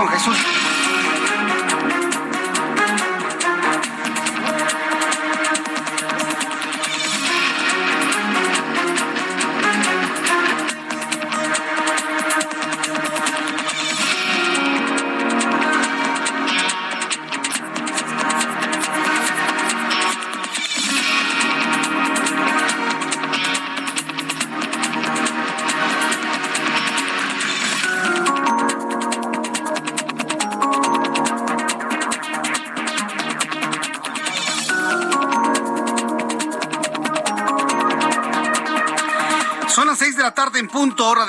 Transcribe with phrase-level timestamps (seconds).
[0.00, 0.59] Con Jesús.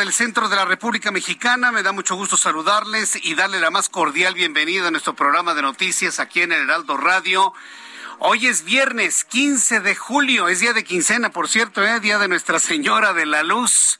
[0.01, 1.71] Del centro de la República Mexicana.
[1.71, 5.61] Me da mucho gusto saludarles y darle la más cordial bienvenida a nuestro programa de
[5.61, 7.53] noticias aquí en el Heraldo Radio.
[8.17, 11.99] Hoy es viernes 15 de julio, es día de quincena, por cierto, ¿eh?
[11.99, 13.99] día de Nuestra Señora de la Luz.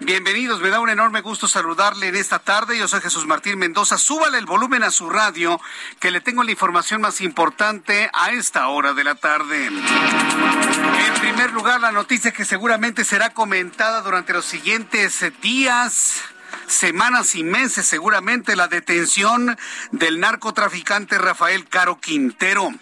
[0.00, 2.78] Bienvenidos, me da un enorme gusto saludarle en esta tarde.
[2.78, 3.98] Yo soy Jesús Martín Mendoza.
[3.98, 5.60] Súbale el volumen a su radio,
[5.98, 9.66] que le tengo la información más importante a esta hora de la tarde.
[9.66, 16.22] En primer lugar, la noticia que seguramente será comentada durante los siguientes días
[16.66, 19.56] semanas y meses seguramente la detención
[19.92, 22.72] del narcotraficante Rafael Caro Quintero.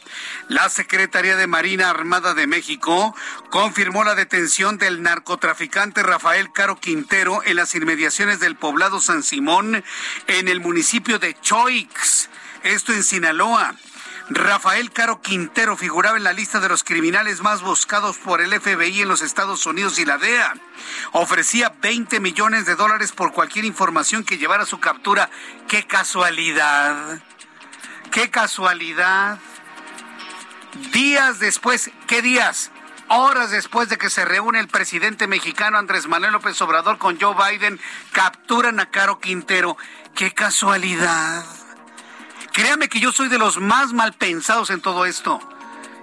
[0.49, 3.15] La Secretaría de Marina Armada de México
[3.51, 9.85] confirmó la detención del narcotraficante Rafael Caro Quintero en las inmediaciones del poblado San Simón
[10.27, 12.29] en el municipio de Choix,
[12.63, 13.75] esto en Sinaloa.
[14.29, 19.03] Rafael Caro Quintero figuraba en la lista de los criminales más buscados por el FBI
[19.03, 20.55] en los Estados Unidos y la DEA.
[21.13, 25.31] Ofrecía 20 millones de dólares por cualquier información que llevara a su captura.
[25.69, 27.21] ¡Qué casualidad!
[28.11, 29.39] ¡Qué casualidad!
[30.93, 32.73] Días después, ¿qué días?
[33.09, 37.37] Horas después de que se reúne el presidente mexicano Andrés Manuel López Obrador con Joe
[37.37, 39.77] Biden, capturan a Caro Quintero.
[40.17, 41.45] ¡Qué casualidad!
[42.57, 45.39] Créame que yo soy de los más mal pensados en todo esto.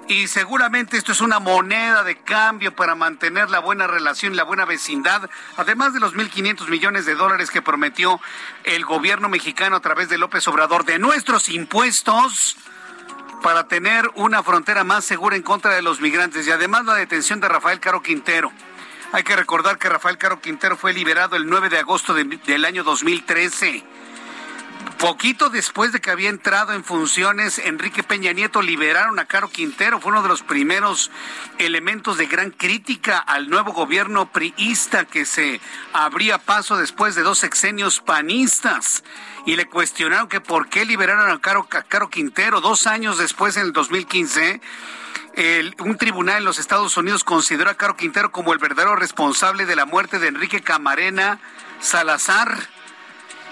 [0.08, 4.44] Y seguramente esto es una moneda de cambio para mantener la buena relación y la
[4.44, 5.28] buena vecindad,
[5.58, 8.22] además de los 1.500 millones de dólares que prometió
[8.66, 12.56] el gobierno mexicano a través de López Obrador de nuestros impuestos
[13.42, 17.40] para tener una frontera más segura en contra de los migrantes y además la detención
[17.40, 18.52] de Rafael Caro Quintero.
[19.12, 22.64] Hay que recordar que Rafael Caro Quintero fue liberado el 9 de agosto de, del
[22.64, 24.03] año 2013
[25.04, 30.00] Poquito después de que había entrado en funciones Enrique Peña Nieto, liberaron a Caro Quintero.
[30.00, 31.12] Fue uno de los primeros
[31.58, 35.60] elementos de gran crítica al nuevo gobierno priista que se
[35.92, 39.04] abría paso después de dos sexenios panistas.
[39.46, 42.62] Y le cuestionaron que por qué liberaron a Caro, a Caro Quintero.
[42.62, 44.62] Dos años después, en el 2015,
[45.36, 49.66] el, un tribunal en los Estados Unidos consideró a Caro Quintero como el verdadero responsable
[49.66, 51.40] de la muerte de Enrique Camarena
[51.82, 52.70] Salazar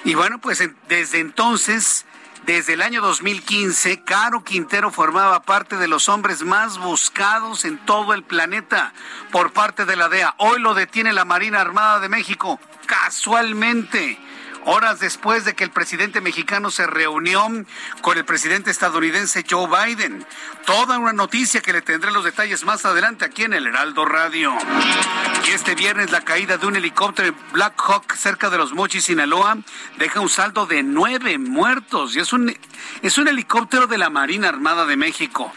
[0.04, 2.06] y bueno, pues desde entonces,
[2.46, 8.14] desde el año 2015, Caro Quintero formaba parte de los hombres más buscados en todo
[8.14, 8.94] el planeta
[9.32, 10.34] por parte de la DEA.
[10.38, 14.18] Hoy lo detiene la Marina Armada de México, casualmente
[14.66, 17.48] horas después de que el presidente mexicano se reunió
[18.02, 20.26] con el presidente estadounidense Joe Biden.
[20.66, 24.54] Toda una noticia que le tendré los detalles más adelante aquí en el Heraldo Radio.
[25.48, 29.58] Y este viernes la caída de un helicóptero Black Hawk cerca de los Mochis, Sinaloa,
[29.98, 32.16] deja un saldo de nueve muertos.
[32.16, 32.56] Y es un,
[33.02, 35.54] es un helicóptero de la Marina Armada de México.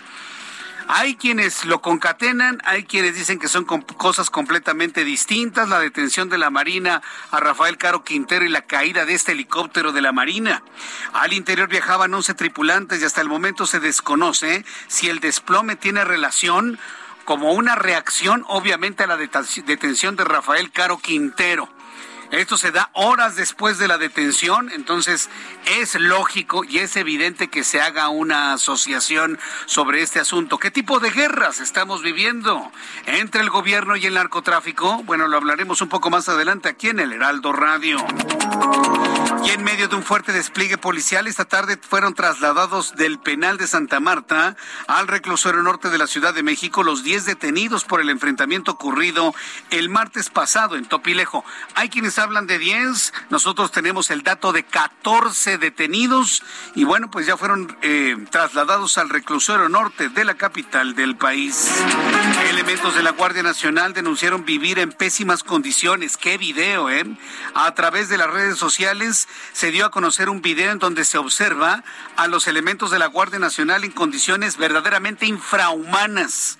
[0.86, 6.38] Hay quienes lo concatenan, hay quienes dicen que son cosas completamente distintas, la detención de
[6.38, 7.00] la Marina
[7.30, 10.62] a Rafael Caro Quintero y la caída de este helicóptero de la Marina.
[11.12, 16.04] Al interior viajaban 11 tripulantes y hasta el momento se desconoce si el desplome tiene
[16.04, 16.78] relación
[17.24, 21.73] como una reacción obviamente a la detención de Rafael Caro Quintero.
[22.30, 25.30] Esto se da horas después de la detención, entonces
[25.78, 30.58] es lógico y es evidente que se haga una asociación sobre este asunto.
[30.58, 32.72] ¿Qué tipo de guerras estamos viviendo
[33.06, 35.02] entre el gobierno y el narcotráfico?
[35.04, 37.98] Bueno, lo hablaremos un poco más adelante aquí en el Heraldo Radio.
[39.44, 43.66] Y en medio de un fuerte despliegue policial, esta tarde fueron trasladados del penal de
[43.66, 44.56] Santa Marta
[44.86, 49.34] al reclusorio norte de la Ciudad de México los 10 detenidos por el enfrentamiento ocurrido
[49.70, 51.44] el martes pasado en Topilejo.
[51.74, 56.42] Hay quienes hablan de 10, nosotros tenemos el dato de 14 detenidos
[56.74, 61.70] y bueno, pues ya fueron eh, trasladados al reclusorio norte de la capital del país.
[62.48, 66.16] Elementos de la Guardia Nacional denunciaron vivir en pésimas condiciones.
[66.16, 67.04] ¡Qué video, eh!
[67.54, 71.18] A través de las redes sociales se dio a conocer un video en donde se
[71.18, 71.84] observa
[72.16, 76.58] a los elementos de la Guardia Nacional en condiciones verdaderamente infrahumanas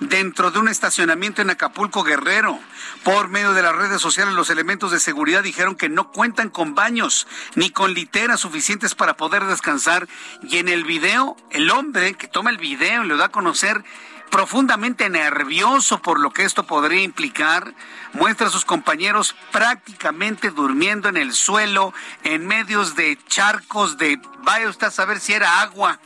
[0.00, 2.58] dentro de un estacionamiento en Acapulco Guerrero.
[3.02, 6.74] Por medio de las redes sociales, los elementos de seguridad dijeron que no cuentan con
[6.74, 10.08] baños ni con literas suficientes para poder descansar.
[10.42, 13.84] Y en el video, el hombre que toma el video y lo da a conocer
[14.30, 17.72] profundamente nervioso por lo que esto podría implicar,
[18.14, 21.94] muestra a sus compañeros prácticamente durmiendo en el suelo,
[22.24, 26.00] en medios de charcos de, vaya usted a saber si era agua,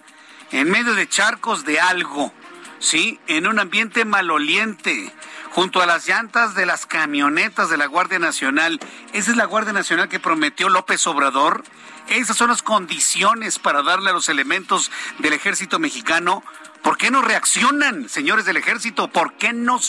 [0.50, 2.34] en medio de charcos de algo.
[2.81, 3.21] ¿Sí?
[3.27, 5.13] En un ambiente maloliente,
[5.51, 8.81] junto a las llantas de las camionetas de la Guardia Nacional.
[9.13, 11.65] Esa es la Guardia Nacional que prometió López Obrador.
[12.09, 16.43] Esas son las condiciones para darle a los elementos del ejército mexicano.
[16.83, 19.09] ¿Por qué no reaccionan, señores del ejército?
[19.09, 19.81] ¿Por qué no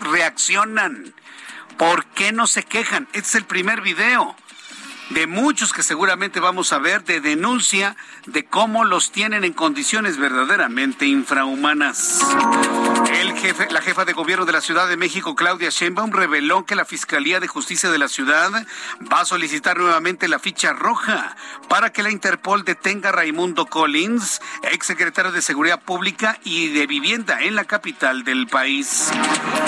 [0.00, 1.14] reaccionan?
[1.76, 3.06] ¿Por qué no se quejan?
[3.12, 4.36] Este es el primer video
[5.10, 7.96] de muchos que seguramente vamos a ver de denuncia
[8.26, 12.24] de cómo los tienen en condiciones verdaderamente infrahumanas.
[13.12, 16.74] El jefe, la jefa de gobierno de la Ciudad de México, Claudia Sheinbaum, reveló que
[16.74, 18.50] la Fiscalía de Justicia de la ciudad
[19.12, 21.36] va a solicitar nuevamente la ficha roja
[21.68, 27.40] para que la Interpol detenga a Raimundo Collins, exsecretario de Seguridad Pública y de Vivienda
[27.40, 29.10] en la capital del país.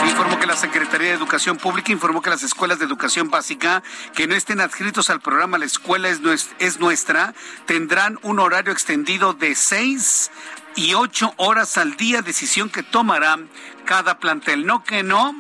[0.09, 3.83] Informó que la Secretaría de Educación Pública informó que las escuelas de educación básica
[4.15, 6.21] que no estén adscritos al programa La Escuela es,
[6.59, 7.35] es Nuestra
[7.67, 10.31] tendrán un horario extendido de seis
[10.77, 13.39] y ocho horas al día, decisión que tomará
[13.85, 14.67] cada plantel.
[14.67, 15.35] No que no,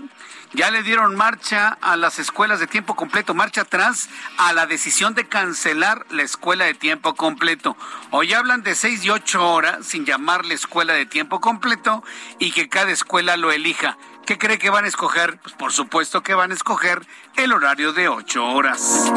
[0.52, 5.14] ya le dieron marcha a las escuelas de tiempo completo, marcha atrás a la decisión
[5.14, 7.76] de cancelar la escuela de tiempo completo.
[8.10, 12.02] Hoy hablan de seis y ocho horas sin llamarle escuela de tiempo completo
[12.40, 13.96] y que cada escuela lo elija.
[14.30, 15.40] ¿Qué cree que van a escoger?
[15.40, 17.04] Pues por supuesto que van a escoger
[17.36, 19.12] el horario de ocho horas.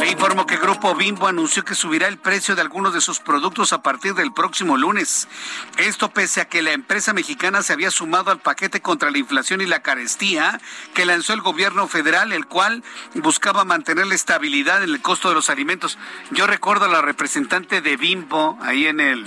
[0.00, 3.72] Le informo que Grupo Bimbo anunció que subirá el precio de algunos de sus productos
[3.72, 5.28] a partir del próximo lunes.
[5.76, 9.60] Esto pese a que la empresa mexicana se había sumado al paquete contra la inflación
[9.60, 10.60] y la carestía
[10.92, 12.82] que lanzó el gobierno federal, el cual
[13.14, 15.98] buscaba mantener la estabilidad en el costo de los alimentos.
[16.32, 19.24] Yo recuerdo a la representante de Bimbo ahí en el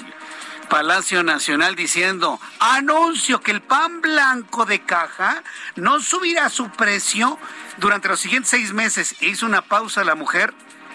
[0.71, 5.44] Palacio Nacional diciendo, anuncio que el pan blanco de caja
[5.75, 7.38] no subirá su precio
[7.75, 9.18] durante los siguientes seis meses.
[9.19, 10.53] E hizo una pausa la mujer,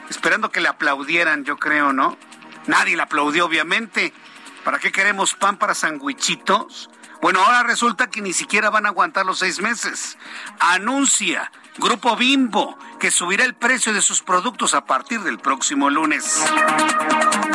[0.08, 2.17] esperando que le aplaudieran, yo creo, ¿no?
[2.67, 4.14] Nadie le aplaudió, obviamente.
[4.64, 6.88] ¿Para qué queremos pan para sandwichitos?
[7.20, 10.17] Bueno, ahora resulta que ni siquiera van a aguantar los seis meses.
[10.58, 16.43] Anuncia Grupo Bimbo, que subirá el precio de sus productos a partir del próximo lunes.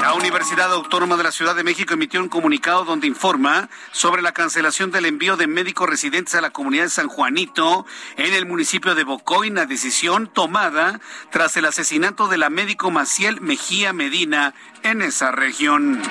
[0.02, 4.32] La Universidad Autónoma de la Ciudad de México emitió un comunicado donde informa sobre la
[4.32, 7.86] cancelación del envío de médicos residentes a la comunidad de San Juanito
[8.18, 13.94] en el municipio de Bocoina, decisión tomada tras el asesinato de la médico Maciel Mejía
[13.94, 16.02] Medina en esa región.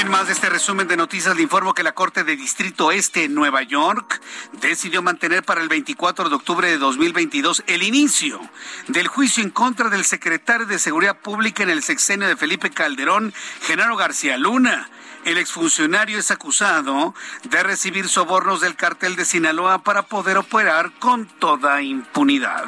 [0.00, 3.24] En más de este resumen de noticias, le informo que la Corte de Distrito Este
[3.24, 4.20] en Nueva York
[4.60, 8.40] decidió mantener para el 24 de octubre de 2022 el inicio
[8.88, 13.32] del juicio en contra del secretario de Seguridad Pública en el sexenio de Felipe Calderón,
[13.62, 14.88] Genaro García Luna.
[15.24, 21.26] El exfuncionario es acusado de recibir sobornos del cartel de Sinaloa para poder operar con
[21.26, 22.64] toda impunidad.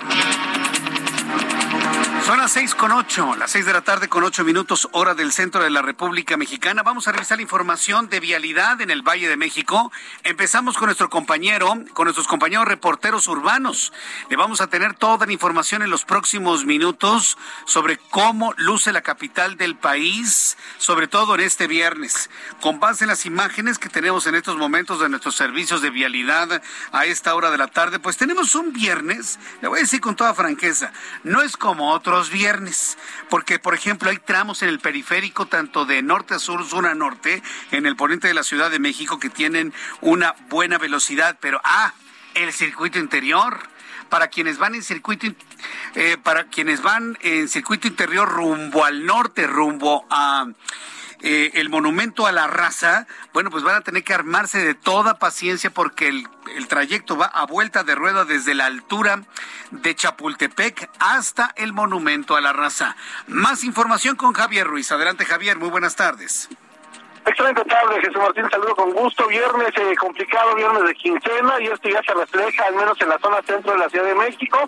[2.25, 5.31] Son las seis con ocho, las seis de la tarde con ocho minutos, hora del
[5.31, 6.83] centro de la República Mexicana.
[6.83, 9.93] Vamos a revisar la información de vialidad en el Valle de México.
[10.23, 13.93] Empezamos con nuestro compañero, con nuestros compañeros reporteros urbanos.
[14.31, 19.03] Le vamos a tener toda la información en los próximos minutos sobre cómo luce la
[19.03, 22.31] capital del país, sobre todo en este viernes.
[22.63, 26.63] Con base en las imágenes que tenemos en estos momentos de nuestros servicios de vialidad
[26.91, 30.17] a esta hora de la tarde, pues tenemos un viernes, le voy a decir con
[30.17, 30.91] toda franqueza,
[31.23, 32.97] no es como otro los viernes,
[33.29, 36.95] porque por ejemplo hay tramos en el periférico tanto de norte a sur, sur a
[36.95, 37.43] norte,
[37.73, 41.93] en el poniente de la Ciudad de México que tienen una buena velocidad, pero ah,
[42.35, 43.59] el circuito interior.
[44.11, 45.27] Para quienes van en circuito,
[45.97, 50.47] eh, para quienes van en circuito interior rumbo al norte, rumbo a
[51.27, 55.19] eh, el monumento a la raza, bueno, pues van a tener que armarse de toda
[55.19, 59.23] paciencia porque el, el trayecto va a vuelta de rueda desde la altura
[59.71, 62.95] de Chapultepec hasta el monumento a la raza.
[63.27, 64.93] Más información con Javier Ruiz.
[64.93, 65.59] Adelante, Javier.
[65.59, 66.51] Muy buenas tardes.
[67.27, 69.27] Excelente tarde, Jesús Martín, saludo con gusto.
[69.29, 73.19] Viernes eh, complicado, viernes de quincena, y esto ya se refleja al menos en la
[73.19, 74.59] zona centro de la Ciudad de México.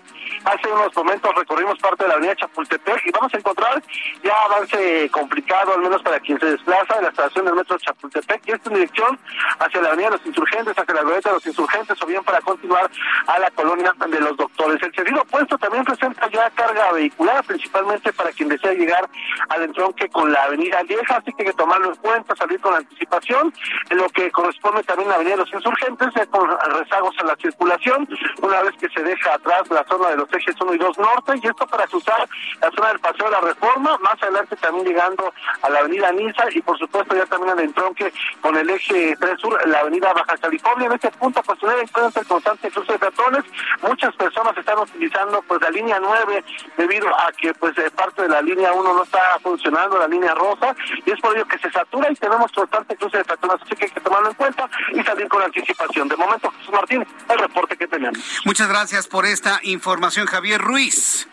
[0.43, 3.83] Hace unos momentos recorrimos parte de la avenida Chapultepec y vamos a encontrar
[4.23, 8.41] ya avance complicado, al menos para quien se desplaza de la estación del metro Chapultepec,
[8.47, 9.19] y esta en dirección
[9.59, 12.41] hacia la avenida de los Insurgentes, hacia la glorieta de los Insurgentes, o bien para
[12.41, 12.89] continuar
[13.27, 14.81] a la colonia de los doctores.
[14.81, 19.07] El seguido opuesto también presenta ya carga vehicular, principalmente para quien desea llegar
[19.49, 23.53] al entronque con la avenida Vieja, así que hay que tomarlo en cuenta con anticipación,
[23.89, 27.35] en lo que corresponde también a la Avenida de los Insurgentes, con rezagos en la
[27.35, 28.07] circulación,
[28.41, 31.33] una vez que se deja atrás la zona de los ejes 1 y 2 norte,
[31.41, 32.27] y esto para cruzar
[32.61, 36.45] la zona del Paseo de la Reforma, más adelante también llegando a la Avenida Niza
[36.51, 40.37] y por supuesto ya también al entronque con el eje 3 sur, la Avenida Baja
[40.37, 40.87] California.
[40.87, 43.43] En este punto, pues tener en cuenta el constante cruce de peatones,
[43.81, 46.43] muchas personas están utilizando pues la línea 9
[46.77, 50.33] debido a que pues eh, parte de la línea 1 no está funcionando, la línea
[50.33, 50.75] rosa,
[51.05, 53.75] y es por ello que se satura y tenemos tenemos constante cruce de personas, así
[53.75, 56.07] que hay que tomarlo en cuenta y salir con anticipación.
[56.07, 58.19] De momento, Jesús Martín, el reporte que tenemos.
[58.45, 61.27] Muchas gracias por esta información, Javier Ruiz.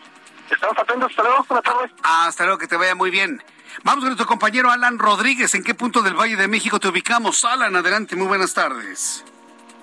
[0.49, 1.91] Estamos atentos, hasta luego, buenas tardes.
[2.03, 3.43] Hasta luego, que te vaya muy bien.
[3.83, 5.53] Vamos con nuestro compañero Alan Rodríguez.
[5.53, 7.45] ¿En qué punto del Valle de México te ubicamos?
[7.45, 9.23] Alan, adelante, muy buenas tardes.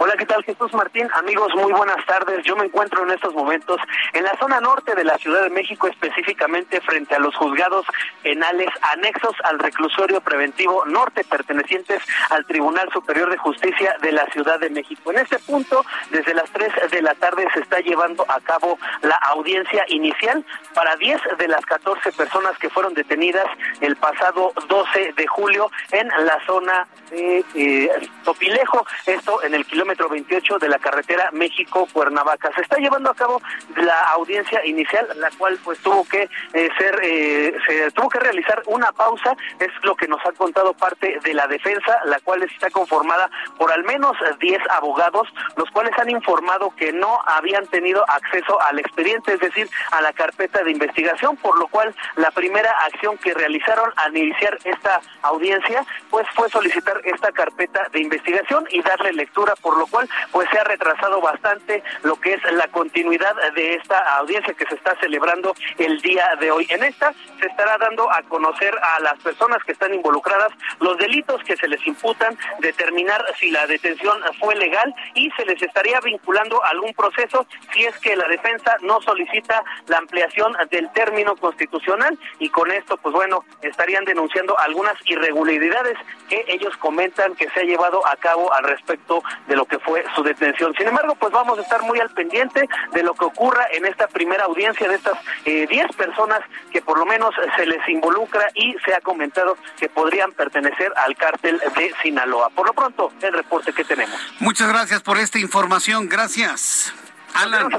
[0.04, 1.08] Hola, ¿qué tal Jesús Martín?
[1.14, 2.44] Amigos, muy buenas tardes.
[2.44, 3.80] Yo me encuentro en estos momentos
[4.12, 7.86] en la zona norte de la Ciudad de México, específicamente frente a los juzgados
[8.20, 14.58] penales anexos al reclusorio preventivo norte pertenecientes al Tribunal Superior de Justicia de la Ciudad
[14.58, 15.12] de México.
[15.12, 19.14] En este punto, desde las 3 de la tarde se está llevando a cabo la
[19.30, 20.44] audiencia inicial
[20.74, 23.46] para 10 de las 14 personas que fueron detenidas
[23.80, 27.90] el pasado 12 de julio en la zona de eh,
[28.24, 32.50] Topilejo, esto en el kilómetro 28 de la carretera México-Cuernavaca.
[32.54, 33.40] Se está llevando a cabo
[33.76, 38.62] la audiencia inicial, la cual pues tuvo que eh, ser, eh, se tuvo que realizar
[38.66, 42.70] una pausa, es lo que nos ha contado parte de la defensa, la cual está
[42.70, 48.60] conformada por al menos 10 abogados, los cuales han informado que no habían tenido acceso
[48.62, 53.18] al expediente, es decir, a la carpeta de investigación, por lo cual la primera acción
[53.18, 59.12] que realizaron al iniciar esta audiencia, pues fue solicitar esta carpeta de investigación y darle
[59.12, 63.74] lectura por lo cual pues se ha retrasado bastante lo que es la continuidad de
[63.74, 66.66] esta audiencia que se está celebrando el día de hoy.
[66.70, 71.42] En esta se estará dando a conocer a las personas que están involucradas los delitos
[71.44, 76.62] que se les imputan, determinar si la detención fue legal y se les estaría vinculando
[76.64, 82.18] a algún proceso si es que la defensa no solicita la ampliación del término constitucional
[82.38, 85.96] y con esto pues bueno estarían denunciando algunas irregularidades
[86.28, 90.04] que ellos comentan que se ha llevado a cabo al respecto de lo que fue
[90.14, 90.74] su detención.
[90.74, 94.06] Sin embargo, pues vamos a estar muy al pendiente de lo que ocurra en esta
[94.06, 96.40] primera audiencia de estas 10 eh, personas
[96.70, 101.16] que por lo menos se les involucra y se ha comentado que podrían pertenecer al
[101.16, 102.50] cártel de Sinaloa.
[102.50, 104.18] Por lo pronto, el reporte que tenemos.
[104.40, 106.08] Muchas gracias por esta información.
[106.08, 106.94] Gracias.
[107.34, 107.72] Alan,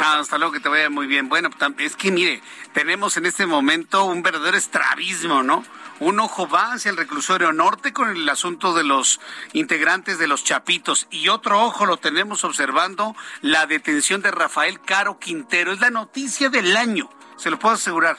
[0.00, 1.28] hasta luego, que te vaya muy bien.
[1.28, 2.40] Bueno, es que mire,
[2.72, 5.62] tenemos en este momento un verdadero estrabismo, ¿no?
[6.00, 9.20] Un ojo va hacia el reclusorio norte con el asunto de los
[9.52, 15.20] integrantes de los Chapitos y otro ojo lo tenemos observando la detención de Rafael Caro
[15.20, 15.72] Quintero.
[15.72, 18.18] Es la noticia del año, se lo puedo asegurar.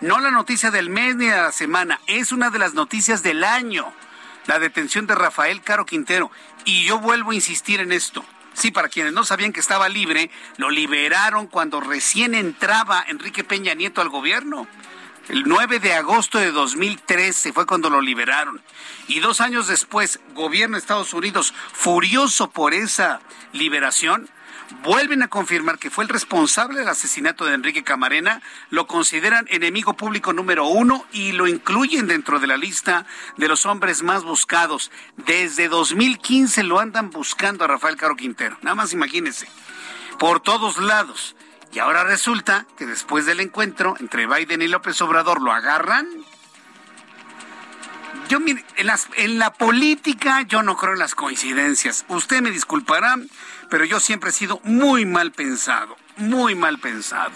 [0.00, 3.42] No la noticia del mes ni de la semana, es una de las noticias del
[3.42, 3.92] año.
[4.46, 6.30] La detención de Rafael Caro Quintero.
[6.64, 8.24] Y yo vuelvo a insistir en esto.
[8.54, 13.74] Sí, para quienes no sabían que estaba libre, lo liberaron cuando recién entraba Enrique Peña
[13.74, 14.66] Nieto al gobierno.
[15.28, 18.62] El 9 de agosto de 2013 fue cuando lo liberaron.
[19.08, 23.20] Y dos años después, gobierno de Estados Unidos, furioso por esa
[23.52, 24.30] liberación,
[24.82, 29.94] vuelven a confirmar que fue el responsable del asesinato de Enrique Camarena, lo consideran enemigo
[29.94, 33.04] público número uno y lo incluyen dentro de la lista
[33.36, 34.90] de los hombres más buscados.
[35.18, 38.56] Desde 2015 lo andan buscando a Rafael Caro Quintero.
[38.62, 39.46] Nada más imagínense.
[40.18, 41.36] Por todos lados.
[41.72, 46.08] Y ahora resulta que después del encuentro entre Biden y López Obrador lo agarran.
[48.28, 52.04] Yo, mire, en, la política yo no creo en las coincidencias.
[52.08, 53.16] Usted me disculpará,
[53.70, 57.32] pero yo siempre he sido muy mal pensado, muy mal pensado.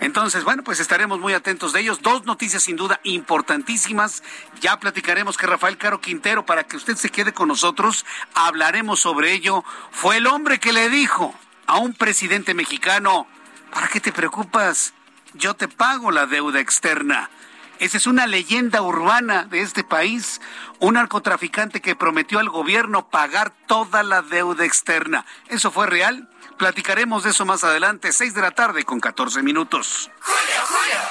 [0.00, 2.02] Entonces, bueno, pues estaremos muy atentos de ellos.
[2.02, 4.22] Dos noticias sin duda importantísimas.
[4.60, 8.04] Ya platicaremos que Rafael Caro Quintero, para que usted se quede con nosotros,
[8.34, 9.64] hablaremos sobre ello.
[9.90, 11.34] Fue el hombre que le dijo
[11.66, 13.26] a un presidente mexicano,
[13.72, 14.94] ¿para qué te preocupas?
[15.34, 17.30] Yo te pago la deuda externa.
[17.78, 20.40] Esa es una leyenda urbana de este país.
[20.78, 25.24] Un narcotraficante que prometió al gobierno pagar toda la deuda externa.
[25.48, 26.28] ¿Eso fue real?
[26.58, 30.10] Platicaremos de eso más adelante, 6 de la tarde con 14 minutos.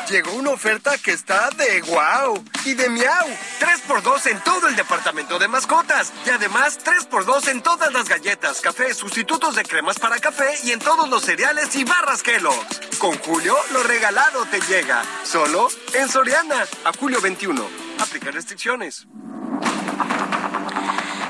[0.10, 3.28] Llegó una oferta que está de wow y de miau.
[3.60, 6.12] 3x2 en todo el departamento de mascotas.
[6.26, 10.80] Y además 3x2 en todas las galletas, café, sustitutos de cremas para café y en
[10.80, 12.98] todos los cereales y barras Kellogg's.
[12.98, 15.04] Con Julio, lo regalado te llega.
[15.24, 16.66] Solo en Soriana.
[16.86, 17.68] A julio 21.
[18.00, 19.08] Aplica restricciones.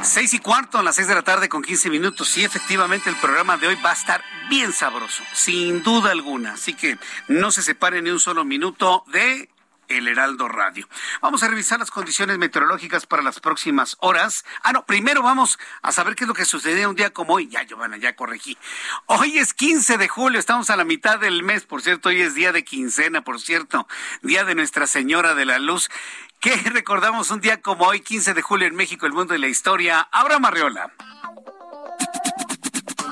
[0.03, 2.27] Seis y cuarto, a las seis de la tarde con 15 minutos.
[2.27, 6.53] Sí, efectivamente, el programa de hoy va a estar bien sabroso, sin duda alguna.
[6.53, 9.50] Así que no se separen ni un solo minuto de
[9.98, 10.88] el Heraldo Radio.
[11.22, 14.46] Vamos a revisar las condiciones meteorológicas para las próximas horas.
[14.63, 17.48] Ah, no, primero vamos a saber qué es lo que sucedió un día como hoy.
[17.48, 18.58] Ya, Giovanna, ya corregí.
[19.05, 22.34] Hoy es 15 de julio, estamos a la mitad del mes, por cierto, hoy es
[22.34, 23.88] día de quincena, por cierto,
[24.22, 25.89] día de Nuestra Señora de la Luz.
[26.41, 29.48] ¿Qué recordamos un día como hoy, 15 de julio en México, el mundo y la
[29.48, 30.07] historia?
[30.12, 30.91] Abraham Marriola.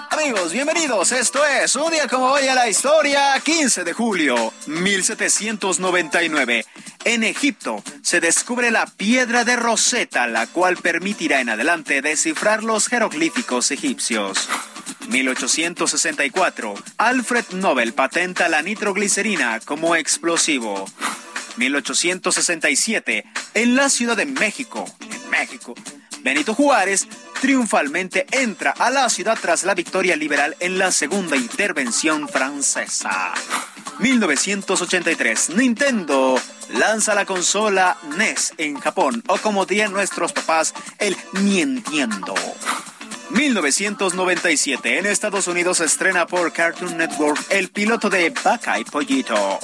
[0.09, 1.11] Amigos, bienvenidos.
[1.11, 6.65] Esto es un día como hoy a la historia, 15 de julio 1799.
[7.05, 12.87] En Egipto se descubre la piedra de Rosetta, la cual permitirá en adelante descifrar los
[12.87, 14.49] jeroglíficos egipcios.
[15.07, 16.73] 1864.
[16.97, 20.87] Alfred Nobel patenta la nitroglicerina como explosivo.
[21.59, 25.75] 1867, en la Ciudad de México, en México,
[26.21, 27.07] Benito Juárez
[27.41, 33.33] triunfalmente entra a la ciudad tras la victoria liberal en la segunda intervención francesa.
[33.99, 36.39] 1983, Nintendo
[36.73, 42.35] lanza la consola NES en Japón, o como dirían nuestros papás, el Nientiendo.
[43.31, 49.59] 1997, en Estados Unidos estrena por Cartoon Network el piloto de Bacay Pollito.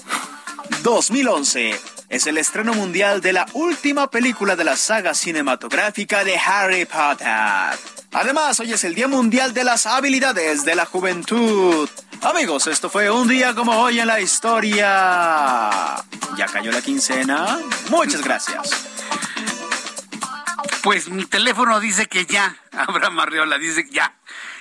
[0.84, 1.79] 2011
[2.10, 7.78] es el estreno mundial de la última película de la saga cinematográfica de Harry Potter.
[8.13, 11.89] Además, hoy es el Día Mundial de las Habilidades de la Juventud.
[12.21, 16.04] Amigos, esto fue un día como hoy en la historia.
[16.38, 17.60] ¿Ya cayó la quincena?
[17.89, 18.88] Muchas gracias.
[20.82, 22.56] Pues mi teléfono dice que ya.
[22.71, 24.15] Abraham Marriola dice que ya.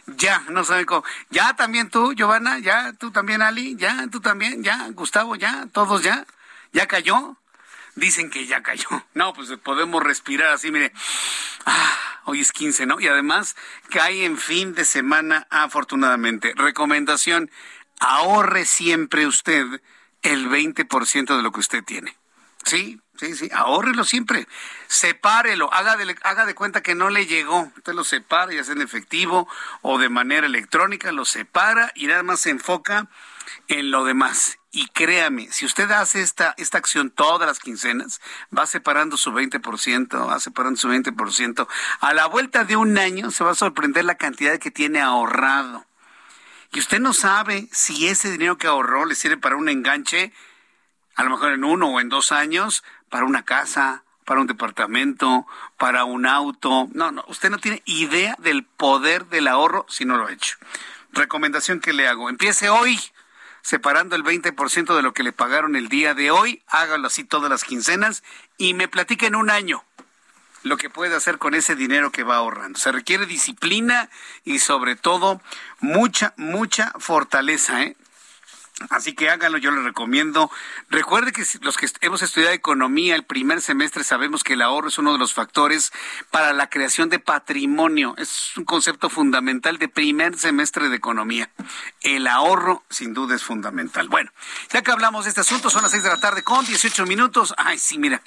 [0.07, 1.05] Ya, no sabe cómo.
[1.31, 6.03] Ya también tú, Giovanna, ya, tú también, Ali, ya, tú también, ya, Gustavo, ya, todos
[6.03, 6.27] ya.
[6.73, 7.37] ¿Ya cayó?
[7.95, 8.89] Dicen que ya cayó.
[9.15, 10.93] No, pues podemos respirar así, mire.
[11.65, 13.01] Ah, hoy es 15, ¿no?
[13.01, 13.57] Y además
[13.91, 16.53] cae en fin de semana, afortunadamente.
[16.57, 17.51] Recomendación,
[18.01, 19.65] ahorre siempre usted
[20.23, 22.17] el 20% de lo que usted tiene.
[22.65, 24.49] Sí, sí, sí, ahórrelo siempre.
[24.95, 27.73] Sepárelo, haga de, haga de cuenta que no le llegó.
[27.77, 29.49] Usted lo separa, ya sea en efectivo
[29.83, 33.09] o de manera electrónica, lo separa y nada más se enfoca
[33.67, 34.61] en lo demás.
[34.71, 38.21] Y créame, si usted hace esta, esta acción todas las quincenas,
[38.57, 41.67] va separando su 20%, va separando su 20%.
[42.01, 45.85] A la vuelta de un año se va a sorprender la cantidad que tiene ahorrado.
[46.73, 50.33] Y usted no sabe si ese dinero que ahorró le sirve para un enganche,
[51.17, 55.47] a lo mejor en uno o en dos años, para una casa, para un departamento,
[55.77, 56.89] para un auto.
[56.93, 60.57] No, no, usted no tiene idea del poder del ahorro si no lo ha hecho.
[61.13, 62.99] Recomendación que le hago, empiece hoy
[63.63, 67.49] separando el 20% de lo que le pagaron el día de hoy, hágalo así todas
[67.49, 68.23] las quincenas
[68.59, 69.83] y me platique en un año
[70.65, 72.79] lo que puede hacer con ese dinero que va ahorrando.
[72.79, 74.11] Se requiere disciplina
[74.45, 75.41] y sobre todo
[75.81, 77.97] mucha, mucha fortaleza, ¿eh?
[78.91, 80.51] Así que háganlo, yo les recomiendo.
[80.91, 84.99] Recuerde que los que hemos estudiado economía el primer semestre sabemos que el ahorro es
[84.99, 85.93] uno de los factores
[86.33, 88.17] para la creación de patrimonio.
[88.19, 91.51] Es un concepto fundamental de primer semestre de economía.
[92.01, 94.09] El ahorro sin duda es fundamental.
[94.09, 94.33] Bueno,
[94.73, 97.55] ya que hablamos de este asunto, son las seis de la tarde con 18 minutos.
[97.57, 98.23] Ay, sí, mira.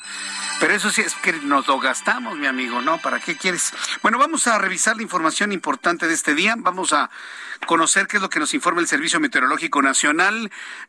[0.62, 3.00] Pero eso sí es que nos lo gastamos, mi amigo, ¿no?
[3.00, 3.74] ¿Para qué quieres?
[4.02, 6.56] Bueno, vamos a revisar la información importante de este día.
[6.58, 7.10] Vamos a
[7.66, 10.37] conocer qué es lo que nos informa el Servicio Meteorológico Nacional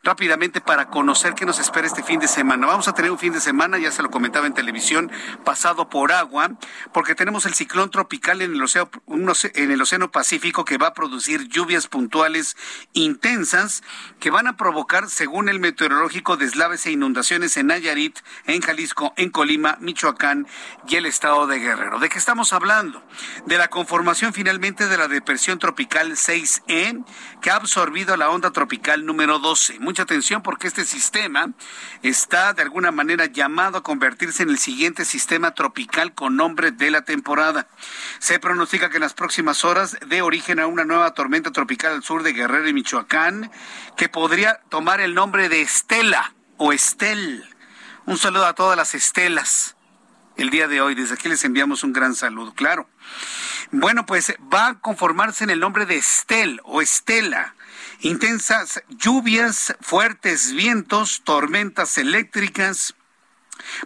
[0.03, 2.67] rápidamente para conocer qué nos espera este fin de semana.
[2.67, 5.11] Vamos a tener un fin de semana, ya se lo comentaba en televisión,
[5.43, 6.51] pasado por agua,
[6.93, 10.93] porque tenemos el ciclón tropical en el océano, en el océano Pacífico que va a
[10.93, 12.57] producir lluvias puntuales
[12.93, 13.83] intensas
[14.19, 19.29] que van a provocar, según el meteorológico, deslaves e inundaciones en Nayarit, en Jalisco, en
[19.29, 20.47] Colima, Michoacán
[20.87, 21.99] y el estado de Guerrero.
[21.99, 23.03] ¿De qué estamos hablando?
[23.45, 26.97] De la conformación finalmente de la depresión tropical 6 e,
[27.41, 29.79] que ha absorbido la onda tropical número 112.
[29.79, 31.51] Mucha atención porque este sistema
[32.03, 36.91] está de alguna manera llamado a convertirse en el siguiente sistema tropical con nombre de
[36.91, 37.67] la temporada.
[38.19, 42.03] Se pronostica que en las próximas horas dé origen a una nueva tormenta tropical al
[42.03, 43.51] sur de Guerrero y Michoacán
[43.95, 47.43] que podría tomar el nombre de Estela o Estel.
[48.05, 49.75] Un saludo a todas las estelas
[50.35, 50.95] el día de hoy.
[50.95, 52.89] Desde aquí les enviamos un gran saludo, claro.
[53.71, 57.55] Bueno, pues va a conformarse en el nombre de Estel o Estela.
[58.01, 62.95] Intensas lluvias, fuertes vientos, tormentas eléctricas,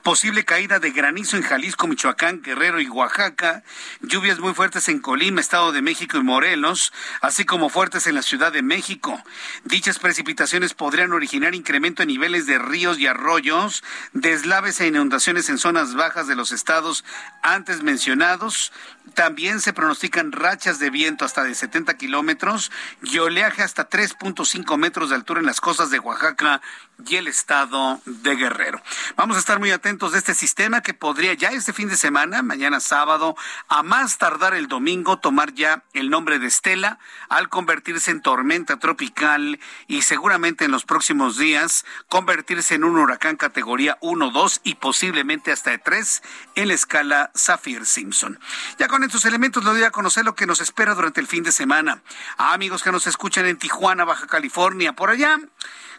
[0.04, 3.63] Posible caída de granizo en Jalisco, Michoacán, Guerrero y Oaxaca.
[4.02, 8.21] Lluvias muy fuertes en Colima, Estado de México y Morelos, así como fuertes en la
[8.21, 9.21] Ciudad de México.
[9.63, 15.58] Dichas precipitaciones podrían originar incremento en niveles de ríos y arroyos, deslaves e inundaciones en
[15.58, 17.04] zonas bajas de los estados
[17.41, 18.71] antes mencionados.
[19.13, 22.72] También se pronostican rachas de viento hasta de 70 kilómetros
[23.04, 26.62] y oleaje hasta 3.5 metros de altura en las costas de Oaxaca
[27.06, 28.82] y el estado de Guerrero.
[29.16, 32.42] Vamos a estar muy atentos de este sistema que podría ya este fin de semana,
[32.42, 33.36] mañana sábado,
[33.68, 38.78] a más tardar el domingo, tomar ya el nombre de Estela al convertirse en tormenta
[38.78, 44.76] tropical y seguramente en los próximos días convertirse en un huracán categoría 1, 2 y
[44.76, 46.24] posiblemente hasta de 3
[46.56, 48.39] en la escala Saffir-Simpson.
[48.80, 51.42] Ya con estos elementos le doy a conocer lo que nos espera durante el fin
[51.42, 52.04] de semana.
[52.38, 55.40] A amigos que nos escuchan en Tijuana, Baja California, por allá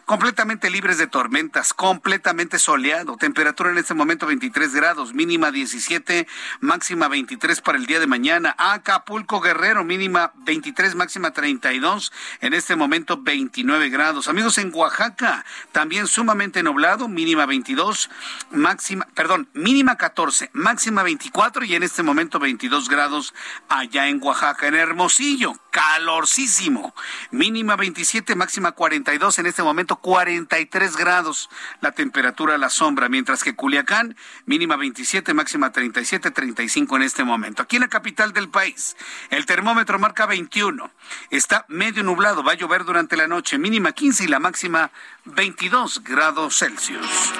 [0.05, 6.27] completamente libres de tormentas, completamente soleado, temperatura en este momento 23 grados, mínima 17,
[6.59, 8.55] máxima 23 para el día de mañana.
[8.57, 14.27] Acapulco Guerrero, mínima 23, máxima 32, en este momento 29 grados.
[14.27, 18.09] Amigos en Oaxaca, también sumamente nublado, mínima 22,
[18.51, 23.33] máxima, perdón, mínima 14, máxima 24 y en este momento 22 grados
[23.69, 26.93] allá en Oaxaca, en Hermosillo, calorcísimo,
[27.31, 31.49] mínima 27, máxima 42 en este momento 43 grados
[31.81, 37.23] la temperatura a la sombra, mientras que Culiacán, mínima 27, máxima 37, 35 en este
[37.23, 37.63] momento.
[37.63, 38.95] Aquí en la capital del país,
[39.29, 40.91] el termómetro marca 21.
[41.29, 44.91] Está medio nublado, va a llover durante la noche, mínima 15 y la máxima
[45.25, 47.33] 22 grados Celsius.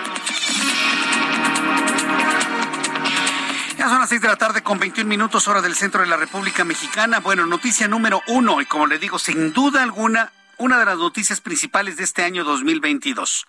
[3.78, 6.16] Ya son las 6 de la tarde con 21 minutos hora del centro de la
[6.16, 7.20] República Mexicana.
[7.20, 11.42] Bueno, noticia número uno, y como le digo, sin duda alguna, una de las noticias
[11.42, 13.48] principales de este año 2022.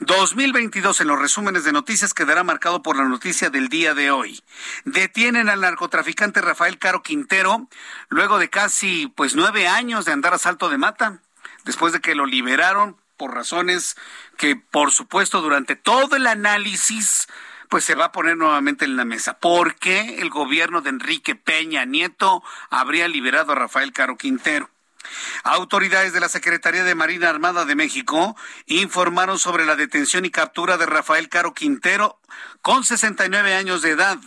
[0.00, 4.42] 2022 en los resúmenes de noticias quedará marcado por la noticia del día de hoy.
[4.84, 7.68] Detienen al narcotraficante Rafael Caro Quintero
[8.08, 11.20] luego de casi pues nueve años de andar a salto de mata,
[11.64, 13.96] después de que lo liberaron por razones
[14.36, 17.28] que por supuesto durante todo el análisis
[17.68, 19.38] pues se va a poner nuevamente en la mesa.
[19.38, 24.70] ¿Por qué el gobierno de Enrique Peña Nieto habría liberado a Rafael Caro Quintero?
[25.44, 30.76] Autoridades de la Secretaría de Marina Armada de México informaron sobre la detención y captura
[30.76, 32.20] de Rafael Caro Quintero
[32.62, 34.18] con 69 años de edad.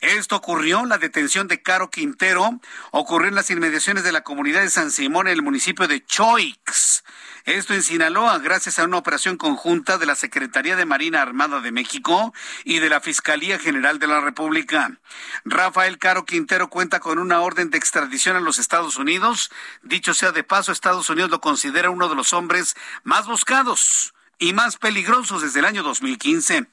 [0.00, 2.60] Esto ocurrió, la detención de Caro Quintero
[2.92, 7.02] ocurrió en las inmediaciones de la comunidad de San Simón en el municipio de Choix.
[7.48, 11.72] Esto en Sinaloa, gracias a una operación conjunta de la Secretaría de Marina Armada de
[11.72, 14.98] México y de la Fiscalía General de la República.
[15.46, 19.50] Rafael Caro Quintero cuenta con una orden de extradición a los Estados Unidos.
[19.82, 24.52] Dicho sea de paso, Estados Unidos lo considera uno de los hombres más buscados y
[24.52, 26.66] más peligrosos desde el año 2015.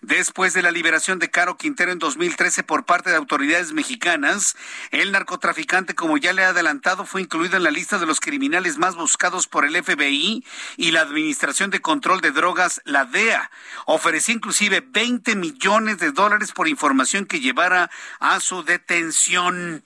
[0.00, 4.56] Después de la liberación de Caro Quintero en 2013 por parte de autoridades mexicanas,
[4.90, 8.78] el narcotraficante, como ya le he adelantado, fue incluido en la lista de los criminales
[8.78, 10.44] más buscados por el FBI
[10.76, 13.50] y la Administración de Control de Drogas, la DEA.
[13.86, 19.82] Ofreció inclusive 20 millones de dólares por información que llevara a su detención.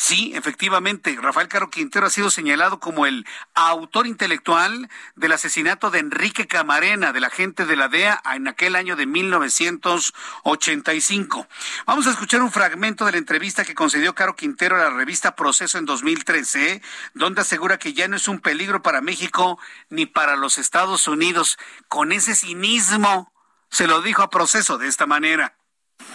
[0.00, 5.98] Sí, efectivamente, Rafael Caro Quintero ha sido señalado como el autor intelectual del asesinato de
[5.98, 11.48] Enrique Camarena, del agente de la DEA, en aquel año de 1985.
[11.84, 15.34] Vamos a escuchar un fragmento de la entrevista que concedió Caro Quintero a la revista
[15.34, 16.80] Proceso en 2013,
[17.14, 19.58] donde asegura que ya no es un peligro para México
[19.90, 21.58] ni para los Estados Unidos.
[21.88, 23.32] Con ese cinismo
[23.68, 25.56] se lo dijo a Proceso de esta manera.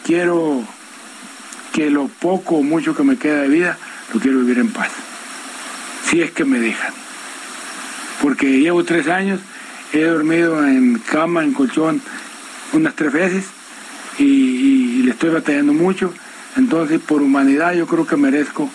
[0.06, 0.66] Quiero
[1.74, 3.78] que lo poco o mucho que me queda de vida
[4.14, 4.92] lo quiero vivir en paz.
[6.10, 6.94] Si es que me dejan.
[8.22, 9.42] Porque llevo tres años,
[9.92, 12.02] he dormido en cama, en colchón,
[12.74, 13.46] unas tres veces
[14.20, 16.14] y, le estoy batallando mucho.
[16.56, 18.70] Entonces, por humanidad, yo creo que merezco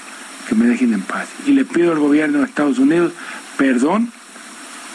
[0.48, 1.28] que me dejen en paz.
[1.46, 3.12] Y le pido al gobierno de Estados Unidos
[3.56, 4.10] perdón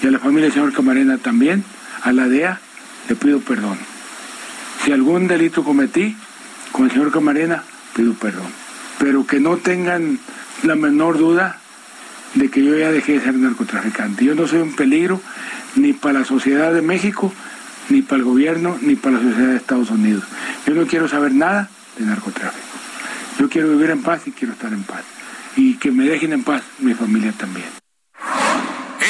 [0.03, 1.63] y a la familia del señor Camarena también,
[2.03, 2.59] a la DEA,
[3.07, 3.77] le pido perdón.
[4.83, 6.15] Si algún delito cometí
[6.71, 7.63] con el señor Camarena,
[7.95, 8.47] pido perdón.
[8.99, 10.19] Pero que no tengan
[10.63, 11.59] la menor duda
[12.35, 14.25] de que yo ya dejé de ser narcotraficante.
[14.25, 15.21] Yo no soy un peligro
[15.75, 17.33] ni para la sociedad de México,
[17.89, 20.23] ni para el gobierno, ni para la sociedad de Estados Unidos.
[20.65, 22.65] Yo no quiero saber nada de narcotráfico.
[23.39, 25.03] Yo quiero vivir en paz y quiero estar en paz.
[25.55, 27.67] Y que me dejen en paz mi familia también.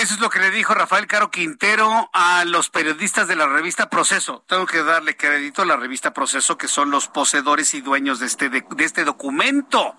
[0.02, 3.92] Eso es lo que le dijo Rafael Caro Quintero a los periodistas de la revista
[3.92, 4.44] Proceso.
[4.48, 8.26] Tengo que darle crédito a la revista Proceso, que son los poseedores y dueños de
[8.26, 9.96] este, de, este documento.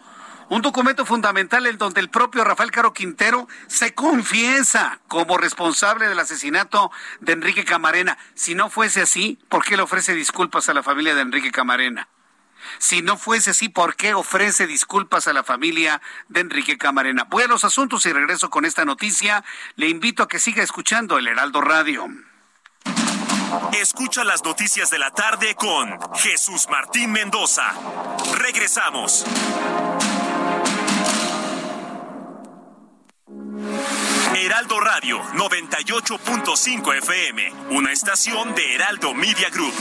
[0.49, 6.19] Un documento fundamental en donde el propio Rafael Caro Quintero se confiesa como responsable del
[6.19, 8.19] asesinato de Enrique Camarena.
[8.35, 12.09] Si no fuese así, ¿por qué le ofrece disculpas a la familia de Enrique Camarena?
[12.79, 17.25] Si no fuese así, ¿por qué ofrece disculpas a la familia de Enrique Camarena?
[17.25, 19.45] Voy a los asuntos y regreso con esta noticia.
[19.77, 22.09] Le invito a que siga escuchando el Heraldo Radio.
[23.73, 27.73] Escucha las noticias de la tarde con Jesús Martín Mendoza.
[28.39, 29.25] Regresamos.
[34.37, 39.75] Heraldo Radio 98.5 FM, una estación de Heraldo Media Group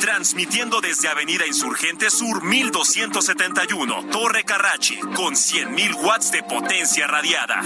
[0.00, 7.60] transmitiendo desde Avenida Insurgente Sur 1271, Torre Carrachi, con 100.000 watts de potencia radiada.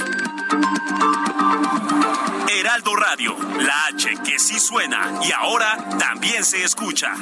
[2.49, 7.15] Heraldo Radio, la H que sí suena y ahora también se escucha.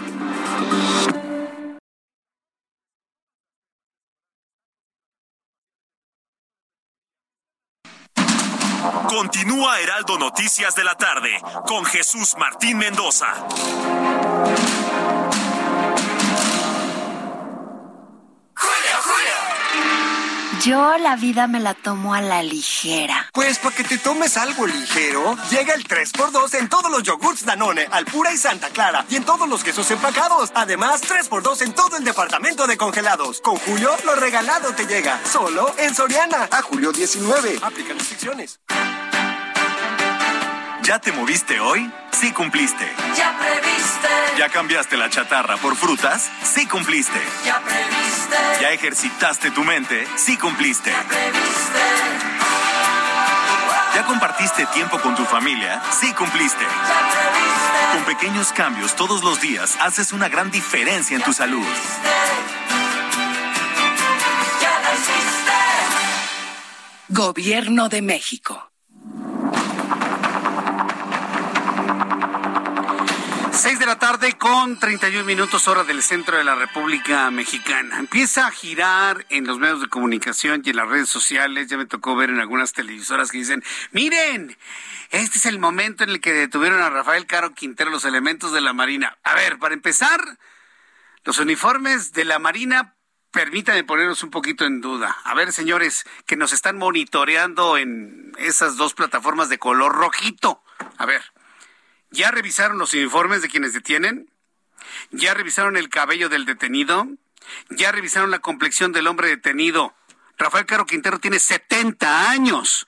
[9.08, 11.30] Continúa Heraldo Noticias de la tarde
[11.66, 13.26] con Jesús Martín Mendoza.
[20.64, 23.30] Yo la vida me la tomo a la ligera.
[23.32, 27.88] Pues para que te tomes algo ligero, llega el 3x2 en todos los yogurts Danone,
[27.90, 30.52] Alpura y Santa Clara, y en todos los quesos empacados.
[30.54, 33.40] Además, 3x2 en todo el departamento de congelados.
[33.40, 35.18] Con Julio, lo regalado te llega.
[35.24, 36.50] Solo en Soriana.
[36.50, 37.58] A julio 19.
[37.62, 38.60] Aplica restricciones.
[40.90, 41.88] ¿Ya te moviste hoy?
[42.10, 42.84] Sí cumpliste.
[43.16, 44.08] Ya previste.
[44.36, 46.28] ¿Ya cambiaste la chatarra por frutas?
[46.42, 47.20] Sí cumpliste.
[47.44, 48.36] Ya previste.
[48.60, 50.04] ¿Ya ejercitaste tu mente?
[50.16, 50.90] Sí cumpliste.
[50.90, 51.78] Ya previste.
[53.94, 55.80] ¿Ya compartiste tiempo con tu familia?
[55.92, 56.64] Sí cumpliste.
[56.64, 57.92] Ya previste.
[57.92, 61.64] Con pequeños cambios todos los días haces una gran diferencia en tu salud.
[64.60, 65.52] Ya lo hiciste.
[67.10, 68.70] Gobierno de México.
[73.60, 77.98] Seis de la tarde con 31 minutos hora del centro de la República Mexicana.
[77.98, 81.68] Empieza a girar en los medios de comunicación y en las redes sociales.
[81.68, 84.56] Ya me tocó ver en algunas televisoras que dicen, miren,
[85.10, 88.62] este es el momento en el que detuvieron a Rafael Caro Quintero los elementos de
[88.62, 89.18] la Marina.
[89.24, 90.38] A ver, para empezar,
[91.24, 92.94] los uniformes de la Marina
[93.30, 95.18] permítanme ponernos un poquito en duda.
[95.22, 100.62] A ver, señores, que nos están monitoreando en esas dos plataformas de color rojito.
[100.96, 101.22] A ver,
[102.10, 104.30] ¿Ya revisaron los uniformes de quienes detienen?
[105.10, 107.06] ¿Ya revisaron el cabello del detenido?
[107.70, 109.94] ¿Ya revisaron la complexión del hombre detenido?
[110.38, 112.86] Rafael Caro Quintero tiene 70 años.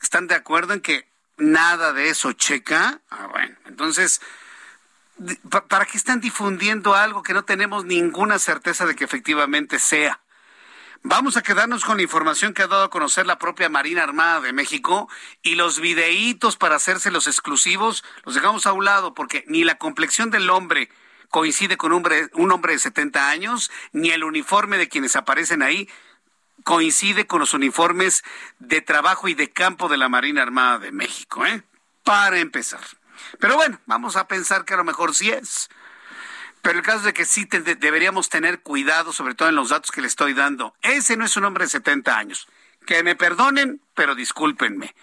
[0.00, 3.00] ¿Están de acuerdo en que nada de eso checa?
[3.10, 4.20] Ah, bueno, entonces,
[5.68, 10.20] ¿para qué están difundiendo algo que no tenemos ninguna certeza de que efectivamente sea?
[11.06, 14.40] Vamos a quedarnos con la información que ha dado a conocer la propia Marina Armada
[14.40, 15.06] de México
[15.42, 19.76] y los videitos para hacerse los exclusivos los dejamos a un lado porque ni la
[19.76, 20.88] complexión del hombre
[21.28, 25.60] coincide con un hombre, un hombre de 70 años, ni el uniforme de quienes aparecen
[25.60, 25.90] ahí
[26.64, 28.24] coincide con los uniformes
[28.58, 31.64] de trabajo y de campo de la Marina Armada de México, ¿eh?
[32.02, 32.80] Para empezar.
[33.38, 35.68] Pero bueno, vamos a pensar que a lo mejor sí es.
[36.64, 37.46] Pero el caso de que sí
[37.78, 40.74] deberíamos tener cuidado, sobre todo en los datos que le estoy dando.
[40.80, 42.48] Ese no es un hombre de 70 años.
[42.86, 44.94] Que me perdonen, pero discúlpenme.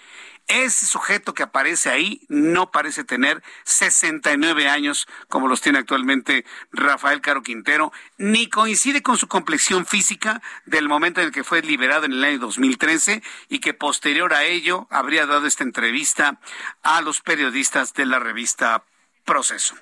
[0.47, 7.21] Ese sujeto que aparece ahí no parece tener 69 años como los tiene actualmente Rafael
[7.21, 12.06] Caro Quintero, ni coincide con su complexión física del momento en el que fue liberado
[12.06, 16.39] en el año 2013 y que posterior a ello habría dado esta entrevista
[16.82, 18.84] a los periodistas de la revista
[19.26, 19.76] Proceso.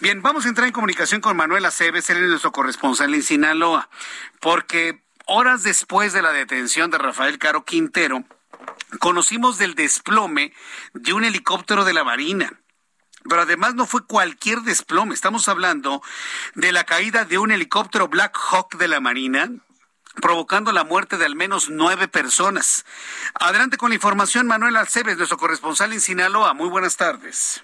[0.00, 3.88] Bien, vamos a entrar en comunicación con Manuel Aceves, él es nuestro corresponsal en Sinaloa,
[4.40, 8.22] porque horas después de la detención de Rafael Caro Quintero,
[9.00, 10.52] conocimos del desplome
[10.92, 12.60] de un helicóptero de la Marina.
[13.26, 16.02] Pero además no fue cualquier desplome, estamos hablando
[16.54, 19.48] de la caída de un helicóptero Black Hawk de la Marina,
[20.20, 22.84] provocando la muerte de al menos nueve personas.
[23.32, 26.52] Adelante con la información, Manuel Aceves, nuestro corresponsal en Sinaloa.
[26.52, 27.62] Muy buenas tardes.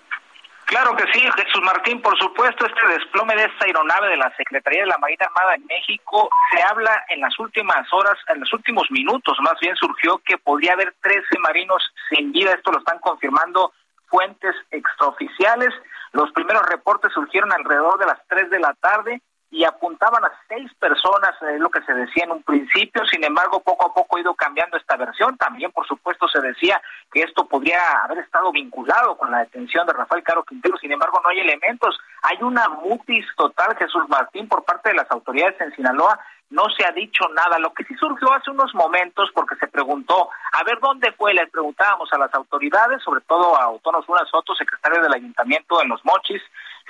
[0.72, 4.80] Claro que sí, Jesús Martín, por supuesto, este desplome de esta aeronave de la Secretaría
[4.80, 8.90] de la Marina Armada en México se habla en las últimas horas, en los últimos
[8.90, 13.74] minutos, más bien surgió que podría haber 13 marinos sin vida, esto lo están confirmando
[14.06, 15.74] fuentes extraoficiales.
[16.12, 19.20] Los primeros reportes surgieron alrededor de las 3 de la tarde
[19.52, 23.60] y apuntaban a seis personas, es lo que se decía en un principio, sin embargo,
[23.60, 25.36] poco a poco ha ido cambiando esta versión.
[25.36, 26.80] También, por supuesto, se decía
[27.12, 31.20] que esto podría haber estado vinculado con la detención de Rafael Caro Quintero, sin embargo,
[31.22, 32.00] no hay elementos.
[32.22, 36.18] Hay una mutis total, Jesús Martín, por parte de las autoridades en Sinaloa.
[36.48, 37.58] No se ha dicho nada.
[37.58, 41.50] Lo que sí surgió hace unos momentos, porque se preguntó, a ver dónde fue, les
[41.50, 46.02] preguntábamos a las autoridades, sobre todo a Otono Zuna Soto, secretario del Ayuntamiento en Los
[46.06, 46.42] Mochis,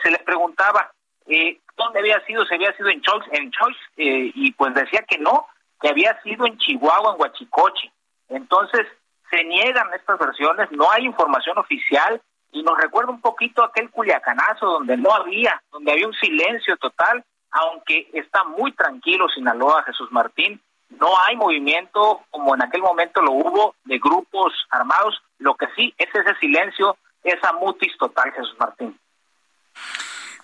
[0.02, 0.92] se les preguntaba,
[1.26, 5.02] eh, dónde había sido, si había sido en Choice, en Choice eh, y pues decía
[5.08, 5.46] que no,
[5.80, 7.90] que había sido en Chihuahua, en Huachicoche.
[8.28, 8.86] Entonces,
[9.30, 12.20] se niegan estas versiones, no hay información oficial
[12.52, 17.24] y nos recuerda un poquito aquel culiacanazo donde no había, donde había un silencio total,
[17.50, 20.60] aunque está muy tranquilo Sinaloa, Jesús Martín,
[21.00, 25.94] no hay movimiento como en aquel momento lo hubo de grupos armados, lo que sí
[25.96, 28.98] es ese silencio, esa mutis total, Jesús Martín.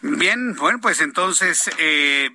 [0.00, 2.30] Bien, bueno, pues entonces, eh,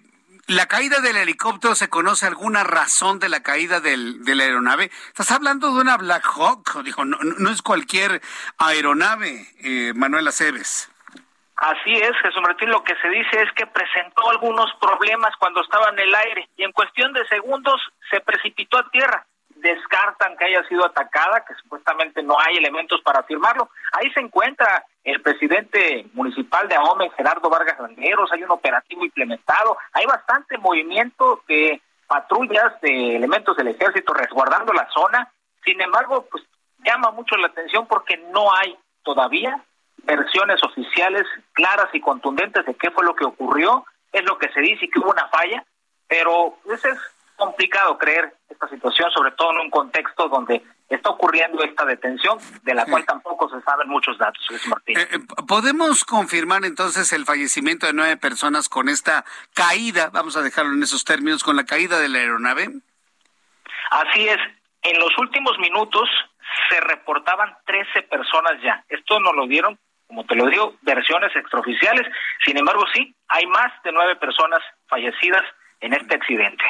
[0.48, 4.92] ¿la caída del helicóptero se conoce alguna razón de la caída del, de la aeronave?
[5.08, 8.22] Estás hablando de una Black Hawk, dijo, no, no es cualquier
[8.58, 10.90] aeronave, eh, Manuel Aceves.
[11.56, 15.90] Así es, Jesús Martín, lo que se dice es que presentó algunos problemas cuando estaba
[15.90, 17.80] en el aire y en cuestión de segundos
[18.12, 19.26] se precipitó a tierra
[19.64, 23.70] descartan que haya sido atacada, que supuestamente no hay elementos para afirmarlo.
[23.94, 29.78] Ahí se encuentra el presidente municipal de Ahome, Gerardo Vargas Langueros, hay un operativo implementado,
[29.94, 35.32] hay bastante movimiento de patrullas de elementos del ejército resguardando la zona.
[35.64, 36.44] Sin embargo, pues
[36.84, 39.64] llama mucho la atención porque no hay todavía
[40.04, 41.24] versiones oficiales
[41.54, 43.86] claras y contundentes de qué fue lo que ocurrió.
[44.12, 45.64] Es lo que se dice que hubo una falla,
[46.08, 47.00] pero ese es
[47.44, 52.74] complicado creer esta situación, sobre todo en un contexto donde está ocurriendo esta detención, de
[52.74, 54.98] la cual tampoco se saben muchos datos, Martín.
[54.98, 60.42] Eh, eh, ¿Podemos confirmar entonces el fallecimiento de nueve personas con esta caída, vamos a
[60.42, 62.70] dejarlo en esos términos, con la caída de la aeronave?
[63.90, 64.38] Así es.
[64.84, 66.10] En los últimos minutos
[66.70, 68.84] se reportaban 13 personas ya.
[68.88, 69.78] Esto nos lo dieron,
[70.08, 72.08] como te lo digo, versiones extraoficiales.
[72.46, 75.44] Sin embargo, sí, hay más de nueve personas fallecidas
[75.84, 76.64] en este accidente.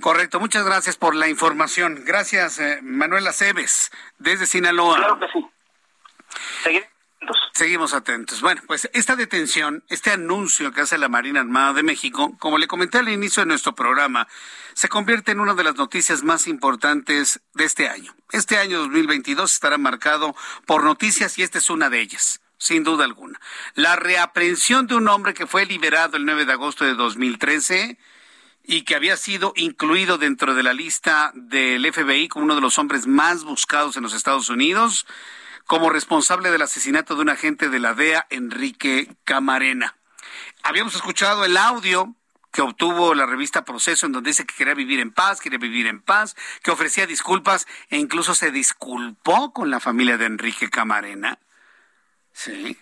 [0.00, 2.02] Correcto, muchas gracias por la información.
[2.04, 4.96] Gracias, eh, Manuela Cebes, desde Sinaloa.
[4.96, 5.46] Claro que sí.
[6.64, 6.88] Seguimos.
[7.52, 8.40] Seguimos atentos.
[8.40, 12.66] Bueno, pues esta detención, este anuncio que hace la Marina Armada de México, como le
[12.66, 14.26] comenté al inicio de nuestro programa,
[14.74, 18.14] se convierte en una de las noticias más importantes de este año.
[18.32, 20.34] Este año 2022 estará marcado
[20.66, 23.38] por noticias y esta es una de ellas sin duda alguna.
[23.74, 27.98] La reaprehensión de un hombre que fue liberado el 9 de agosto de 2013
[28.66, 32.78] y que había sido incluido dentro de la lista del FBI como uno de los
[32.78, 35.06] hombres más buscados en los Estados Unidos,
[35.66, 39.96] como responsable del asesinato de un agente de la DEA, Enrique Camarena.
[40.62, 42.14] Habíamos escuchado el audio
[42.52, 45.86] que obtuvo la revista Proceso, en donde dice que quería vivir en paz, quería vivir
[45.86, 51.38] en paz, que ofrecía disculpas e incluso se disculpó con la familia de Enrique Camarena.
[52.32, 52.76] Sí.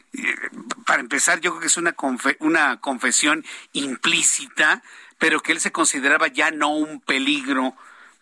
[0.87, 1.94] Para empezar, yo creo que es una,
[2.40, 4.83] una confesión implícita
[5.25, 7.75] pero que él se consideraba ya no un peligro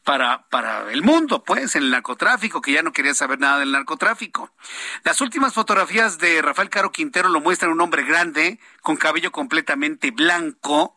[0.04, 3.72] para, para el mundo, pues, en el narcotráfico, que ya no quería saber nada del
[3.72, 4.52] narcotráfico.
[5.02, 10.12] Las últimas fotografías de Rafael Caro Quintero lo muestran un hombre grande, con cabello completamente
[10.12, 10.96] blanco,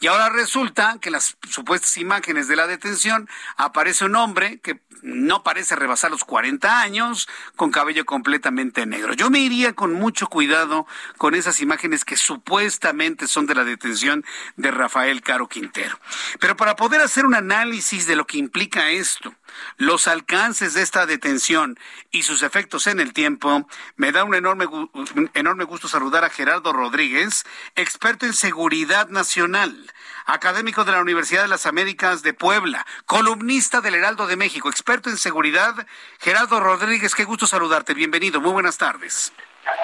[0.00, 5.42] y ahora resulta que las supuestas imágenes de la detención aparece un hombre que no
[5.42, 9.12] parece rebasar los 40 años, con cabello completamente negro.
[9.12, 10.86] Yo me iría con mucho cuidado
[11.18, 14.24] con esas imágenes que supuestamente son de la detención
[14.56, 15.98] de Rafael Caro Quintero.
[16.40, 19.34] Pero para poder hacer un análisis de lo que implica esto,
[19.76, 21.78] los alcances de esta detención
[22.10, 26.30] y sus efectos en el tiempo, me da un enorme, un enorme gusto saludar a
[26.30, 27.44] Gerardo Rodríguez,
[27.76, 29.92] experto en seguridad nacional,
[30.26, 35.10] académico de la Universidad de las Américas de Puebla, columnista del Heraldo de México, experto
[35.10, 35.86] en seguridad.
[36.18, 37.94] Gerardo Rodríguez, qué gusto saludarte.
[37.94, 39.32] Bienvenido, muy buenas tardes.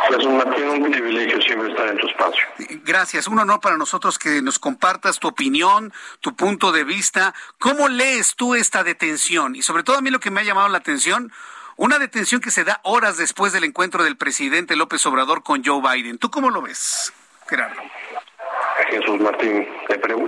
[0.09, 2.45] Jesús Martín, un privilegio siempre estar en tu espacio.
[2.85, 7.35] Gracias, un honor para nosotros que nos compartas tu opinión, tu punto de vista.
[7.59, 9.55] ¿Cómo lees tú esta detención?
[9.57, 11.33] Y sobre todo a mí lo que me ha llamado la atención,
[11.77, 15.81] una detención que se da horas después del encuentro del presidente López Obrador con Joe
[15.81, 16.19] Biden.
[16.19, 17.13] ¿Tú cómo lo ves,
[17.49, 17.81] Gerardo?
[18.91, 19.69] Jesús Martín,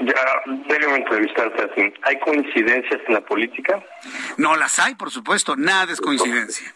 [0.06, 1.92] ya debo entrevistarte a ti.
[2.02, 3.82] ¿Hay coincidencias en la política?
[4.36, 6.72] No las hay, por supuesto, nada es coincidencia.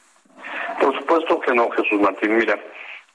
[0.80, 2.36] Por supuesto que no, Jesús Martín.
[2.36, 2.59] Mira,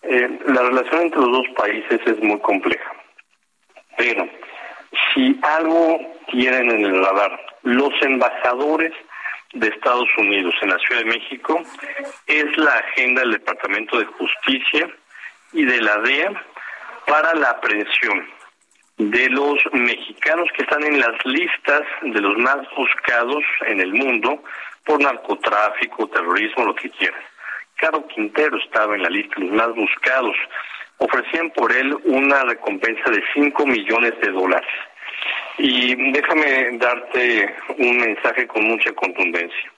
[0.03, 2.91] Eh, la relación entre los dos países es muy compleja.
[3.97, 4.27] Pero
[5.13, 5.99] si algo
[6.32, 8.93] tienen en el radar los embajadores
[9.53, 11.61] de Estados Unidos en la Ciudad de México
[12.25, 14.89] es la agenda del Departamento de Justicia
[15.53, 16.32] y de la DEA
[17.05, 18.27] para la aprehensión
[18.97, 24.43] de los mexicanos que están en las listas de los más buscados en el mundo
[24.86, 27.21] por narcotráfico, terrorismo, lo que quieran.
[27.75, 30.36] Caro Quintero estaba en la lista de los más buscados.
[30.97, 34.69] Ofrecían por él una recompensa de 5 millones de dólares.
[35.57, 39.71] Y déjame darte un mensaje con mucha contundencia.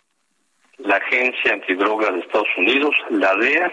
[0.79, 3.71] La Agencia Antidrogas de Estados Unidos, la DEA,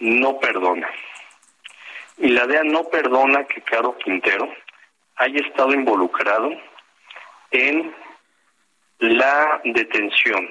[0.00, 0.88] no perdona.
[2.18, 4.48] Y la DEA no perdona que Caro Quintero
[5.16, 6.50] haya estado involucrado
[7.52, 7.94] en
[8.98, 10.50] la detención,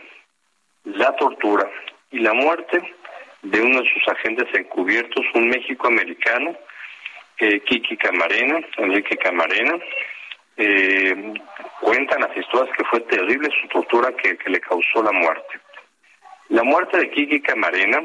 [0.83, 1.69] la tortura
[2.11, 2.81] y la muerte
[3.41, 6.55] de uno de sus agentes encubiertos, un México americano,
[7.39, 9.77] eh, Kiki Camarena, Enrique Camarena.
[10.55, 11.33] Eh,
[11.81, 15.59] cuentan las historias que fue terrible su tortura que, que le causó la muerte.
[16.49, 18.03] La muerte de Kiki Camarena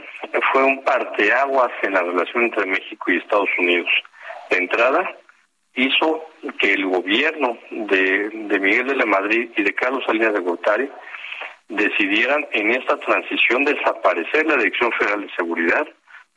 [0.52, 3.90] fue un parteaguas en la relación entre México y Estados Unidos.
[4.48, 5.14] De entrada,
[5.78, 6.24] hizo
[6.58, 10.90] que el gobierno de, Miguel de la Madrid y de Carlos Salinas de Gortari
[11.68, 15.86] decidieran en esta transición desaparecer la Dirección Federal de Seguridad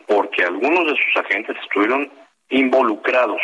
[0.05, 2.11] porque algunos de sus agentes estuvieron
[2.49, 3.41] involucrados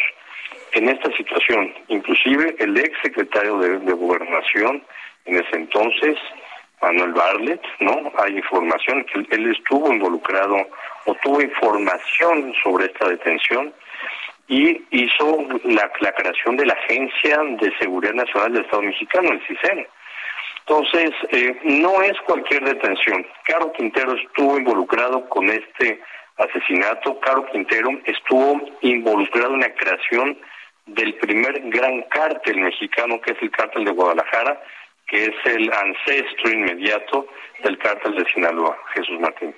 [0.73, 4.83] en esta situación, inclusive el ex secretario de, de Gobernación
[5.25, 6.17] en ese entonces,
[6.79, 8.11] Manuel Barlet, ¿no?
[8.19, 10.57] Hay información que él estuvo involucrado
[11.05, 13.73] o tuvo información sobre esta detención
[14.47, 19.45] y hizo la, la creación de la Agencia de Seguridad Nacional del Estado Mexicano, el
[19.45, 19.87] CISEN.
[20.67, 23.25] Entonces, eh, no es cualquier detención.
[23.45, 26.01] Caro Quintero estuvo involucrado con este
[26.37, 27.19] asesinato.
[27.21, 30.37] Caro Quintero estuvo involucrado en la creación
[30.87, 34.61] del primer gran cártel mexicano, que es el cártel de Guadalajara,
[35.07, 37.27] que es el ancestro inmediato
[37.63, 39.55] del cártel de Sinaloa, Jesús Martín.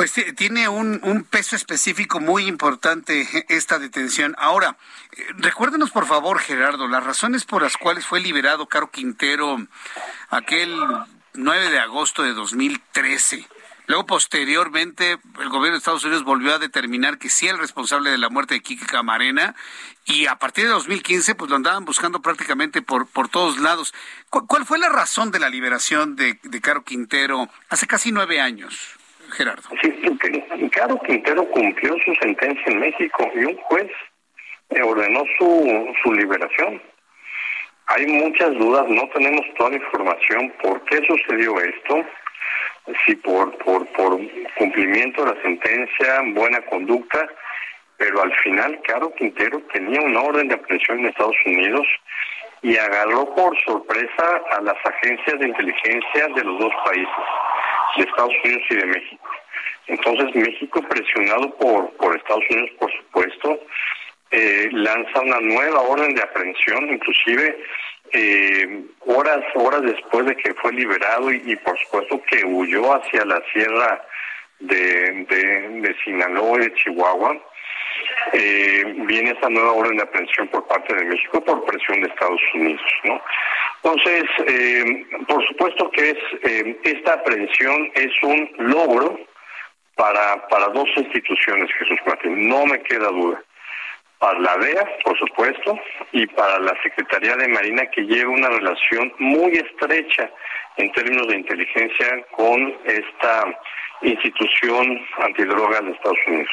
[0.00, 4.34] Pues tiene un, un, peso específico muy importante esta detención.
[4.38, 4.78] Ahora,
[5.12, 9.58] eh, recuérdenos por favor, Gerardo, las razones por las cuales fue liberado Caro Quintero
[10.30, 10.74] aquel
[11.34, 13.46] 9 de agosto de 2013.
[13.88, 18.16] Luego, posteriormente, el gobierno de Estados Unidos volvió a determinar que sí el responsable de
[18.16, 19.54] la muerte de Kiki Camarena
[20.06, 23.92] y a partir de 2015 pues lo andaban buscando prácticamente por, por todos lados.
[24.30, 28.98] ¿Cuál, ¿Cuál, fue la razón de la liberación de Caro Quintero hace casi nueve años?
[29.30, 29.62] Gerardo.
[29.82, 33.90] Sí, Caro Quintero cumplió su sentencia en México y un juez
[34.82, 36.80] ordenó su, su liberación.
[37.86, 42.04] Hay muchas dudas, no tenemos toda la información por qué sucedió esto,
[43.04, 44.20] si por, por, por
[44.56, 47.28] cumplimiento de la sentencia, buena conducta,
[47.96, 51.86] pero al final Caro Quintero tenía una orden de aprehensión en Estados Unidos
[52.62, 57.24] y agarró por sorpresa a las agencias de inteligencia de los dos países
[57.96, 59.30] de Estados Unidos y de México.
[59.86, 63.60] Entonces México, presionado por, por Estados Unidos, por supuesto,
[64.30, 67.58] eh, lanza una nueva orden de aprehensión, inclusive
[68.12, 73.42] eh, horas horas después de que fue liberado y, por supuesto que huyó hacia la
[73.52, 74.04] sierra
[74.60, 77.40] de, de, de Sinaloa y de Chihuahua.
[78.32, 82.40] Eh, viene esa nueva orden de aprehensión por parte de México por presión de Estados
[82.54, 83.20] Unidos, ¿no?
[83.82, 89.18] Entonces, eh, por supuesto que es eh, esta aprehensión es un logro
[89.96, 93.42] para, para dos instituciones, Jesús Martín, no me queda duda.
[94.18, 95.78] Para la DEA, por supuesto,
[96.12, 100.30] y para la Secretaría de Marina, que lleva una relación muy estrecha
[100.76, 103.46] en términos de inteligencia con esta
[104.02, 106.50] institución antidroga de Estados Unidos.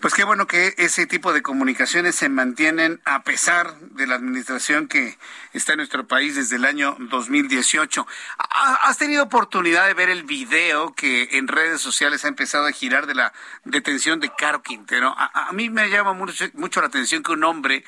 [0.00, 4.88] Pues qué bueno que ese tipo de comunicaciones se mantienen a pesar de la administración
[4.88, 5.18] que
[5.52, 8.06] está en nuestro país desde el año 2018.
[8.38, 13.06] ¿Has tenido oportunidad de ver el video que en redes sociales ha empezado a girar
[13.06, 13.32] de la
[13.64, 15.14] detención de Caro Quintero?
[15.16, 17.84] A, a mí me llama mucho, mucho la atención que un hombre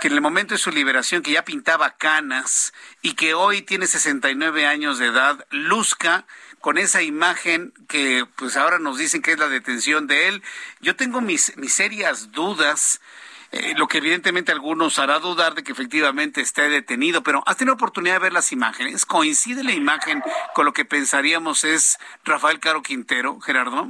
[0.00, 2.72] que en el momento de su liberación, que ya pintaba canas
[3.02, 6.26] y que hoy tiene 69 años de edad, luzca
[6.62, 10.42] con esa imagen que pues ahora nos dicen que es la detención de él.
[10.80, 13.02] Yo tengo mis, mis serias dudas.
[13.50, 17.74] Eh, lo que evidentemente algunos hará dudar de que efectivamente esté detenido, pero ¿has tenido
[17.74, 19.04] oportunidad de ver las imágenes?
[19.04, 20.22] ¿Coincide la imagen
[20.54, 23.88] con lo que pensaríamos es Rafael Caro Quintero, Gerardo?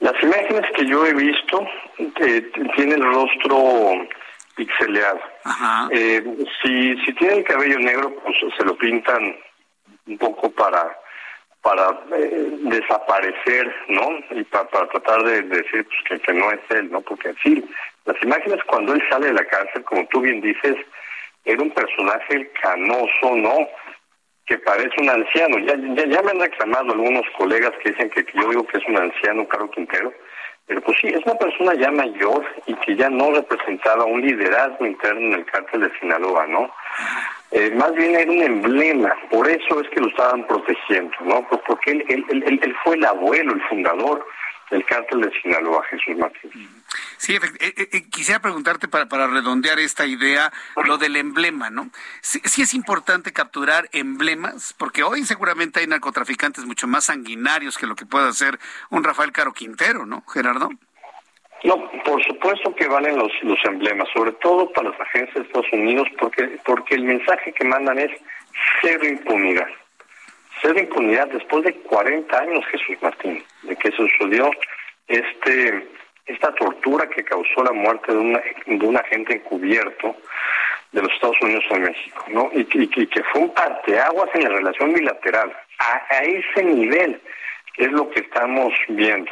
[0.00, 1.66] Las imágenes que yo he visto
[1.98, 4.08] eh, tiene el rostro
[4.54, 5.20] pixeleado.
[5.90, 6.24] Eh,
[6.62, 9.36] si, si tiene el cabello negro, pues se lo pintan
[10.06, 10.96] un poco para
[11.66, 14.20] para eh, desaparecer, ¿no?
[14.30, 17.00] Y para, tratar de, decir pues, que, no es él, ¿no?
[17.00, 17.64] Porque sí,
[18.04, 20.76] las imágenes cuando él sale de la cárcel, como tú bien dices,
[21.44, 23.68] era un personaje canoso, ¿no?
[24.46, 25.58] Que parece un anciano.
[25.58, 28.98] Ya, ya, me han reclamado algunos colegas que dicen que, yo digo que es un
[28.98, 30.12] anciano, Carlos Quintero,
[30.66, 34.86] pero pues sí, es una persona ya mayor y que ya no representaba un liderazgo
[34.86, 36.70] interno en el cártel de Sinaloa, ¿no?
[37.52, 41.46] Eh, más bien era un emblema, por eso es que lo estaban protegiendo, ¿no?
[41.66, 44.26] Porque él, él, él, fue el abuelo, el fundador
[44.70, 46.50] del cártel de Sinaloa, Jesús Martín.
[47.18, 50.52] Sí, eh, eh, quisiera preguntarte para, para redondear esta idea,
[50.84, 51.90] lo del emblema, ¿no?
[52.20, 57.94] Sí, es importante capturar emblemas, porque hoy seguramente hay narcotraficantes mucho más sanguinarios que lo
[57.94, 58.58] que puede hacer
[58.90, 60.70] un Rafael Caro Quintero, ¿no, Gerardo?
[61.64, 65.72] No, por supuesto que valen los, los emblemas, sobre todo para las agencias de Estados
[65.72, 68.10] Unidos, porque, porque el mensaje que mandan es
[68.82, 69.68] cero impunidad.
[70.60, 74.50] Cero impunidad después de 40 años, Jesús Martín, de que sucedió
[75.08, 75.88] este
[76.26, 80.16] esta tortura que causó la muerte de, una, de un agente encubierto
[80.90, 82.50] de los Estados Unidos en México, ¿no?
[82.52, 85.56] Y, que fue un parteaguas en la relación bilateral.
[85.78, 87.20] a ese nivel
[87.76, 89.30] es lo que estamos viendo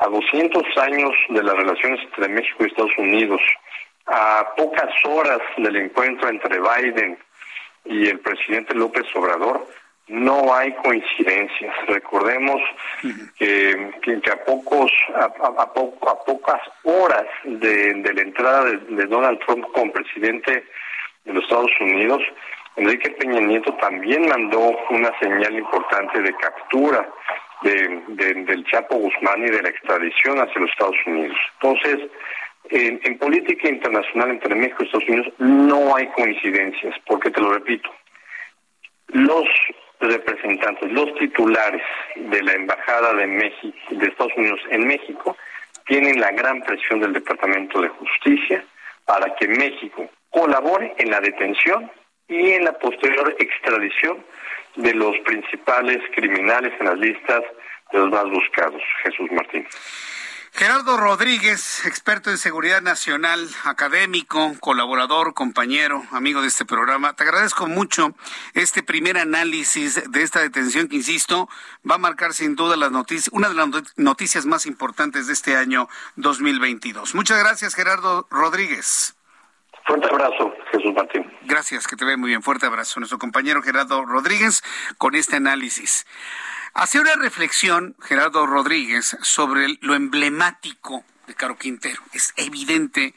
[0.00, 3.40] a 200 años de las relaciones entre México y Estados Unidos,
[4.06, 7.18] a pocas horas del encuentro entre Biden
[7.84, 9.66] y el presidente López Obrador,
[10.08, 11.74] no hay coincidencias.
[11.86, 12.60] Recordemos
[13.38, 13.92] que,
[14.32, 15.24] a pocos a,
[15.62, 20.64] a, pocas horas de, la entrada de, Donald Trump como presidente
[21.24, 22.22] de los Estados Unidos,
[22.76, 27.06] Enrique Peña Nieto también mandó una señal importante de captura
[27.62, 31.36] del Chapo Guzmán y de la extradición hacia los Estados Unidos.
[31.60, 32.10] Entonces,
[32.70, 37.90] en, política internacional entre México y Estados Unidos no hay coincidencias, porque te lo repito,
[39.08, 39.44] los
[40.00, 41.82] representantes, los titulares
[42.16, 45.36] de la Embajada de México, de Estados Unidos en México,
[45.86, 48.64] tienen la gran presión del Departamento de Justicia
[49.04, 51.90] para que México colabore en la detención
[52.28, 54.24] y en la posterior extradición
[54.76, 57.42] de los principales criminales en las listas
[57.92, 58.82] de los más buscados.
[59.02, 59.66] Jesús Martín.
[60.52, 67.14] Gerardo Rodríguez, experto en seguridad nacional, académico, colaborador, compañero, amigo de este programa.
[67.14, 68.14] Te agradezco mucho
[68.54, 71.48] este primer análisis de esta detención que, insisto,
[71.88, 75.56] va a marcar sin duda las noticias, una de las noticias más importantes de este
[75.56, 77.14] año 2022.
[77.14, 79.14] Muchas gracias, Gerardo Rodríguez.
[79.90, 81.26] Fuerte abrazo, Jesús Martín.
[81.46, 82.44] Gracias, que te ve muy bien.
[82.44, 83.00] Fuerte abrazo.
[83.00, 84.62] Nuestro compañero Gerardo Rodríguez
[84.98, 86.06] con este análisis.
[86.74, 92.00] Hace una reflexión, Gerardo Rodríguez, sobre lo emblemático de Caro Quintero.
[92.12, 93.16] Es evidente,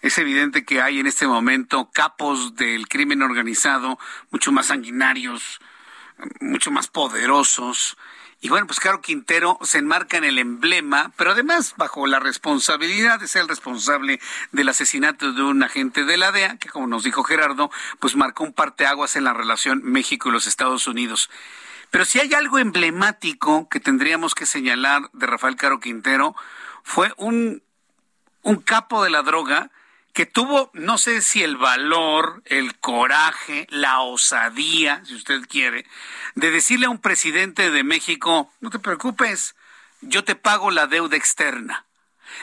[0.00, 3.98] es evidente que hay en este momento capos del crimen organizado
[4.30, 5.60] mucho más sanguinarios,
[6.38, 7.96] mucho más poderosos,
[8.40, 13.18] y bueno, pues Caro Quintero se enmarca en el emblema, pero además bajo la responsabilidad
[13.18, 14.20] de ser el responsable
[14.52, 17.68] del asesinato de un agente de la DEA, que como nos dijo Gerardo,
[17.98, 21.30] pues marcó un parteaguas en la relación México y los Estados Unidos.
[21.90, 26.36] Pero si hay algo emblemático que tendríamos que señalar de Rafael Caro Quintero,
[26.84, 27.62] fue un,
[28.42, 29.72] un capo de la droga
[30.18, 35.86] que tuvo, no sé si el valor, el coraje, la osadía, si usted quiere,
[36.34, 39.54] de decirle a un presidente de México, no te preocupes,
[40.00, 41.86] yo te pago la deuda externa.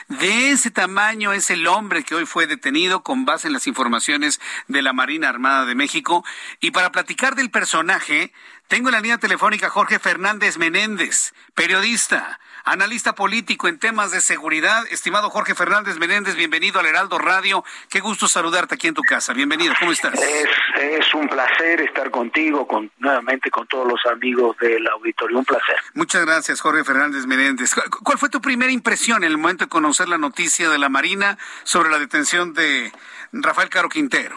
[0.08, 4.40] De ese tamaño es el hombre que hoy fue detenido con base en las informaciones
[4.68, 6.24] de la Marina Armada de México.
[6.60, 8.32] Y para platicar del personaje,
[8.68, 14.84] tengo en la línea telefónica Jorge Fernández Menéndez, periodista, analista político en temas de seguridad.
[14.90, 17.64] Estimado Jorge Fernández Menéndez, bienvenido al Heraldo Radio.
[17.88, 19.32] Qué gusto saludarte aquí en tu casa.
[19.32, 20.20] Bienvenido, ¿cómo estás?
[20.20, 25.38] Es, un placer estar contigo, con, nuevamente con todos los amigos del auditorio.
[25.38, 25.76] Un placer.
[25.94, 27.72] Muchas gracias, Jorge Fernández Menéndez.
[28.02, 31.38] ¿Cuál fue tu primera impresión en el momento de conocer la noticia de la Marina
[31.62, 32.92] sobre la detención de
[33.32, 34.36] Rafael Caro Quintero?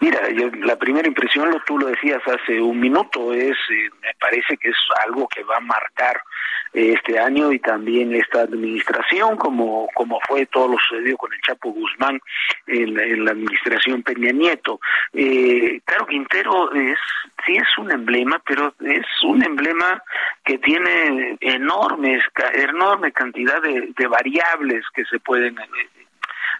[0.00, 0.20] Mira,
[0.62, 4.68] la primera impresión, lo, tú lo decías hace un minuto, es, eh, me parece que
[4.68, 6.22] es algo que va a marcar
[6.72, 11.72] este año y también esta administración, como, como fue todo lo sucedido con el Chapo
[11.72, 12.20] Guzmán
[12.66, 14.80] en, la administración Peña Nieto.
[15.12, 16.98] Eh, Caro Quintero es,
[17.44, 20.02] sí es un emblema, pero es un emblema
[20.44, 22.22] que tiene enormes,
[22.54, 25.99] enorme cantidad de, de variables que se pueden eh,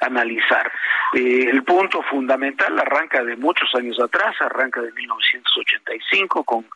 [0.01, 0.71] analizar.
[1.15, 6.67] Eh, el punto fundamental arranca de muchos años atrás, arranca de 1985 con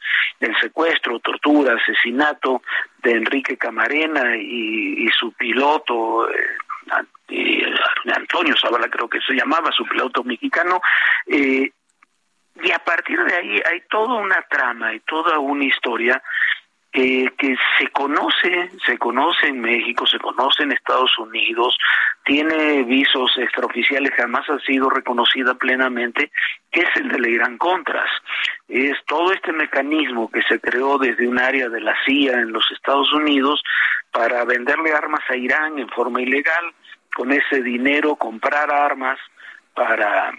[0.41, 2.63] el secuestro, tortura, asesinato
[3.03, 6.29] de Enrique Camarena y, su piloto.
[7.29, 7.73] Eh,
[8.15, 10.81] Antonio Zavala creo que se llamaba, su piloto mexicano,
[11.27, 11.71] eh,
[12.63, 16.23] y a partir de ahí hay toda una trama y toda una historia
[16.97, 21.77] eh, que se conoce, se conoce en México, se conoce en Estados Unidos,
[22.25, 26.31] tiene visos extraoficiales, jamás ha sido reconocida plenamente,
[26.71, 28.09] que es el de Legrand Contras.
[28.69, 32.71] Es todo este mecanismo que se creó desde un área de la CIA en los
[32.71, 33.61] Estados Unidos
[34.13, 36.73] para venderle armas a Irán en forma ilegal,
[37.13, 39.19] con ese dinero comprar armas
[39.75, 40.33] para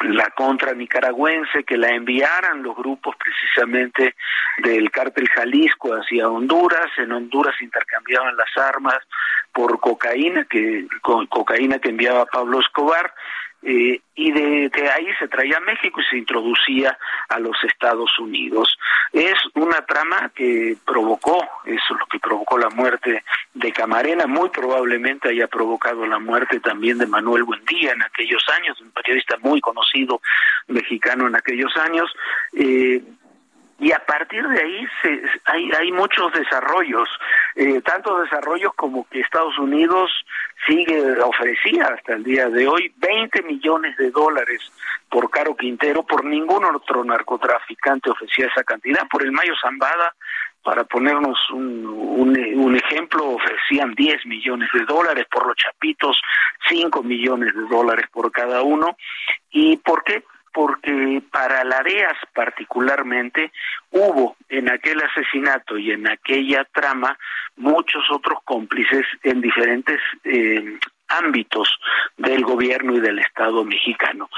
[0.00, 4.14] la contra nicaragüense, que la enviaran los grupos precisamente
[4.58, 8.98] del cártel Jalisco hacia Honduras, en Honduras intercambiaban las armas
[9.52, 13.12] por cocaína, que con cocaína que enviaba Pablo Escobar,
[13.68, 16.96] eh, y de, de, ahí se traía a México y se introducía
[17.28, 18.78] a los Estados Unidos.
[19.12, 24.50] Es una trama que provocó, eso es lo que provocó la muerte de Camarena, muy
[24.50, 29.60] probablemente haya provocado la muerte también de Manuel Buendía en aquellos años, un periodista muy
[29.60, 30.20] conocido
[30.68, 32.14] mexicano en aquellos años.
[32.56, 33.02] Eh,
[33.78, 37.08] y a partir de ahí se, hay, muchos desarrollos,
[37.54, 40.10] eh, tantos desarrollos como que Estados Unidos
[40.66, 44.60] sigue ofrecía hasta el día de hoy 20 millones de dólares
[45.10, 50.14] por Caro Quintero, por ningún otro narcotraficante ofrecía esa cantidad, por el Mayo Zambada,
[50.62, 56.20] para ponernos un, un, un ejemplo, ofrecían 10 millones de dólares, por los Chapitos
[56.68, 58.96] 5 millones de dólares por cada uno.
[59.50, 60.24] ¿Y por qué?
[60.56, 63.52] Porque para Lareas particularmente
[63.90, 67.18] hubo en aquel asesinato y en aquella trama
[67.56, 70.78] muchos otros cómplices en diferentes eh,
[71.08, 71.68] ámbitos
[72.16, 74.30] del gobierno y del Estado mexicano.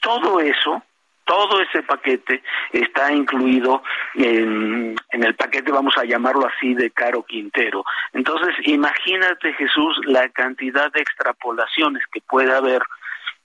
[0.00, 0.82] Todo eso
[1.26, 2.40] todo ese paquete
[2.72, 3.82] está incluido
[4.14, 7.84] en, en, el paquete, vamos a llamarlo así, de Caro Quintero.
[8.12, 12.80] Entonces, imagínate, Jesús, la cantidad de extrapolaciones que puede haber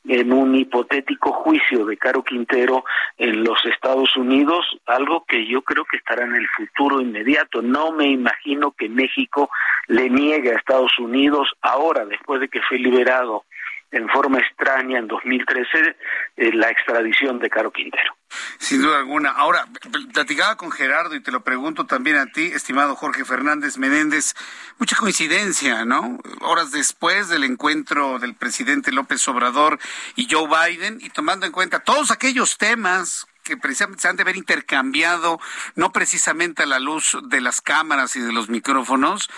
[0.07, 2.83] en un hipotético juicio de Caro Quintero
[3.17, 7.61] en los Estados Unidos, algo que yo creo que estará en el futuro inmediato.
[7.61, 9.49] No me imagino que México
[9.87, 13.43] le niegue a Estados Unidos ahora, después de que fue liberado
[13.91, 15.95] en forma extraña en 2013
[16.37, 18.15] eh, la extradición de Caro Quintero.
[18.57, 19.31] Sin duda alguna.
[19.31, 19.65] Ahora,
[20.13, 24.33] platicaba con Gerardo y te lo pregunto también a ti, estimado Jorge Fernández Menéndez.
[24.77, 26.19] Mucha coincidencia, ¿no?
[26.39, 29.79] Horas después del encuentro del presidente López Obrador
[30.15, 34.21] y Joe Biden, y tomando en cuenta todos aquellos temas que precisamente se han de
[34.21, 35.37] haber intercambiado,
[35.75, 39.29] no precisamente a la luz de las cámaras y de los micrófonos,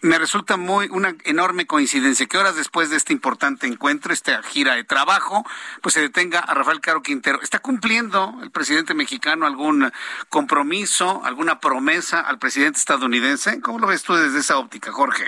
[0.00, 4.76] me resulta muy una enorme coincidencia que horas después de este importante encuentro, esta gira
[4.76, 5.44] de trabajo,
[5.82, 7.42] pues se detenga a Rafael Caro Quintero.
[7.42, 9.92] ¿Está cumpliendo el presidente mexicano algún
[10.30, 13.60] compromiso, alguna promesa al presidente estadounidense?
[13.60, 15.26] ¿Cómo lo ves tú desde esa óptica, Jorge?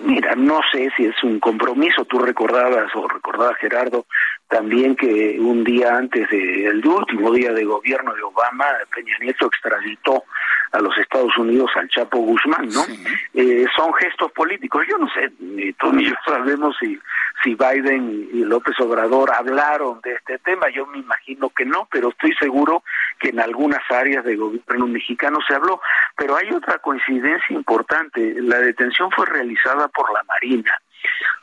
[0.00, 2.04] Mira, no sé si es un compromiso.
[2.04, 4.06] Tú recordabas o recordaba Gerardo
[4.48, 10.24] también que un día antes del último día de gobierno de Obama, Peña Nieto extraditó
[10.72, 12.82] a los Estados Unidos al Chapo Guzmán, ¿no?
[12.82, 13.04] Sí.
[13.34, 14.84] Eh, son gestos políticos.
[14.88, 16.98] Yo no sé, ni tú ni yo sabemos si,
[17.44, 20.70] si Biden y López Obrador hablaron de este tema.
[20.70, 22.82] Yo me imagino que no, pero estoy seguro
[23.18, 25.80] que en algunas áreas del gobierno mexicano se habló.
[26.16, 28.34] Pero hay otra coincidencia importante.
[28.40, 30.74] La detención fue realizada por la Marina.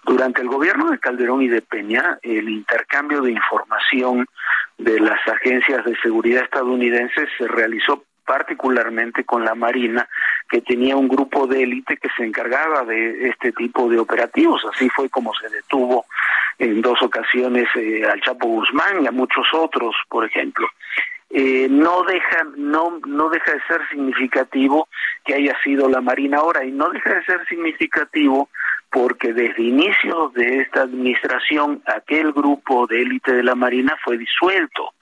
[0.04, 4.26] Durante el gobierno de Calderón y de Peña, el intercambio de información
[4.78, 10.08] de las agencias de seguridad estadounidenses se realizó particularmente con la Marina,
[10.48, 14.62] que tenía un grupo de élite que se encargaba de este tipo de operativos.
[14.72, 16.06] Así fue como se detuvo
[16.60, 20.68] en dos ocasiones eh, al Chapo Guzmán y a muchos otros, por ejemplo.
[21.32, 24.88] Eh, no deja no no deja de ser significativo
[25.26, 28.50] que haya sido la Marina ahora y no deja de ser significativo
[28.92, 34.94] porque desde inicios de esta administración aquel grupo de élite de la Marina fue disuelto.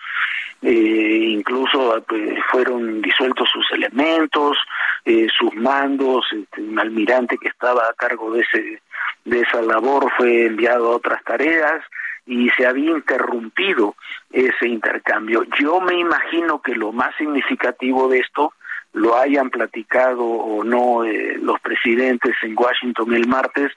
[0.61, 4.57] Eh, incluso pues, fueron disueltos sus elementos,
[5.05, 8.81] eh, sus mandos, este, un almirante que estaba a cargo de ese
[9.27, 11.83] de esa labor fue enviado a otras tareas
[12.25, 13.95] y se había interrumpido
[14.31, 15.43] ese intercambio.
[15.59, 18.53] Yo me imagino que lo más significativo de esto
[18.93, 23.71] lo hayan platicado o no eh, los presidentes en Washington el martes,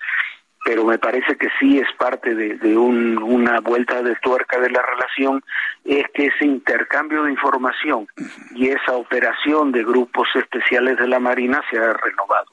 [0.65, 4.71] pero me parece que sí es parte de, de un, una vuelta de tuerca de
[4.71, 5.43] la relación,
[5.85, 8.07] es que ese intercambio de información
[8.55, 12.47] y esa operación de grupos especiales de la Marina se ha renovado.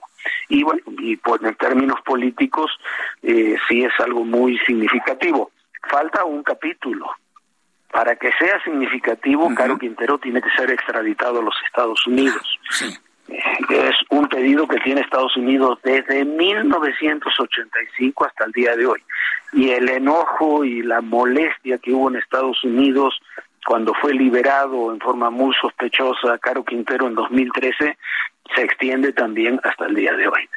[0.50, 2.72] Y bueno, y pues en términos políticos
[3.24, 5.52] eh, sí es algo muy significativo.
[5.90, 7.10] Falta un capítulo,
[7.92, 9.56] para que sea significativo, uh -huh.
[9.56, 12.60] Caro Quintero tiene que ser extraditado a los Estados Unidos.
[12.70, 12.98] Sí.
[13.28, 19.02] Es un pedido que tiene Estados Unidos desde 1985 hasta el día de hoy.
[19.54, 23.20] Y el enojo y la molestia que hubo en Estados Unidos
[23.66, 27.98] cuando fue liberado en forma muy sospechosa Caro Quintero en 2013,
[28.56, 30.48] se extiende también hasta el día de hoy.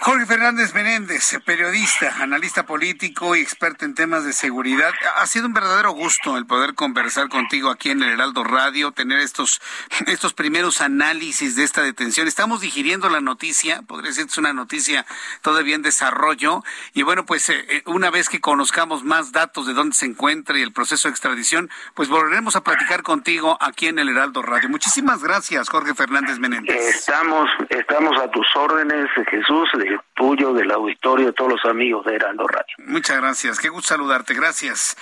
[0.00, 4.92] Jorge Fernández Menéndez, periodista, analista político y experto en temas de seguridad.
[5.16, 9.18] Ha sido un verdadero gusto el poder conversar contigo aquí en el Heraldo Radio, tener
[9.20, 9.60] estos,
[10.06, 12.28] estos primeros análisis de esta detención.
[12.28, 15.06] Estamos digiriendo la noticia, podría ser que es una noticia
[15.42, 16.62] todavía en desarrollo.
[16.92, 20.58] Y bueno, pues eh, eh, una vez que conozcamos más datos de dónde se encuentra
[20.58, 24.68] y el proceso de extradición, pues volveremos a platicar contigo aquí en el Heraldo Radio.
[24.68, 26.76] Muchísimas gracias, Jorge Fernández Menéndez.
[26.76, 32.14] Estamos, estamos a tus órdenes, Jesús, de tuyo, del auditorio, de todos los amigos de
[32.14, 32.74] Heraldo Radio.
[32.78, 34.96] Muchas gracias, qué gusto saludarte, gracias.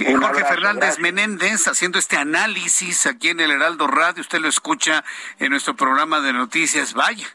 [0.00, 0.98] Un Jorge abrazo, Fernández gracias.
[1.00, 5.04] Menéndez haciendo este análisis aquí en el Heraldo Radio, usted lo escucha
[5.38, 6.94] en nuestro programa de noticias.
[6.94, 7.26] Vaya,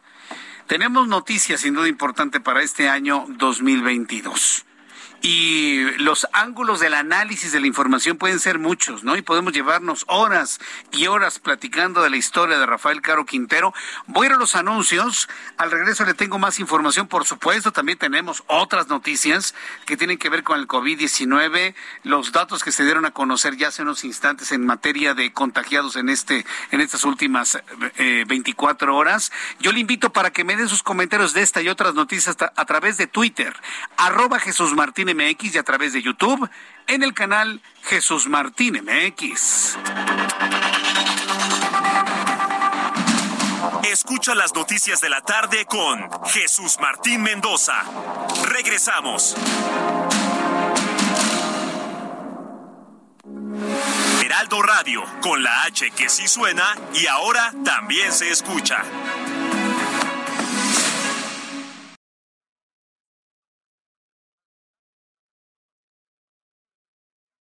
[0.68, 4.66] tenemos noticias sin duda importante para este año 2022.
[5.22, 9.18] Y los ángulos del análisis de la información pueden ser muchos, ¿no?
[9.18, 10.60] Y podemos llevarnos horas
[10.92, 13.74] y horas platicando de la historia de Rafael Caro Quintero.
[14.08, 15.28] Voy a ir a los anuncios.
[15.58, 17.08] Al regreso le tengo más información.
[17.08, 19.56] Por supuesto, también tenemos otras noticias
[19.86, 23.70] que tienen que ver con el COVID-19, los datos que se dieron a conocer ya
[23.70, 27.60] hace unos instantes en materia de contagiados en este, en estas últimas
[27.98, 29.32] eh, 24 horas.
[29.60, 32.66] Yo le invito para que me den sus comentarios de esta y otras noticias a,
[32.66, 33.56] través de Twitter,
[33.98, 36.50] arroba Jesús Martín MX y a través de YouTube
[36.88, 39.78] en el canal Jesús Martín MX.
[43.84, 47.84] Escucha las noticias de la tarde con Jesús Martín Mendoza.
[48.44, 49.36] Regresamos.
[54.24, 58.84] Heraldo Radio, con la H que sí suena y ahora también se escucha.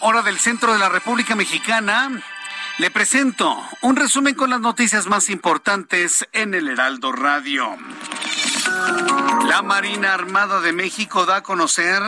[0.00, 2.10] hora del centro de la República Mexicana.
[2.78, 7.76] Le presento un resumen con las noticias más importantes en el Heraldo Radio.
[9.48, 12.02] La Marina Armada de México da a conocer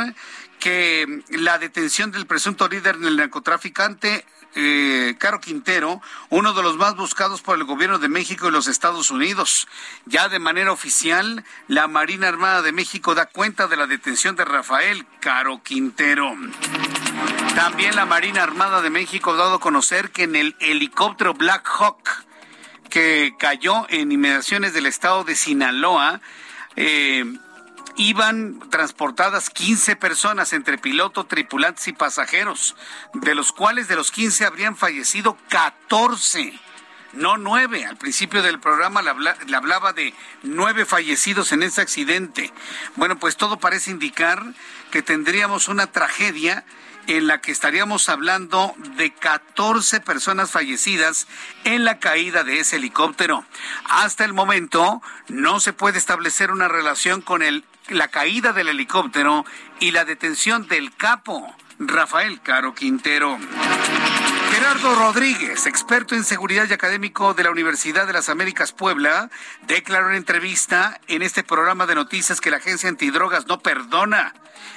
[0.58, 4.24] que la detención del presunto líder del narcotraficante
[4.54, 8.66] eh, Caro Quintero, uno de los más buscados por el gobierno de México y los
[8.66, 9.68] Estados Unidos.
[10.06, 14.44] Ya de manera oficial, la Marina Armada de México da cuenta de la detención de
[14.44, 16.34] Rafael Caro Quintero.
[17.54, 21.66] También la Marina Armada de México ha dado a conocer que en el helicóptero Black
[21.78, 22.08] Hawk
[22.88, 26.20] que cayó en inmediaciones del estado de Sinaloa,
[26.74, 27.24] eh,
[27.96, 32.74] iban transportadas 15 personas entre piloto, tripulantes y pasajeros,
[33.14, 36.58] de los cuales de los 15 habrían fallecido 14
[37.12, 37.84] no nueve.
[37.86, 42.52] Al principio del programa le, habla- le hablaba de nueve fallecidos en ese accidente.
[42.96, 44.44] Bueno, pues todo parece indicar
[44.92, 46.64] que tendríamos una tragedia
[47.06, 51.26] en la que estaríamos hablando de 14 personas fallecidas
[51.64, 53.44] en la caída de ese helicóptero.
[53.84, 59.44] Hasta el momento no se puede establecer una relación con el, la caída del helicóptero
[59.80, 63.38] y la detención del capo, Rafael Caro Quintero.
[64.52, 69.30] Gerardo Rodríguez, experto en seguridad y académico de la Universidad de las Américas Puebla,
[69.66, 74.34] declaró en entrevista en este programa de noticias que la agencia antidrogas no perdona,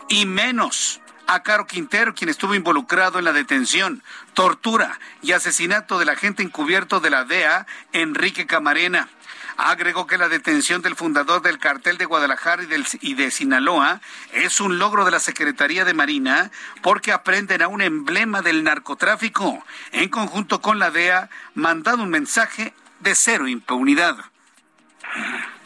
[0.07, 4.03] y menos a Caro Quintero, quien estuvo involucrado en la detención,
[4.33, 9.09] tortura y asesinato del agente encubierto de la DEA, Enrique Camarena.
[9.55, 12.63] Agregó que la detención del fundador del cartel de Guadalajara
[13.01, 14.01] y, de Sinaloa
[14.31, 16.49] es un logro de la Secretaría de Marina
[16.81, 19.63] porque aprenden a un emblema del narcotráfico.
[19.91, 24.17] En conjunto con la DEA, mandado un mensaje de cero impunidad.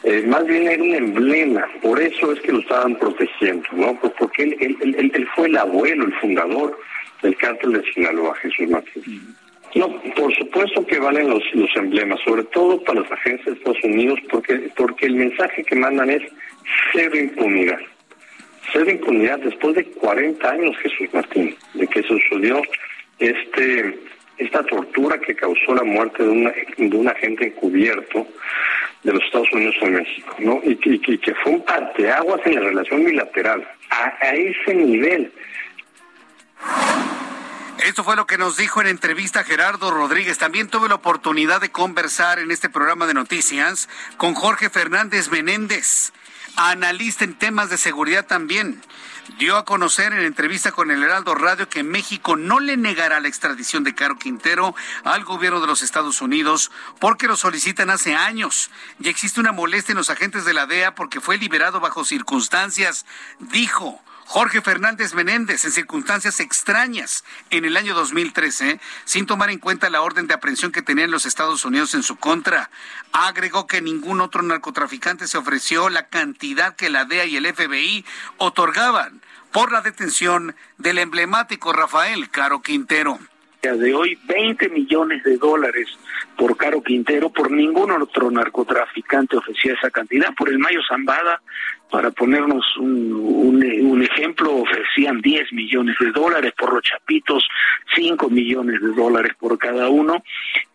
[0.04, 3.98] Eh, más bien era un emblema, por eso es que lo estaban protegiendo, ¿no?
[4.00, 6.78] Pues porque él, fue el abuelo, el fundador
[7.20, 9.34] del cártel de Sinaloa, Jesús Martín.
[9.74, 13.84] No, por supuesto que valen los, los emblemas, sobre todo para las agencias de Estados
[13.84, 16.22] Unidos, porque, porque el mensaje que mandan es
[16.92, 17.80] cero impunidad.
[18.72, 22.62] Cero impunidad después de 40 años, Jesús Martín, de que sucedió
[23.18, 23.98] este
[24.38, 28.24] esta tortura que causó la muerte de, una, de un agente encubierto
[29.02, 30.60] de los Estados Unidos en México, ¿no?
[30.64, 35.32] Y, que que fue un parteaguas en la relación bilateral, a, a ese nivel.
[37.84, 40.36] Esto fue lo que nos dijo en entrevista Gerardo Rodríguez.
[40.36, 46.12] También tuve la oportunidad de conversar en este programa de noticias con Jorge Fernández Menéndez,
[46.56, 48.82] analista en temas de seguridad también.
[49.36, 53.28] Dio a conocer en entrevista con el Heraldo Radio que México no le negará la
[53.28, 54.74] extradición de Caro Quintero
[55.04, 58.70] al gobierno de los Estados Unidos porque lo solicitan hace años.
[58.98, 63.04] Y existe una molestia en los agentes de la DEA porque fue liberado bajo circunstancias,
[63.38, 64.00] dijo.
[64.28, 70.02] Jorge Fernández Menéndez en circunstancias extrañas en el año 2013, sin tomar en cuenta la
[70.02, 72.68] orden de aprehensión que tenían los Estados Unidos en su contra.
[73.12, 78.04] Agregó que ningún otro narcotraficante se ofreció la cantidad que la DEA y el FBI
[78.36, 83.18] otorgaban por la detención del emblemático Rafael Caro Quintero
[83.62, 85.88] de hoy 20 millones de dólares
[86.36, 91.42] por Caro Quintero, por ningún otro narcotraficante ofrecía esa cantidad, por el Mayo Zambada,
[91.90, 97.46] para ponernos un, un, ejemplo, ofrecían 10 millones de dólares, por los Chapitos
[97.94, 100.22] 5 millones de dólares por cada uno.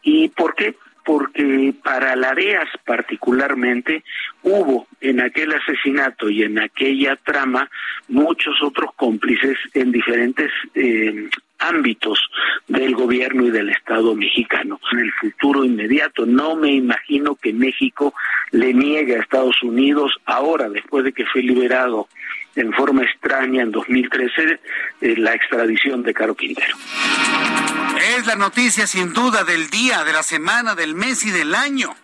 [0.02, 0.76] ¿Y por qué?
[1.06, 4.04] porque para la DEAS particularmente
[4.42, 7.70] hubo en aquel asesinato y en aquella trama
[8.08, 11.30] muchos otros cómplices en diferentes eh,
[11.68, 12.20] ámbitos
[12.68, 14.80] del gobierno y del Estado mexicano.
[14.92, 18.14] En el futuro inmediato no me imagino que México
[18.52, 22.08] le niegue a Estados Unidos ahora, después de que fue liberado
[22.56, 24.60] en forma extraña en 2013,
[25.02, 26.76] eh, la extradición de Caro Quintero.
[28.18, 31.96] Es la noticia sin duda del día, de la semana, del mes y del año.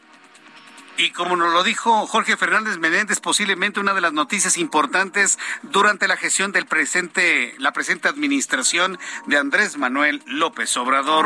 [0.99, 6.09] Y como nos lo dijo Jorge Fernández Menéndez, posiblemente una de las noticias importantes durante
[6.09, 11.25] la gestión del presente, la presente administración de Andrés Manuel López Obrador.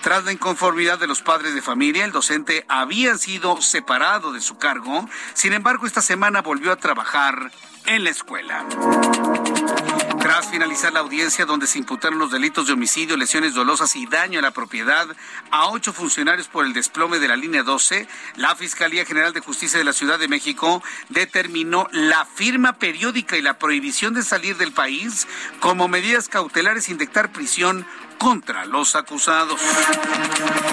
[0.00, 4.58] Tras la inconformidad de los padres de familia, el docente había sido separado de su
[4.58, 7.50] cargo, sin embargo esta semana volvió a trabajar
[7.88, 8.66] en la escuela.
[10.20, 14.38] Tras finalizar la audiencia donde se imputaron los delitos de homicidio, lesiones dolosas y daño
[14.38, 15.06] a la propiedad
[15.50, 19.78] a ocho funcionarios por el desplome de la línea 12, la Fiscalía General de Justicia
[19.78, 24.72] de la Ciudad de México determinó la firma periódica y la prohibición de salir del
[24.72, 25.26] país
[25.60, 27.86] como medidas cautelares sin dictar prisión
[28.18, 29.60] contra los acusados.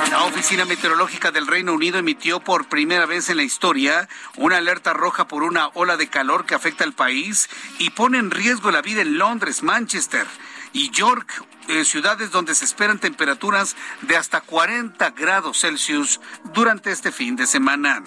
[0.09, 4.93] La Oficina Meteorológica del Reino Unido emitió por primera vez en la historia una alerta
[4.93, 8.81] roja por una ola de calor que afecta al país y pone en riesgo la
[8.81, 10.25] vida en Londres, Manchester
[10.73, 16.19] y York, eh, ciudades donde se esperan temperaturas de hasta 40 grados Celsius
[16.53, 18.03] durante este fin de semana.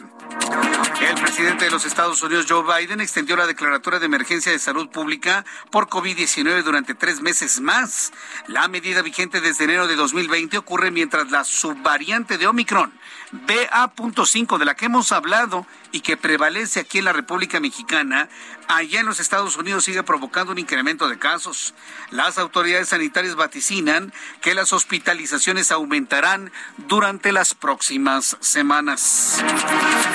[1.00, 4.88] El presidente de los Estados Unidos, Joe Biden, extendió la declaratoria de emergencia de salud
[4.88, 8.12] pública por COVID-19 durante tres meses más.
[8.46, 12.92] La medida vigente desde enero de 2020 ocurre mientras la subvariante de Omicron,
[13.30, 18.28] BA.5, de la que hemos hablado y que prevalece aquí en la República Mexicana,
[18.66, 21.74] allá en los Estados Unidos sigue provocando un incremento de casos.
[22.10, 26.52] Las autoridades sanitarias vaticinan que las hospitalizaciones aumentarán
[26.88, 29.42] durante las próximas semanas.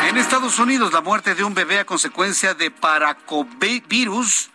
[0.07, 4.49] En Estados Unidos, la muerte de un bebé a consecuencia de paracovirus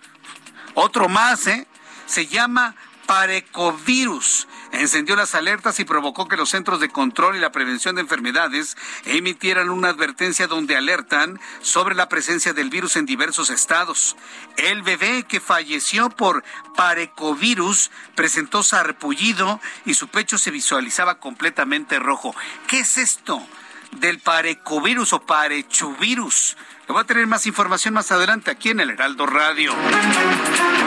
[0.75, 1.67] Otro más, ¿eh?
[2.07, 2.75] Se llama
[3.07, 4.47] parecovirus.
[4.73, 8.77] Encendió las alertas y provocó que los Centros de Control y la Prevención de Enfermedades
[9.05, 14.17] emitieran una advertencia donde alertan sobre la presencia del virus en diversos estados.
[14.57, 16.45] El bebé que falleció por
[16.77, 22.35] parecovirus presentó sarpullido y su pecho se visualizaba completamente rojo.
[22.67, 23.47] ¿Qué es esto?
[23.93, 26.57] del parecovirus o parechuvirus.
[26.89, 29.75] Voy a tener más información más adelante aquí en el Heraldo Radio.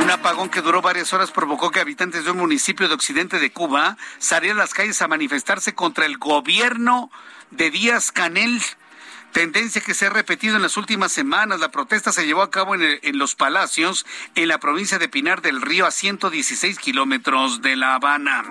[0.01, 3.51] Un apagón que duró varias horas provocó que habitantes de un municipio de Occidente de
[3.51, 7.11] Cuba salieran a las calles a manifestarse contra el gobierno
[7.51, 8.59] de Díaz Canel
[9.31, 11.59] tendencia que se ha repetido en las últimas semanas.
[11.59, 14.05] La protesta se llevó a cabo en, los Palacios,
[14.35, 18.43] en la provincia de Pinar del Río, a 116 kilómetros de La Habana.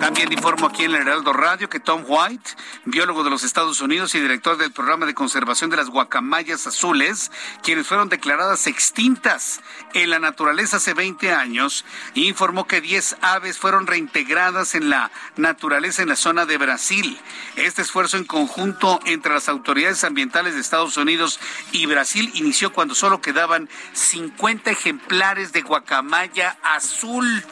[0.00, 2.50] También informo aquí en el Heraldo Radio que Tom White,
[2.84, 7.30] biólogo de los Estados Unidos y director del programa de conservación de las guacamayas azules,
[7.62, 9.60] quienes fueron declaradas extintas
[9.94, 11.84] en la naturaleza hace 20 años,
[12.14, 17.18] informó que 10 aves fueron reintegradas en la naturaleza en la zona de Brasil.
[17.56, 21.40] Este esfuerzo en conjunto entre las autoridades ambientales de Estados Unidos
[21.72, 27.44] y Brasil inició cuando solo quedaban 50 ejemplares de guacamaya azul.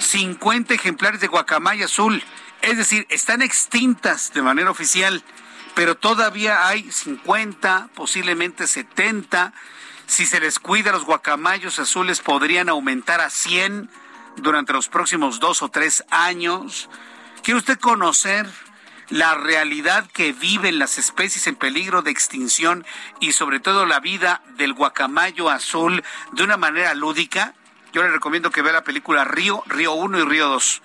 [0.00, 2.22] 50 ejemplares de guacamaya azul.
[2.62, 5.22] Es decir, están extintas de manera oficial,
[5.74, 9.52] pero todavía hay 50, posiblemente 70.
[10.06, 13.88] Si se les cuida, los guacamayos azules podrían aumentar a 100
[14.36, 16.88] durante los próximos dos o tres años.
[17.42, 18.46] ¿Quiere usted conocer
[19.10, 22.86] la realidad que viven las especies en peligro de extinción
[23.20, 26.02] y sobre todo la vida del guacamayo azul
[26.32, 27.54] de una manera lúdica?
[27.92, 30.82] Yo le recomiendo que vea la película Río, Río 1 y Río 2.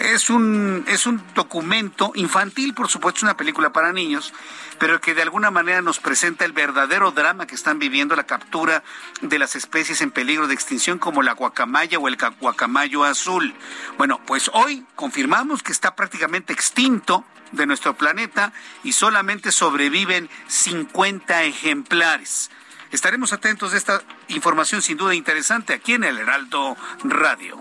[0.00, 4.32] Es un, es un documento infantil, por supuesto, una película para niños,
[4.78, 8.82] pero que de alguna manera nos presenta el verdadero drama que están viviendo la captura
[9.20, 13.54] de las especies en peligro de extinción como la guacamaya o el ca- guacamayo azul.
[13.98, 21.42] Bueno, pues hoy confirmamos que está prácticamente extinto de nuestro planeta y solamente sobreviven 50
[21.44, 22.50] ejemplares.
[22.90, 27.60] Estaremos atentos de esta información sin duda interesante aquí en el Heraldo Radio.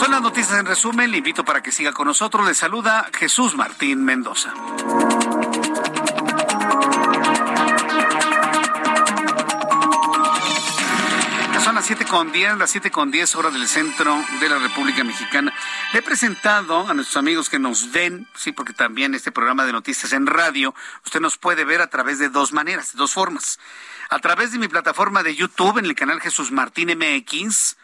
[0.00, 1.10] Son las noticias en resumen.
[1.10, 2.46] Le invito para que siga con nosotros.
[2.46, 4.54] Le saluda Jesús Martín Mendoza.
[11.62, 15.04] Son las siete con 10, las siete con 10 horas del centro de la República
[15.04, 15.52] Mexicana.
[15.92, 19.72] Le he presentado a nuestros amigos que nos ven, sí, porque también este programa de
[19.72, 20.74] noticias en radio,
[21.04, 23.58] usted nos puede ver a través de dos maneras, dos formas.
[24.08, 27.76] A través de mi plataforma de YouTube en el canal Jesús Martín MX.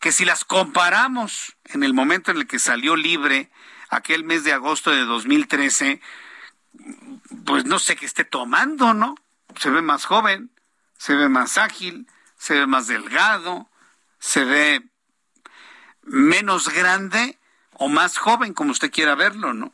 [0.00, 3.50] que si las comparamos en el momento en el que salió libre
[3.88, 6.00] aquel mes de agosto de 2013,
[7.44, 9.14] pues no sé qué esté tomando, ¿no?
[9.58, 10.50] Se ve más joven,
[10.98, 13.68] se ve más ágil, se ve más delgado,
[14.18, 14.84] se ve
[16.02, 17.38] menos grande
[17.72, 19.72] o más joven, como usted quiera verlo, ¿no?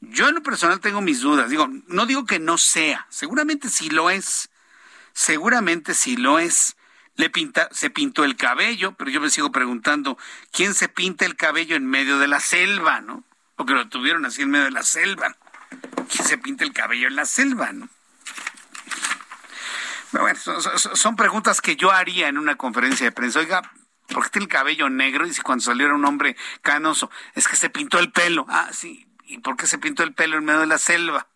[0.00, 1.48] Yo en lo personal tengo mis dudas.
[1.48, 4.50] Digo, no digo que no sea, seguramente sí lo es.
[5.12, 6.76] Seguramente sí lo es.
[7.16, 10.16] Le pinta, se pintó el cabello, pero yo me sigo preguntando,
[10.50, 13.24] ¿quién se pinta el cabello en medio de la selva, no?
[13.56, 15.36] Porque lo tuvieron así en medio de la selva.
[16.10, 17.88] ¿Quién se pinta el cabello en la selva, no?
[20.10, 23.38] Pero bueno, son, preguntas que yo haría en una conferencia de prensa.
[23.38, 23.62] Oiga,
[24.08, 25.26] ¿por qué tiene el cabello negro?
[25.26, 28.44] Y si cuando salió era un hombre canoso, es que se pintó el pelo.
[28.48, 29.06] Ah, sí.
[29.24, 31.28] ¿Y por qué se pintó el pelo en medio de la selva?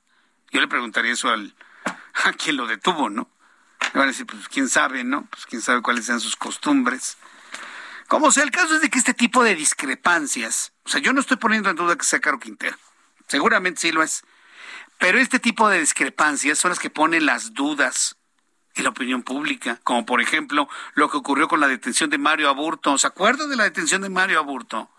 [0.51, 1.55] Yo le preguntaría eso al,
[2.25, 3.31] a quien lo detuvo, ¿no?
[3.95, 5.27] Me van a decir, pues quién sabe, ¿no?
[5.27, 7.17] Pues quién sabe cuáles sean sus costumbres.
[8.09, 11.21] Como sea, el caso es de que este tipo de discrepancias, o sea, yo no
[11.21, 12.77] estoy poniendo en duda que sea Caro Quintero,
[13.27, 14.23] seguramente sí lo es,
[14.99, 18.17] pero este tipo de discrepancias son las que ponen las dudas
[18.77, 22.49] en la opinión pública, como por ejemplo lo que ocurrió con la detención de Mario
[22.49, 22.97] Aburto.
[22.97, 24.91] ¿Se acuerdan de la detención de Mario Aburto?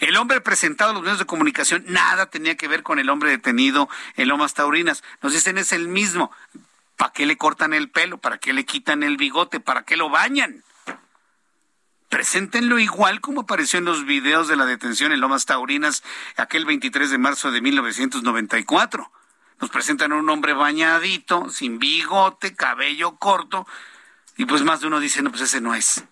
[0.00, 3.30] El hombre presentado a los medios de comunicación nada tenía que ver con el hombre
[3.30, 5.02] detenido en Lomas Taurinas.
[5.20, 6.30] Nos dicen es el mismo.
[6.96, 8.18] ¿Para qué le cortan el pelo?
[8.18, 9.60] ¿Para qué le quitan el bigote?
[9.60, 10.64] ¿Para qué lo bañan?
[12.08, 16.04] Preséntenlo igual como apareció en los videos de la detención en Lomas Taurinas
[16.36, 19.10] aquel 23 de marzo de 1994.
[19.60, 23.66] Nos presentan a un hombre bañadito, sin bigote, cabello corto,
[24.36, 26.04] y pues más de uno dice, no, pues ese no es.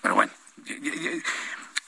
[0.00, 0.32] Pero bueno,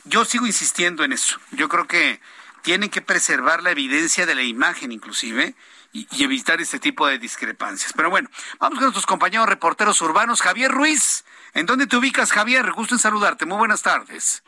[0.05, 1.39] yo sigo insistiendo en eso.
[1.53, 2.21] Yo creo que
[2.65, 5.55] tienen que preservar la evidencia de la imagen inclusive
[5.93, 7.93] y, evitar este tipo de discrepancias.
[7.93, 10.43] Pero bueno, vamos con nuestros compañeros reporteros urbanos.
[10.43, 12.73] Javier Ruiz, ¿en dónde te ubicas, Javier?
[12.73, 13.47] Gusto en saludarte.
[13.47, 14.43] Muy buenas tardes.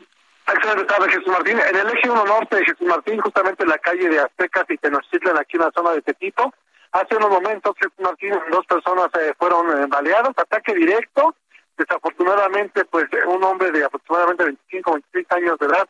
[0.48, 1.58] Excelente tarde, Jesús Martín.
[1.58, 4.78] En el eje 1 norte de Jesús Martín, justamente en la calle de Aztecas y
[4.78, 6.52] Tenochtitlan, aquí en la zona de Tepito.
[6.92, 9.88] Hace unos momentos, Jesús Martín, dos personas eh, fueron eh,
[10.36, 11.34] ataque directo.
[11.76, 15.86] Desafortunadamente, pues un hombre de aproximadamente 25, 26 años de edad,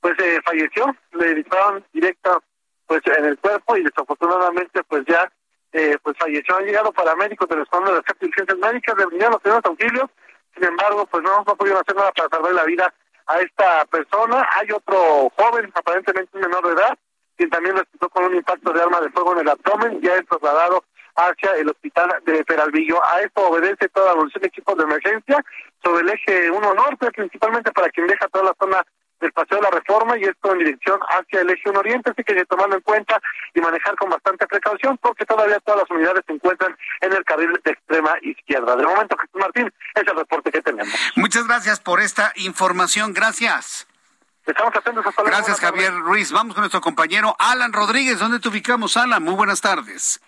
[0.00, 0.94] pues eh, falleció.
[1.12, 2.38] Le dispararon directa
[2.86, 5.30] pues en el cuerpo y desafortunadamente pues ya
[5.72, 6.56] eh, pues falleció.
[6.56, 10.10] Han llegado paramédicos del Escuadrón de las Ciencias Médicas, de los primeros auxilios.
[10.54, 12.92] Sin embargo, pues no, no pudieron hacer nada para salvar la vida
[13.26, 14.46] a esta persona.
[14.58, 16.98] Hay otro joven, aparentemente menor de edad,
[17.36, 20.26] quien también resultó con un impacto de arma de fuego en el abdomen, ya es
[20.26, 20.84] trasladado
[21.14, 23.02] hacia el hospital de Peralvillo.
[23.04, 25.44] A esto obedece toda la evolución de equipos de emergencia
[25.82, 28.84] sobre el eje 1 norte, principalmente para quien deja toda la zona
[29.20, 32.24] del Paseo de la Reforma y esto en dirección hacia el eje 1 oriente, así
[32.24, 33.20] que hay que tomarlo en cuenta
[33.54, 37.52] y manejar con bastante precaución porque todavía todas las unidades se encuentran en el carril
[37.64, 38.76] de extrema izquierda.
[38.76, 40.92] De momento, Jesús Martín, es el reporte que tenemos.
[41.16, 43.12] Muchas gracias por esta información.
[43.12, 43.86] Gracias.
[44.46, 46.32] Estamos atentos hasta Gracias, Javier Ruiz.
[46.32, 48.18] Vamos con nuestro compañero Alan Rodríguez.
[48.18, 49.22] ¿Dónde te ubicamos, Alan?
[49.22, 50.20] Muy buenas tardes.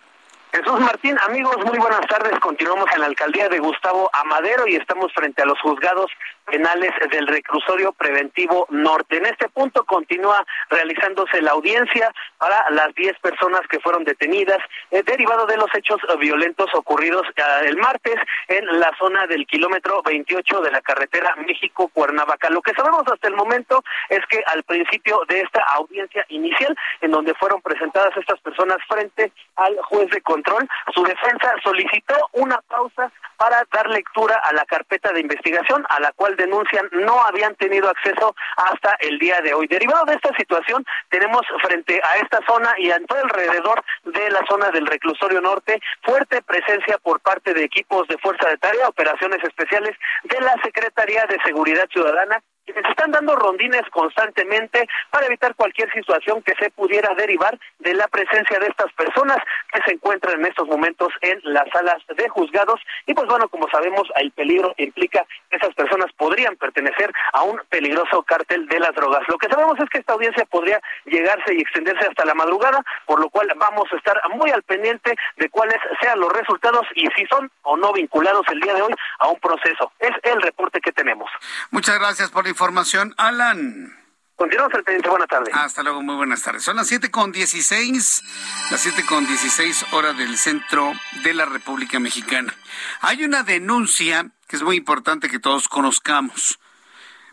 [0.53, 2.39] Jesús Martín, amigos, muy buenas tardes.
[2.41, 6.11] Continuamos en la alcaldía de Gustavo Amadero y estamos frente a los juzgados
[6.45, 9.19] penales del reclusorio preventivo norte.
[9.19, 14.59] En este punto continúa realizándose la audiencia para las 10 personas que fueron detenidas
[14.91, 18.17] eh, derivado de los hechos violentos ocurridos eh, el martes
[18.49, 22.51] en la zona del kilómetro 28 de la carretera México-Cuernavaca.
[22.51, 27.11] Lo que sabemos hasta el momento es que al principio de esta audiencia inicial, en
[27.11, 33.11] donde fueron presentadas estas personas frente al juez de control, su defensa solicitó una pausa
[33.37, 37.89] para dar lectura a la carpeta de investigación a la cual denuncian no habían tenido
[37.89, 39.67] acceso hasta el día de hoy.
[39.67, 44.45] Derivado de esta situación, tenemos frente a esta zona y en todo alrededor de la
[44.49, 49.43] zona del reclusorio norte fuerte presencia por parte de equipos de fuerza de tarea, operaciones
[49.43, 55.91] especiales de la Secretaría de Seguridad Ciudadana quienes están dando rondines constantemente para evitar cualquier
[55.93, 59.39] situación que se pudiera derivar de la presencia de estas personas
[59.73, 63.69] que se encuentran en estos momentos en las salas de juzgados y pues bueno, como
[63.71, 68.95] sabemos, el peligro implica que esas personas podrían pertenecer a un peligroso cártel de las
[68.95, 69.23] drogas.
[69.29, 73.21] Lo que sabemos es que esta audiencia podría llegarse y extenderse hasta la madrugada, por
[73.21, 77.27] lo cual vamos a estar muy al pendiente de cuáles sean los resultados y si
[77.27, 79.93] son o no vinculados el día de hoy a un proceso.
[79.99, 81.31] Es el reporte que tenemos.
[81.71, 83.99] Muchas gracias por información, Alan.
[84.37, 85.09] Continuamos al pendiente.
[85.09, 85.55] Buenas tardes.
[85.55, 86.63] Hasta luego, muy buenas tardes.
[86.63, 88.23] Son las siete con dieciséis,
[88.71, 90.93] las siete con dieciséis horas del centro
[91.23, 92.55] de la República Mexicana.
[93.01, 96.59] Hay una denuncia que es muy importante que todos conozcamos,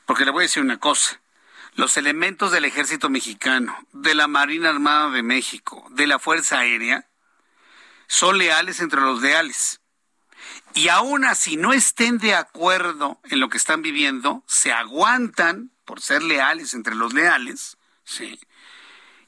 [0.06, 1.20] porque le voy a decir una cosa.
[1.76, 7.08] Los elementos del ejército mexicano, de la Marina Armada de México, de la Fuerza Aérea,
[8.08, 9.82] son leales entre los leales.
[10.74, 16.02] Y aún así no estén de acuerdo en lo que están viviendo, se aguantan por
[16.02, 18.40] ser leales entre los leales, sí.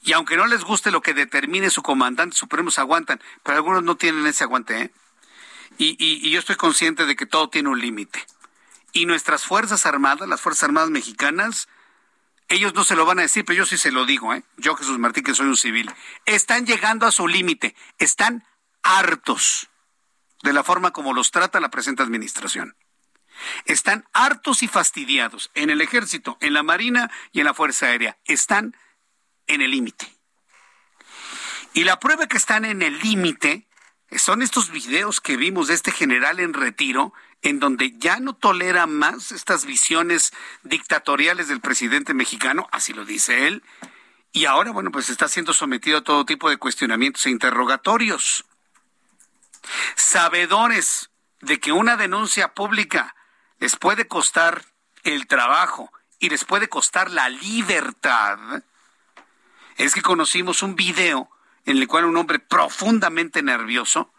[0.03, 3.83] Y aunque no les guste lo que determine su comandante supremo, se aguantan, pero algunos
[3.83, 4.91] no tienen ese aguante, ¿eh?
[5.77, 8.23] Y, y, yo estoy consciente de que todo tiene un límite.
[8.91, 11.69] Y nuestras Fuerzas Armadas, las Fuerzas Armadas mexicanas,
[12.49, 14.43] ellos no se lo van a decir, pero yo sí se lo digo, ¿eh?
[14.57, 15.89] Yo, Jesús Martín, que soy un civil.
[16.25, 18.43] Están llegando a su límite, están
[18.83, 19.70] hartos
[20.43, 22.75] de la forma como los trata la presente administración.
[23.65, 28.17] Están hartos y fastidiados en el ejército, en la marina y en la fuerza aérea.
[28.25, 28.75] Están
[29.47, 30.07] en el límite.
[31.73, 33.67] Y la prueba que están en el límite
[34.11, 38.85] son estos videos que vimos de este general en retiro, en donde ya no tolera
[38.85, 43.63] más estas visiones dictatoriales del presidente mexicano, así lo dice él,
[44.33, 48.45] y ahora, bueno, pues está siendo sometido a todo tipo de cuestionamientos e interrogatorios.
[49.95, 53.15] Sabedores de que una denuncia pública
[53.59, 54.65] les puede costar
[55.03, 58.37] el trabajo y les puede costar la libertad,
[59.77, 61.29] es que conocimos un video
[61.65, 64.13] en el cual un hombre profundamente nervioso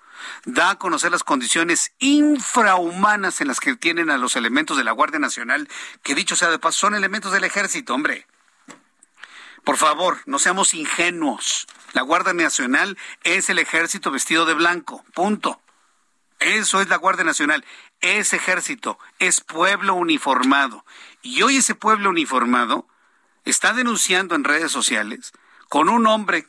[0.44, 4.92] da a conocer las condiciones infrahumanas en las que tienen a los elementos de la
[4.92, 5.68] Guardia Nacional,
[6.02, 8.26] que dicho sea de paso, son elementos del ejército, hombre.
[9.64, 11.66] Por favor, no seamos ingenuos.
[11.92, 15.04] La Guardia Nacional es el ejército vestido de blanco.
[15.14, 15.60] Punto.
[16.40, 17.64] Eso es la Guardia Nacional.
[18.00, 20.84] Es ejército, es pueblo uniformado.
[21.22, 22.88] Y hoy ese pueblo uniformado
[23.44, 25.32] está denunciando en redes sociales
[25.68, 26.46] con un hombre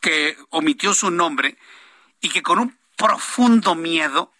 [0.00, 1.56] que omitió su nombre
[2.20, 4.32] y que con un profundo miedo,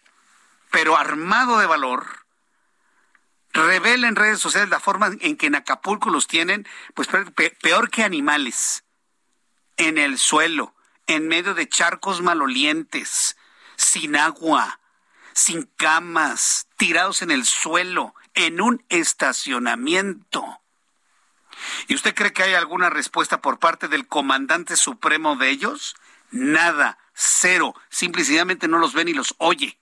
[0.71, 2.18] pero armado de valor,
[3.59, 7.09] revela en redes sociales la forma en que en Acapulco los tienen, pues
[7.61, 8.85] peor que animales,
[9.77, 10.75] en el suelo,
[11.07, 13.37] en medio de charcos malolientes,
[13.77, 14.81] sin agua,
[15.33, 20.61] sin camas, tirados en el suelo, en un estacionamiento.
[21.87, 25.97] ¿Y usted cree que hay alguna respuesta por parte del comandante supremo de ellos?
[26.31, 29.79] Nada, cero, simplemente no los ve ni los oye.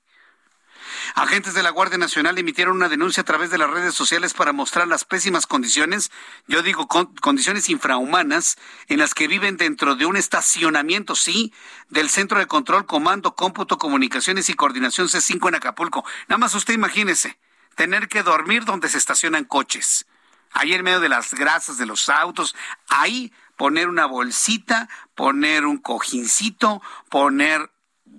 [1.14, 4.52] Agentes de la Guardia Nacional emitieron una denuncia a través de las redes sociales para
[4.52, 6.10] mostrar las pésimas condiciones,
[6.46, 8.56] yo digo condiciones infrahumanas,
[8.88, 11.52] en las que viven dentro de un estacionamiento, sí,
[11.88, 16.04] del Centro de Control, Comando, Cómputo, Comunicaciones y Coordinación C5 en Acapulco.
[16.28, 17.38] Nada más usted imagínese,
[17.74, 20.06] tener que dormir donde se estacionan coches.
[20.52, 22.54] Ahí en medio de las grasas de los autos,
[22.88, 27.70] ahí poner una bolsita, poner un cojincito, poner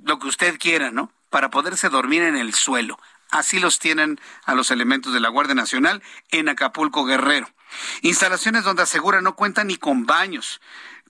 [0.03, 1.11] lo que usted quiera, ¿no?
[1.29, 2.97] Para poderse dormir en el suelo.
[3.29, 6.01] Así los tienen a los elementos de la Guardia Nacional
[6.31, 7.49] en Acapulco Guerrero.
[8.01, 10.61] Instalaciones donde aseguran no cuentan ni con baños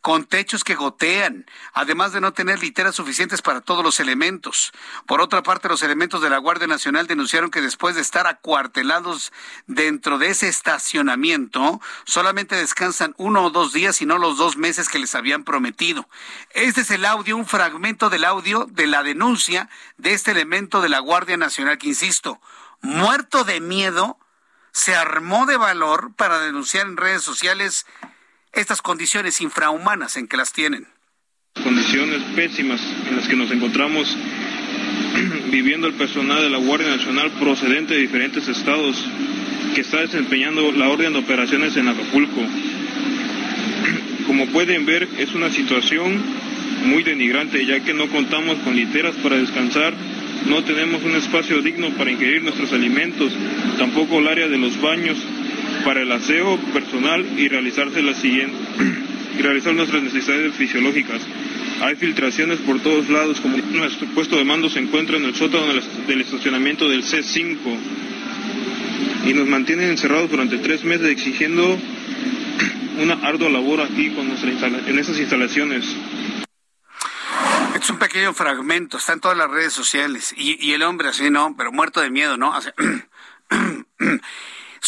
[0.08, 4.72] con techos que gotean, además de no tener literas suficientes para todos los elementos.
[5.06, 9.34] Por otra parte, los elementos de la Guardia Nacional denunciaron que después de estar acuartelados
[9.66, 14.88] dentro de ese estacionamiento, solamente descansan uno o dos días y no los dos meses
[14.88, 16.08] que les habían prometido.
[16.52, 20.88] Este es el audio, un fragmento del audio de la denuncia de este elemento de
[20.88, 22.40] la Guardia Nacional que, insisto,
[22.80, 24.18] muerto de miedo,
[24.72, 27.86] se armó de valor para denunciar en redes sociales
[28.62, 30.88] estas condiciones infrahumanas en que las tienen.
[31.64, 34.16] Condiciones pésimas en las que nos encontramos
[35.52, 38.96] viviendo el personal de la Guardia Nacional procedente de diferentes estados
[39.74, 42.42] que está desempeñando la orden de operaciones en Acapulco.
[44.28, 46.22] Como pueden ver, es una situación
[46.86, 49.94] muy denigrante ya que no contamos con literas para descansar,
[50.48, 53.32] no tenemos un espacio digno para ingerir nuestros alimentos,
[53.78, 55.18] tampoco el área de los baños
[55.88, 58.58] para el aseo personal y realizarse la siguiente,
[59.40, 61.22] realizar nuestras necesidades fisiológicas.
[61.82, 65.68] Hay filtraciones por todos lados, como nuestro puesto de mando se encuentra en el sótano
[66.06, 67.58] del estacionamiento del C5
[69.28, 71.64] y nos mantienen encerrados durante tres meses exigiendo
[73.02, 75.86] una ardua labor aquí con nuestra en esas instalaciones.
[77.82, 81.56] Es un pequeño fragmento, está en todas las redes sociales y, el hombre así, ¿no?
[81.58, 82.54] Pero muerto de miedo, ¿no?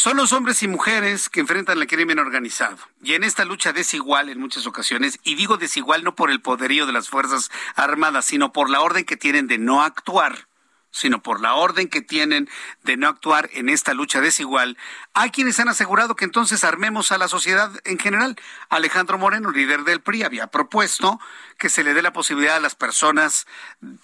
[0.02, 2.78] Son los hombres y mujeres que enfrentan el crimen organizado.
[3.04, 6.86] Y en esta lucha desigual en muchas ocasiones, y digo desigual no por el poderío
[6.86, 10.48] de las Fuerzas Armadas, sino por la orden que tienen de no actuar,
[10.92, 12.50] sino por la orden que tienen
[12.84, 14.78] de no actuar en esta lucha desigual,
[15.14, 18.36] hay quienes han asegurado que entonces armemos a la sociedad en general.
[18.70, 21.20] Alejandro Moreno, líder del PRI, había propuesto
[21.58, 23.48] que se le dé la posibilidad a las personas,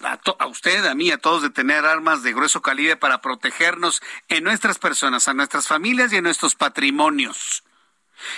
[0.02, 4.44] a, usted, a mí, a todos, de tener armas de grueso calibre para protegernos en
[4.44, 7.65] nuestras personas, a nuestras familias y en nuestros patrimonios.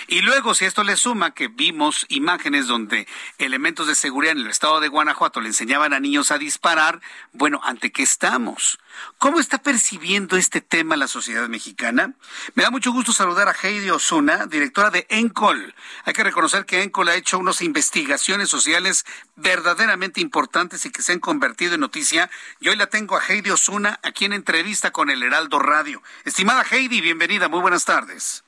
[0.06, 3.06] Y luego, si esto le suma que vimos imágenes donde
[3.38, 7.00] elementos de seguridad en el estado de Guanajuato le enseñaban a niños a disparar,
[7.32, 8.78] bueno, ¿ante qué estamos?
[9.18, 12.14] ¿Cómo está percibiendo este tema la sociedad mexicana?
[12.54, 15.74] Me da mucho gusto saludar a Heidi Osuna, directora de ENCOL.
[16.04, 19.04] Hay que reconocer que ENCOL ha hecho unas investigaciones sociales
[19.36, 22.30] verdaderamente importantes y que se han convertido en noticia.
[22.60, 26.02] Y hoy la tengo a Heidi Osuna aquí en entrevista con el Heraldo Radio.
[26.24, 28.44] Estimada Heidi, bienvenida, muy buenas tardes.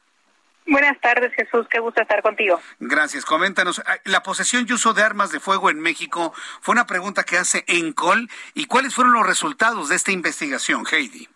[0.71, 1.67] Buenas tardes, Jesús.
[1.69, 2.61] Qué gusto estar contigo.
[2.79, 3.25] Gracias.
[3.25, 7.25] Coméntanos, ah, la posesión y uso de armas de fuego en México fue una pregunta
[7.25, 8.29] que hace ENCOL.
[8.55, 11.29] ¿Y cuáles fueron los resultados de esta investigación, Heidi?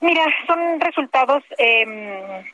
[0.00, 2.52] Mira, son resultados eh,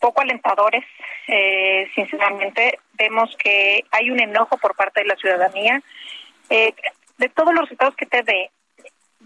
[0.00, 0.84] poco alentadores.
[1.28, 5.80] Eh, sinceramente, vemos que hay un enojo por parte de la ciudadanía.
[6.50, 6.74] Eh,
[7.18, 8.50] de todos los resultados que te dé,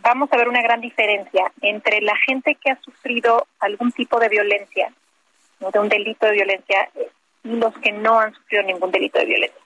[0.02, 4.28] vamos a ver una gran diferencia entre la gente que ha sufrido algún tipo de
[4.28, 4.92] violencia,
[5.60, 6.88] de un delito de violencia,
[7.44, 9.60] y los que no han sufrido ningún delito de violencia.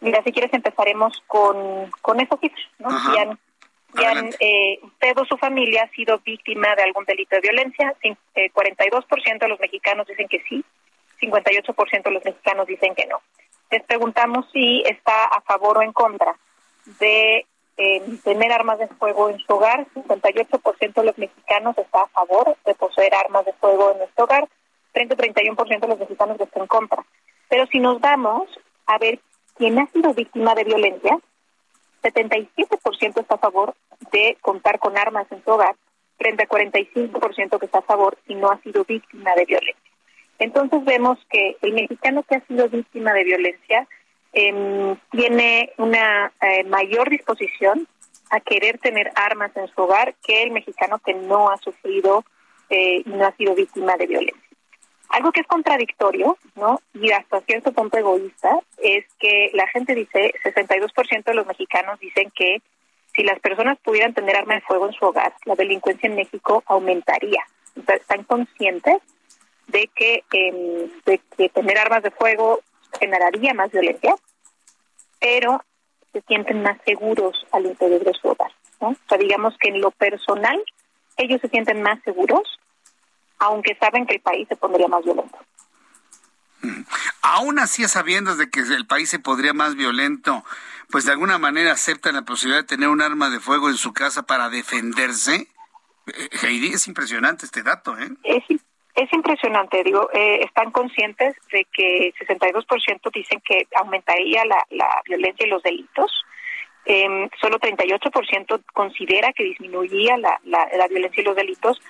[0.00, 2.90] Mira, si quieres empezaremos con, con esos cifras, ¿no?
[2.90, 7.94] Si han, eh, usted o su familia ha sido víctima de algún delito de violencia,
[8.02, 10.64] eh, 42% de los mexicanos dicen que sí,
[11.20, 13.20] 58% de los mexicanos dicen que no.
[13.70, 16.34] Les preguntamos si está a favor o en contra
[16.98, 17.46] de
[18.24, 19.86] tener armas de fuego en su hogar.
[19.94, 24.48] 58% de los mexicanos está a favor de poseer armas de fuego en nuestro hogar.
[24.92, 27.04] frente a 31% de los mexicanos que están en contra.
[27.48, 28.48] Pero si nos vamos
[28.86, 29.20] a ver
[29.56, 31.18] quién ha sido víctima de violencia,
[32.02, 33.74] 77% está a favor
[34.10, 35.76] de contar con armas en su hogar,
[36.18, 39.92] frente a 45% que está a favor y no ha sido víctima de violencia.
[40.38, 43.86] Entonces vemos que el mexicano que ha sido víctima de violencia
[44.32, 47.86] em, tiene una eh, mayor disposición
[48.30, 52.24] a querer tener armas en su hogar que el mexicano que no ha sufrido
[52.70, 54.42] eh, y no ha sido víctima de violencia.
[55.10, 56.80] Algo que es contradictorio, ¿no?
[56.94, 62.32] Y hasta cierto punto egoísta, es que la gente dice, 62% de los mexicanos dicen
[62.34, 62.62] que
[63.14, 66.62] si las personas pudieran tener arma de fuego en su hogar, la delincuencia en México
[66.66, 67.44] aumentaría.
[67.86, 69.02] Están conscientes
[69.66, 72.60] de que, em, de que tener armas de fuego
[72.98, 74.14] generaría más violencia,
[75.20, 75.62] pero
[76.12, 78.52] se sienten más seguros al interior de su hogar.
[78.80, 78.88] ¿no?
[78.88, 80.62] O sea, digamos que en lo personal,
[81.16, 82.58] ellos se sienten más seguros
[83.42, 85.36] aunque saben que el país se pondría más violento.
[87.22, 90.44] Aún así, sabiendo de que el país se podría más violento,
[90.90, 93.92] pues de alguna manera aceptan la posibilidad de tener un arma de fuego en su
[93.92, 95.48] casa para defenderse.
[96.06, 98.10] Eh, Heidi, es impresionante este dato, ¿eh?
[98.22, 98.44] Es,
[98.94, 105.46] es impresionante, digo, eh, están conscientes de que 62% dicen que aumentaría la, la violencia
[105.46, 106.10] y los delitos.
[106.84, 111.80] Eh, solo 38% considera que disminuiría la, la, la violencia y los delitos,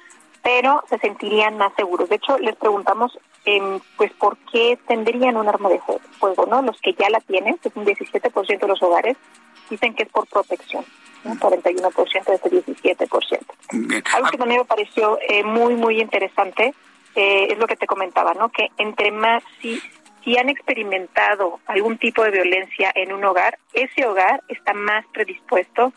[0.42, 2.08] pero se sentirían más seguros.
[2.08, 6.46] De hecho, les preguntamos, eh, pues, ¿por qué tendrían un arma de fuego?
[6.46, 6.62] ¿no?
[6.62, 9.16] Los que ya la tienen, que es un 17% de los hogares,
[9.70, 10.84] dicen que es por protección.
[11.24, 11.34] ¿no?
[11.34, 13.40] 41% de ese 17%.
[14.14, 16.74] Algo que también me pareció eh, muy, muy interesante
[17.14, 18.50] eh, es lo que te comentaba, ¿no?
[18.50, 19.80] Que entre más, si,
[20.24, 25.92] si han experimentado algún tipo de violencia en un hogar, ese hogar está más predispuesto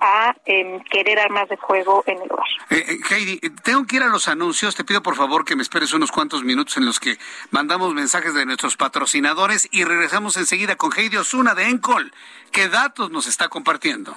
[0.00, 2.46] a eh, querer armas de fuego en el hogar.
[2.70, 4.74] Eh, eh, Heidi, eh, tengo que ir a los anuncios.
[4.74, 7.18] Te pido por favor que me esperes unos cuantos minutos en los que
[7.50, 12.12] mandamos mensajes de nuestros patrocinadores y regresamos enseguida con Heidi Osuna de Encol.
[12.52, 14.16] ¿Qué datos nos está compartiendo?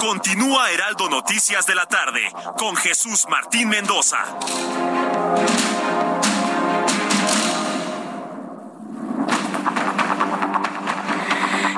[0.00, 2.20] Continúa Heraldo Noticias de la tarde
[2.56, 4.18] con Jesús Martín Mendoza.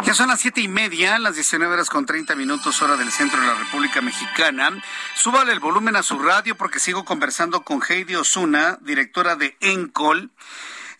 [0.04, 3.40] Ya son las siete y media, las 19 horas con 30 minutos, hora del centro
[3.40, 4.72] de la República Mexicana.
[5.14, 10.30] Súbale el volumen a su radio porque sigo conversando con Heidi Osuna, directora de Encol.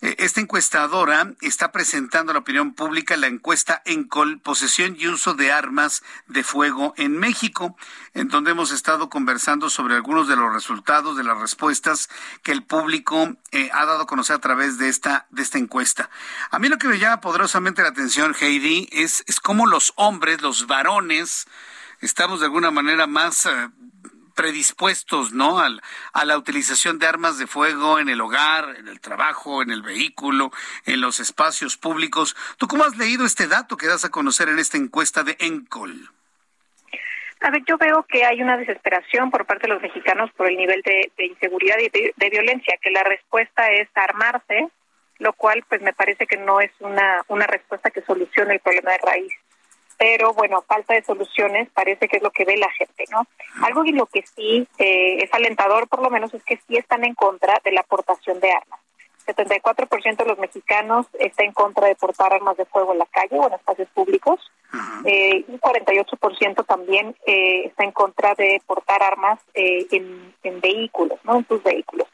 [0.01, 5.35] Eh, Esta encuestadora está presentando a la opinión pública la encuesta Encol, posesión y uso
[5.35, 7.77] de armas de fuego en México,
[8.13, 12.09] en donde hemos estado conversando sobre algunos de los resultados de las respuestas
[12.41, 16.09] que el público eh, ha dado a conocer a través de esta, de esta encuesta.
[16.49, 20.41] A mí lo que me llama poderosamente la atención, Heidi, es, es cómo los hombres,
[20.41, 21.47] los varones,
[21.99, 23.69] estamos de alguna manera más eh,
[24.35, 25.59] predispuestos, ¿no?
[25.59, 25.81] Al,
[26.13, 29.81] a la utilización de armas de fuego en el hogar, en el trabajo, en el
[29.81, 30.51] vehículo,
[30.85, 32.35] en los espacios públicos.
[32.57, 36.09] ¿Tú cómo has leído este dato que das a conocer en esta encuesta de Encol?
[37.41, 40.57] A ver, yo veo que hay una desesperación por parte de los mexicanos por el
[40.57, 44.67] nivel de, inseguridad y de, de, violencia, que la respuesta es armarse,
[45.17, 48.91] lo cual pues me parece que no es una, una respuesta que solucione el problema
[48.91, 49.33] de raíz
[50.01, 53.27] pero bueno, falta de soluciones parece que es lo que ve la gente, ¿no?
[53.61, 57.05] Algo en lo que sí eh, es alentador, por lo menos, es que sí están
[57.05, 58.79] en contra de la aportación de armas.
[59.27, 63.37] 74% de los mexicanos está en contra de portar armas de fuego en la calle
[63.37, 64.39] o en espacios públicos.
[65.05, 71.19] Eh, y 48% también eh, está en contra de portar armas eh, en, en vehículos,
[71.25, 71.35] ¿no?
[71.35, 72.07] En sus vehículos.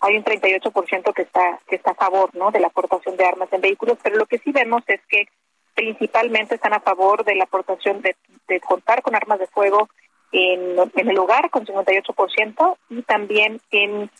[0.00, 2.50] Hay un 38% que está que está a favor, ¿no?
[2.50, 5.28] De la aportación de armas en vehículos, pero lo que sí vemos es que
[5.74, 8.16] principalmente están a favor de la aportación de,
[8.48, 9.88] de contar con armas de fuego
[10.32, 14.10] en, el hogar con 58% y también en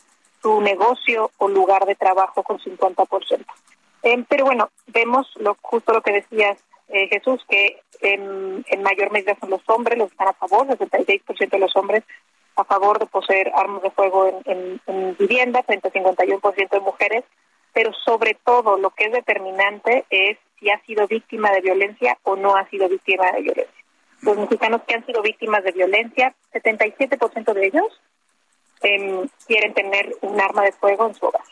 [0.41, 3.45] su negocio o lugar de trabajo con 50%.
[4.03, 6.57] Eh, pero bueno, vemos lo justo lo que decías
[6.89, 10.67] eh, Jesús, que en, en mayor medida son los hombres los que están a favor,
[10.69, 12.03] el 66% de los hombres
[12.55, 16.79] a favor de poseer armas de fuego en, en, en vivienda, frente a 51% de
[16.79, 17.23] mujeres,
[17.75, 22.37] pero sobre todo lo que es determinante es si ha sido víctima de violencia o
[22.37, 23.83] no ha sido víctima de violencia.
[24.21, 28.01] Los mexicanos que han sido víctimas de violencia, 77% de ellos
[28.81, 31.43] em, quieren tener un arma de fuego en su hogar.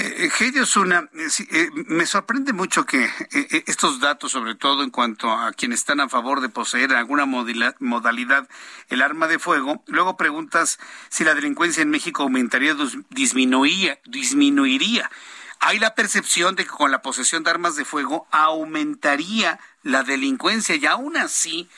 [0.00, 4.84] Eh, Heidi Osuna, eh, eh, me sorprende mucho que eh, eh, estos datos, sobre todo
[4.84, 8.48] en cuanto a quienes están a favor de poseer alguna modalidad
[8.90, 15.10] el arma de fuego, luego preguntas si la delincuencia en México aumentaría o disminuiría, disminuiría.
[15.58, 20.76] Hay la percepción de que con la posesión de armas de fuego aumentaría la delincuencia
[20.76, 21.68] y aún así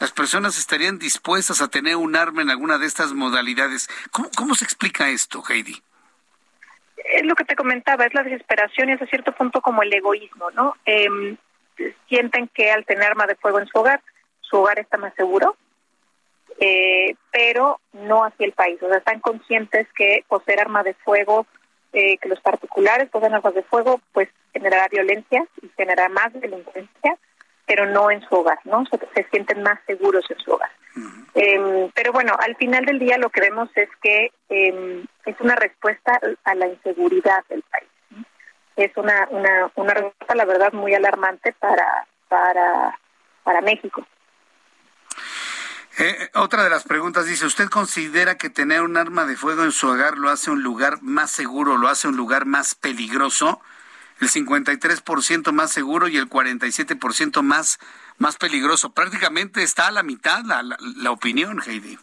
[0.00, 3.88] las personas estarían dispuestas a tener un arma en alguna de estas modalidades.
[4.10, 5.80] ¿Cómo, cómo se explica esto, Heidi?
[7.12, 10.50] Es lo que te comentaba, es la desesperación y hasta cierto punto como el egoísmo,
[10.52, 10.74] ¿no?
[10.84, 11.36] Em,
[12.08, 14.00] sienten que al tener arma de fuego en su hogar,
[14.40, 15.56] su hogar está más seguro,
[16.60, 18.82] eh, pero no así el país.
[18.82, 21.46] O sea, están conscientes que poseer arma de fuego,
[21.92, 27.16] eh, que los particulares poseen armas de fuego, pues generará violencia y generará más delincuencia,
[27.68, 28.84] pero no en su hogar, ¿no?
[28.86, 30.70] Se, se sienten más seguros en su hogar.
[31.34, 35.54] Eh, pero bueno, al final del día lo que vemos es que eh, es una
[35.54, 37.88] respuesta a la inseguridad del país.
[38.08, 38.24] ¿sí?
[38.76, 42.98] Es una, una, una respuesta, la verdad, muy alarmante para, para,
[43.44, 44.04] para México.
[45.98, 49.72] Eh, otra de las preguntas dice, ¿usted considera que tener un arma de fuego en
[49.72, 53.60] su hogar lo hace un lugar más seguro, lo hace un lugar más peligroso?
[54.20, 57.78] El 53% más seguro y el 47% más,
[58.18, 58.90] más peligroso.
[58.90, 61.98] Prácticamente está a la mitad la, la, la opinión, Heidi.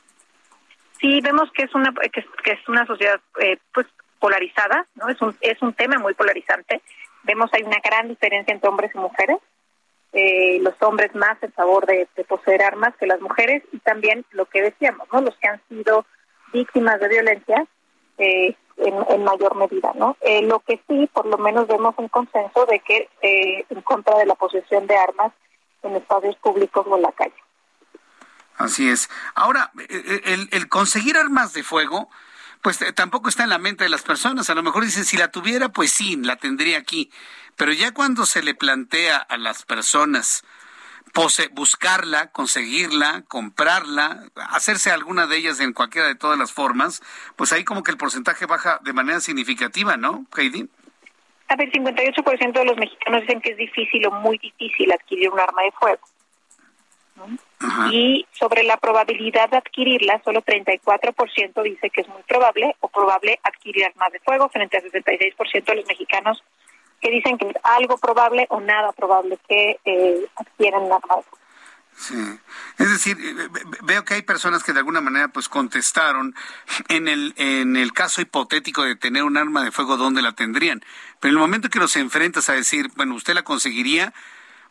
[1.01, 3.87] Sí, vemos que es una que es, que es una sociedad eh, pues
[4.19, 5.09] polarizada, ¿no?
[5.09, 6.81] Es un es un tema muy polarizante.
[7.23, 9.37] Vemos hay una gran diferencia entre hombres y mujeres.
[10.13, 14.25] Eh, los hombres más en favor de, de, poseer armas que las mujeres y también
[14.31, 15.19] lo que decíamos, ¿no?
[15.19, 16.05] Los que han sido
[16.53, 17.67] víctimas de violencia
[18.17, 20.17] eh, en, mayor medida, ¿no?
[20.21, 24.17] Eh, lo que sí, por lo menos vemos un consenso de que eh, en contra
[24.17, 25.31] de la posesión de armas
[25.83, 27.35] en espacios públicos o en la calle.
[28.57, 29.09] Así es.
[29.33, 32.09] Ahora, el, el conseguir armas de fuego,
[32.61, 34.49] pues tampoco está en la mente de las personas.
[34.49, 37.11] A lo mejor dicen, si la tuviera, pues sí, la tendría aquí.
[37.55, 40.43] Pero ya cuando se le plantea a las personas
[41.13, 47.01] pose buscarla, conseguirla, comprarla, hacerse alguna de ellas en cualquiera de todas las formas,
[47.35, 50.67] pues ahí como que el porcentaje baja de manera significativa, ¿no, Heidi?
[51.47, 55.39] A ver, 58% de los mexicanos dicen que es difícil o muy difícil adquirir un
[55.39, 56.01] arma de fuego.
[57.15, 57.27] ¿no?
[57.91, 63.39] Y sobre la probabilidad de adquirirla, solo 34% dice que es muy probable o probable
[63.43, 66.43] adquirir armas de fuego, frente a 66% de los mexicanos
[67.05, 71.23] que dicen que es algo probable o nada probable que eh, adquieran fuego.
[71.95, 72.15] Sí.
[72.79, 73.15] Es decir,
[73.83, 76.33] veo que hay personas que de alguna manera pues contestaron
[76.89, 80.83] en el en el caso hipotético de tener un arma de fuego dónde la tendrían,
[81.19, 84.11] pero en el momento que los enfrentas a decir, bueno, usted la conseguiría,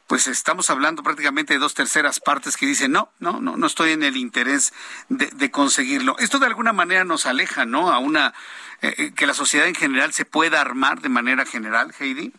[0.07, 3.93] pues estamos hablando prácticamente de dos terceras partes que dicen, no, no, no, no estoy
[3.93, 4.73] en el interés
[5.09, 6.17] de, de conseguirlo.
[6.19, 7.91] Esto de alguna manera nos aleja, ¿no?
[7.91, 8.35] A una,
[8.83, 12.33] eh, que la sociedad en general se pueda armar de manera general, Heidi.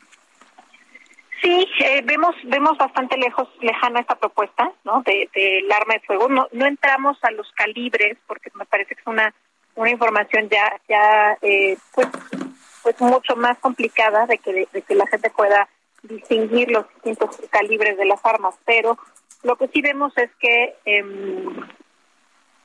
[1.41, 5.03] Sí, eh, vemos vemos bastante lejos lejana esta propuesta, ¿no?
[5.03, 6.29] De del de arma de fuego.
[6.29, 9.33] No no entramos a los calibres porque me parece que es una
[9.75, 12.07] una información ya ya eh, pues
[12.81, 15.67] pues mucho más complicada de que de, de que la gente pueda
[16.07, 18.97] distinguir los distintos calibres de las armas, pero
[19.43, 21.05] lo que sí vemos es que eh,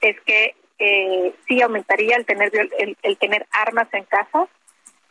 [0.00, 4.48] es que eh, sí aumentaría el tener el, el tener armas en casa,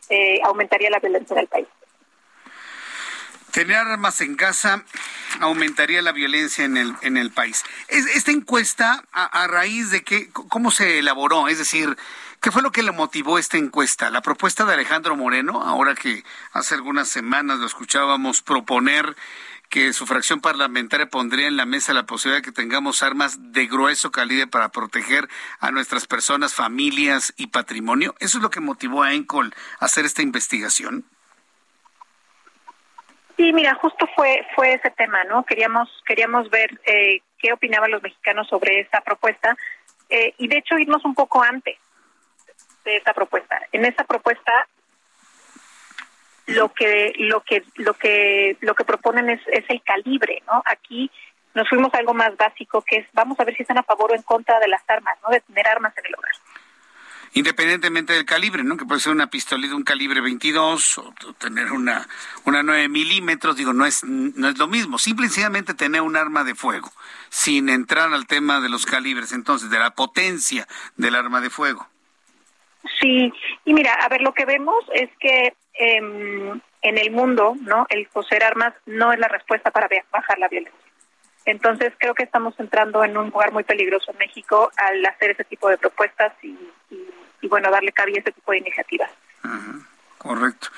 [0.08, 1.68] eh, aumentaría la violencia en el país.
[3.52, 4.84] Tener armas en casa
[5.40, 7.64] aumentaría la violencia en el en el país.
[7.88, 11.96] Esta encuesta a, a raíz de qué cómo se elaboró, es decir,
[12.40, 14.08] ¿Qué fue lo que le motivó esta encuesta?
[14.08, 19.14] La propuesta de Alejandro Moreno, ahora que hace algunas semanas lo escuchábamos proponer
[19.68, 23.66] que su fracción parlamentaria pondría en la mesa la posibilidad de que tengamos armas de
[23.66, 25.28] grueso calibre para proteger
[25.60, 28.14] a nuestras personas, familias y patrimonio.
[28.20, 31.04] ¿Eso es lo que motivó a ENCOL a hacer esta investigación?
[33.40, 35.44] Sí, mira, justo fue fue ese tema, ¿no?
[35.44, 39.56] Queríamos queríamos ver eh, qué opinaban los mexicanos sobre esta propuesta
[40.10, 41.78] eh, y de hecho irnos un poco antes
[42.84, 43.58] de esta propuesta.
[43.72, 44.52] En esta propuesta
[46.48, 50.62] lo que lo que lo que lo que proponen es, es el calibre, ¿no?
[50.66, 51.10] Aquí
[51.54, 54.12] nos fuimos a algo más básico que es vamos a ver si están a favor
[54.12, 55.30] o en contra de las armas, ¿no?
[55.30, 56.32] De tener armas en el hogar.
[57.32, 58.76] Independientemente del calibre, ¿no?
[58.76, 62.08] Que puede ser una pistolita un calibre 22 o tener una,
[62.44, 64.98] una 9 milímetros, digo, no es, no es lo mismo.
[64.98, 66.90] Simple y sencillamente tener un arma de fuego,
[67.28, 70.66] sin entrar al tema de los calibres, entonces, de la potencia
[70.96, 71.86] del arma de fuego.
[73.00, 73.32] Sí,
[73.64, 77.86] y mira, a ver, lo que vemos es que em, en el mundo, ¿no?
[77.90, 80.89] El poseer armas no es la respuesta para bajar la violencia.
[81.50, 85.42] Entonces creo que estamos entrando en un lugar muy peligroso en México al hacer ese
[85.44, 86.56] tipo de propuestas y,
[87.42, 89.10] y, bueno, darle cabida a ese tipo de iniciativas.
[90.16, 90.68] Correcto.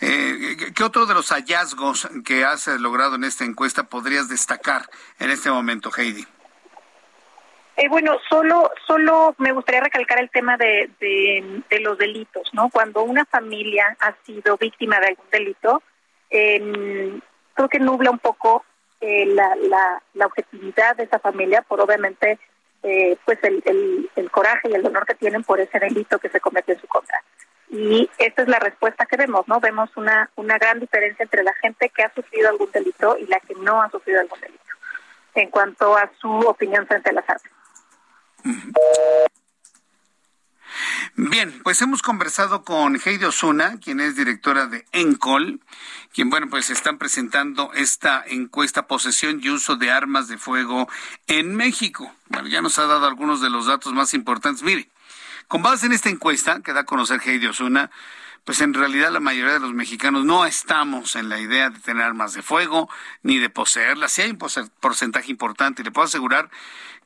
[0.00, 4.88] Eh, ¿Qué otro de los hallazgos que has logrado en esta encuesta podrías destacar
[5.18, 6.24] en este momento, Heidi?
[7.76, 12.70] Eh, bueno, solo, solo me gustaría recalcar el tema de, de, los delitos, ¿no?
[12.70, 15.82] Cuando una familia ha sido víctima de algún delito,
[16.30, 17.20] eh,
[17.54, 18.64] creo que nubla un poco
[19.02, 22.38] eh, la, la, la, objetividad de esa familia por obviamente
[22.84, 26.28] eh, pues el, el, el, coraje y el dolor que tienen por ese delito que
[26.28, 27.20] se cometió en su contra.
[27.68, 29.58] Y esta es la respuesta que vemos, ¿no?
[29.58, 33.40] Vemos una, una gran diferencia entre la gente que ha sufrido algún delito y la
[33.40, 34.62] que no ha sufrido algún delito
[35.34, 37.52] en cuanto a su opinión frente a las armas.
[41.14, 45.60] Bien, pues hemos conversado con Heidi Osuna, quien es directora de ENCOL,
[46.14, 50.88] quien, bueno, pues están presentando esta encuesta posesión y uso de armas de fuego
[51.26, 52.10] en México.
[52.28, 54.62] Bueno, ya nos ha dado algunos de los datos más importantes.
[54.62, 54.88] Mire,
[55.48, 57.90] con base en esta encuesta que da a conocer Heidi Osuna,
[58.44, 62.02] pues en realidad la mayoría de los mexicanos no estamos en la idea de tener
[62.02, 62.88] armas de fuego
[63.22, 64.12] ni de poseerlas.
[64.12, 64.38] Sí hay un
[64.80, 66.50] porcentaje importante y le puedo asegurar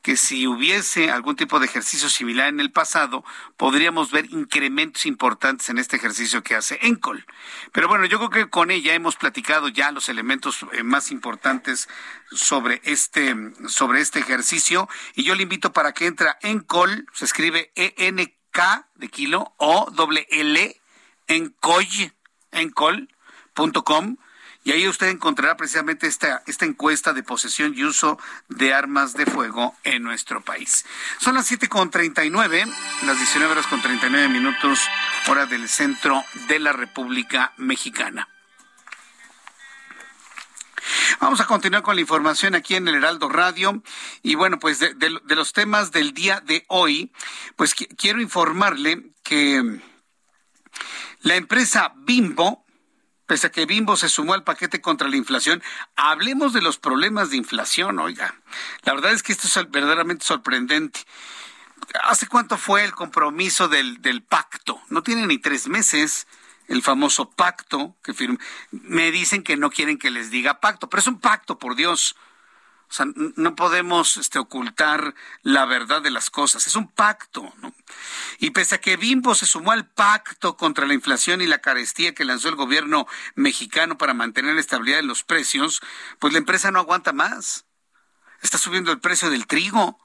[0.01, 3.23] que si hubiese algún tipo de ejercicio similar en el pasado,
[3.57, 7.25] podríamos ver incrementos importantes en este ejercicio que hace ENCOL.
[7.71, 11.89] Pero bueno, yo creo que con ella hemos platicado ya los elementos eh, más importantes
[12.31, 13.35] sobre este,
[13.67, 19.07] sobre este ejercicio y yo le invito para que entra ENCOL, se escribe E-N-K de
[19.09, 20.81] kilo o doble L,
[21.27, 21.85] ENCOL,
[22.51, 24.17] encol.com
[24.67, 29.25] y ahí usted encontrará precisamente esta, esta encuesta de posesión y uso de armas de
[29.25, 30.85] fuego en nuestro país.
[31.21, 32.69] Son las 7.39,
[33.05, 34.81] las 19 horas con 39 minutos,
[35.27, 38.27] hora del centro de la República Mexicana.
[41.21, 43.81] Vamos a continuar con la información aquí en el Heraldo Radio.
[44.21, 47.13] Y bueno, pues de los temas del día de hoy,
[47.55, 49.79] pues quiero informarle que
[51.27, 52.65] la empresa Bimbo
[53.27, 55.61] pese a que Bimbo se sumó al paquete contra la inflación,
[55.97, 58.33] hablemos de los problemas de inflación, oiga.
[58.83, 61.01] La verdad es que esto es verdaderamente sorprendente.
[62.03, 64.81] ¿Hace cuánto fue el compromiso del, del pacto?
[64.87, 66.25] No tiene ni tres meses
[66.69, 68.37] el famoso pacto que firmó.
[68.71, 72.15] Me dicen que no quieren que les diga pacto, pero es un pacto, por Dios.
[72.89, 76.67] O sea, no podemos este, ocultar la verdad de las cosas.
[76.67, 77.73] Es un pacto, ¿no?
[78.39, 82.15] Y pese a que Bimbo se sumó al pacto contra la inflación y la carestía
[82.15, 83.05] que lanzó el gobierno
[83.35, 85.81] mexicano para mantener la estabilidad de los precios,
[86.19, 87.65] pues la empresa no aguanta más.
[88.41, 89.99] Está subiendo el precio del trigo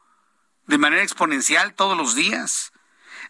[0.67, 2.72] de manera exponencial todos los días.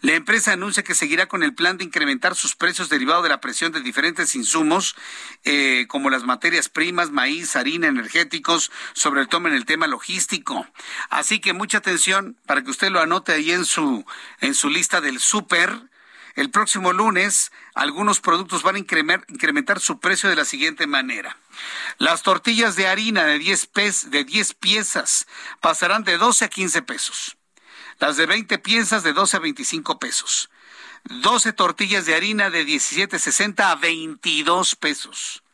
[0.02, 3.40] La empresa anuncia que seguirá con el plan de incrementar sus precios derivados de la
[3.40, 4.96] presión de diferentes insumos,
[5.44, 10.66] eh, como las materias primas, maíz, harina, energéticos, sobre todo en el tema logístico.
[11.08, 14.04] Así que mucha atención para que usted lo anote ahí en su,
[14.40, 15.70] en su lista del súper.
[16.34, 21.36] El próximo lunes, algunos productos van a incrementar su precio de la siguiente manera.
[21.98, 23.70] Las tortillas de harina de 10,
[24.10, 25.28] de 10 piezas
[25.60, 27.36] pasarán de 12 a 15 pesos.
[28.02, 30.50] Las de 20 piezas de 12 a 25 pesos.
[31.04, 35.44] 12 tortillas de harina de 17.60 a 22 pesos.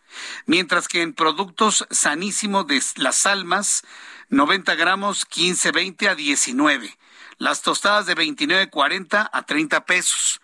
[0.46, 3.82] Mientras que en productos sanísimos de las almas,
[4.30, 6.96] 90 gramos, 15.20 a 19.
[7.36, 10.40] Las tostadas de 29.40 a 30 pesos.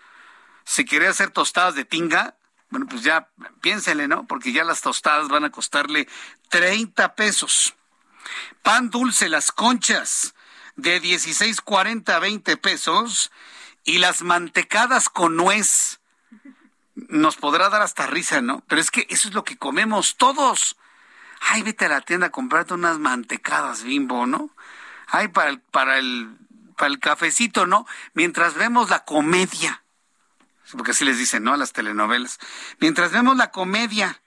[0.63, 2.37] Si quiere hacer tostadas de tinga,
[2.69, 3.31] bueno, pues ya
[3.63, 4.27] piénsele, ¿no?
[4.27, 6.07] Porque ya las tostadas van a costarle
[6.51, 7.77] 30 pesos.
[8.63, 10.34] Pan dulce, las conchas,
[10.77, 13.31] de 16.40 a 20 pesos
[13.85, 16.01] y las mantecadas con nuez.
[16.95, 18.63] Nos podrá dar hasta risa, ¿no?
[18.69, 20.77] Pero es que eso es lo que comemos todos.
[21.41, 24.51] Ay, vete a la tienda a comprarte unas mantecadas bimbo, ¿no?
[25.09, 26.37] Ay, para el, para el,
[26.77, 27.87] para el cafecito, ¿no?
[28.15, 29.83] Mientras vemos la comedia.
[30.73, 31.53] Porque así les dicen, ¿no?
[31.53, 32.39] A las telenovelas.
[32.81, 34.23] Mientras vemos la comedia,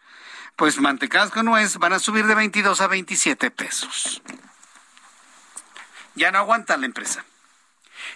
[0.56, 4.22] pues mantecadas con nuez van a subir de 22 a 27 pesos
[6.18, 7.24] ya no aguanta la empresa.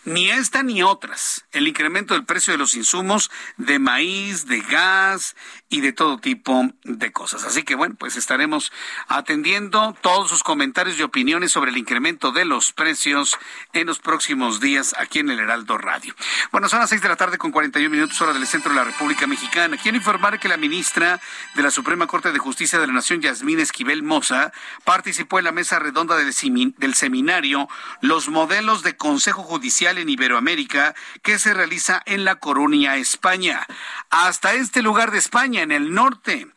[0.05, 1.45] Ni esta ni otras.
[1.51, 5.35] El incremento del precio de los insumos de maíz, de gas
[5.69, 7.43] y de todo tipo de cosas.
[7.43, 8.72] Así que bueno, pues estaremos
[9.07, 13.38] atendiendo todos sus comentarios y opiniones sobre el incremento de los precios
[13.73, 16.15] en los próximos días aquí en el Heraldo Radio.
[16.51, 18.84] Bueno, son las seis de la tarde con 41 minutos hora del centro de la
[18.84, 19.77] República Mexicana.
[19.77, 21.19] Quiero informar que la ministra
[21.55, 24.51] de la Suprema Corte de Justicia de la Nación, Yasmín Esquivel Moza,
[24.84, 26.34] participó en la mesa redonda del,
[26.77, 27.68] del seminario
[28.01, 30.93] Los modelos de Consejo Judicial en Iberoamérica
[31.23, 33.65] que se realiza en La Coruña, España.
[34.11, 36.47] Hasta este lugar de España, en el norte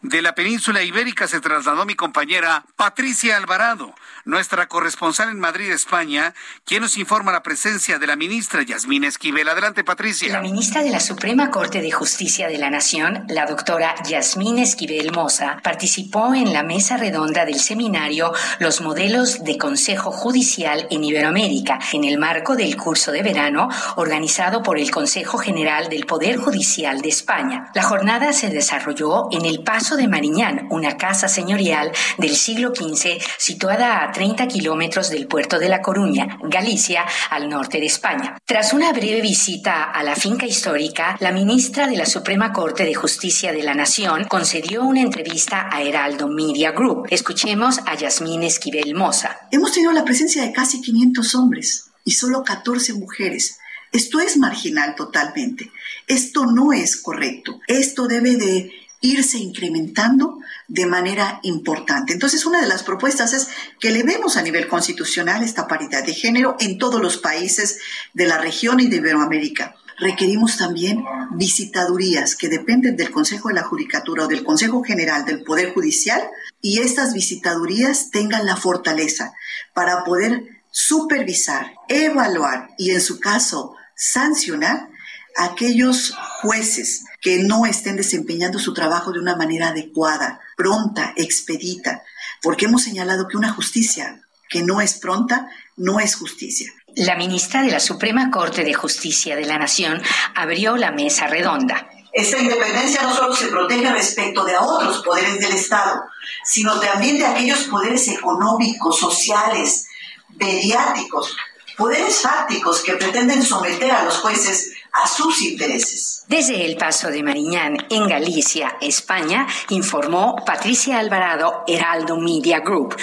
[0.00, 3.94] de la península ibérica, se trasladó mi compañera Patricia Alvarado,
[4.24, 6.34] nuestra corresponsal en Madrid, España,
[6.64, 9.48] quien nos informa la presencia de la ministra Yasmín Esquivel.
[9.48, 10.32] Adelante, Patricia.
[10.32, 15.12] La ministra de la Suprema Corte de Justicia de la Nación, la doctora Yasmín Esquivel
[15.12, 21.78] Moza, participó en la mesa redonda del seminario Los modelos de Consejo Judicial en Iberoamérica,
[21.92, 27.00] en el marco del curso de verano organizado por el Consejo General del Poder Judicial
[27.00, 27.70] de España.
[27.74, 33.20] La jornada se desarrolló en el Paso de Mariñán, una casa señorial del siglo XV
[33.38, 38.36] situada a 30 kilómetros del puerto de La Coruña, Galicia, al norte de España.
[38.44, 42.94] Tras una breve visita a la finca histórica, la ministra de la Suprema Corte de
[42.94, 47.08] Justicia de la Nación concedió una entrevista a Heraldo Media Group.
[47.10, 49.48] Escuchemos a Yasmín Esquivel Moza.
[49.50, 53.58] Hemos tenido la presencia de casi 500 hombres y solo 14 mujeres.
[53.92, 55.70] Esto es marginal totalmente.
[56.06, 57.60] Esto no es correcto.
[57.66, 58.72] Esto debe de
[59.02, 60.38] irse incrementando
[60.68, 62.14] de manera importante.
[62.14, 63.48] Entonces, una de las propuestas es
[63.78, 67.78] que le demos a nivel constitucional esta paridad de género en todos los países
[68.14, 69.76] de la región y de Iberoamérica.
[69.98, 75.42] Requerimos también visitadurías que dependen del Consejo de la Judicatura o del Consejo General del
[75.42, 76.22] Poder Judicial
[76.60, 79.34] y estas visitadurías tengan la fortaleza
[79.74, 84.88] para poder supervisar, evaluar y en su caso sancionar
[85.36, 92.02] a aquellos jueces que no estén desempeñando su trabajo de una manera adecuada, pronta, expedita,
[92.42, 94.20] porque hemos señalado que una justicia
[94.50, 96.70] que no es pronta no es justicia.
[96.96, 100.02] La ministra de la Suprema Corte de Justicia de la Nación
[100.34, 101.88] abrió la mesa redonda.
[102.12, 106.02] Esta independencia no solo se protege respecto de otros poderes del Estado,
[106.44, 109.86] sino también de aquellos poderes económicos, sociales,
[110.34, 111.34] mediáticos,
[111.78, 116.24] poderes fácticos que pretenden someter a los jueces a sus intereses.
[116.28, 122.96] Desde el Paso de Mariñán, en Galicia, España, informó Patricia Alvarado, Heraldo Media Group.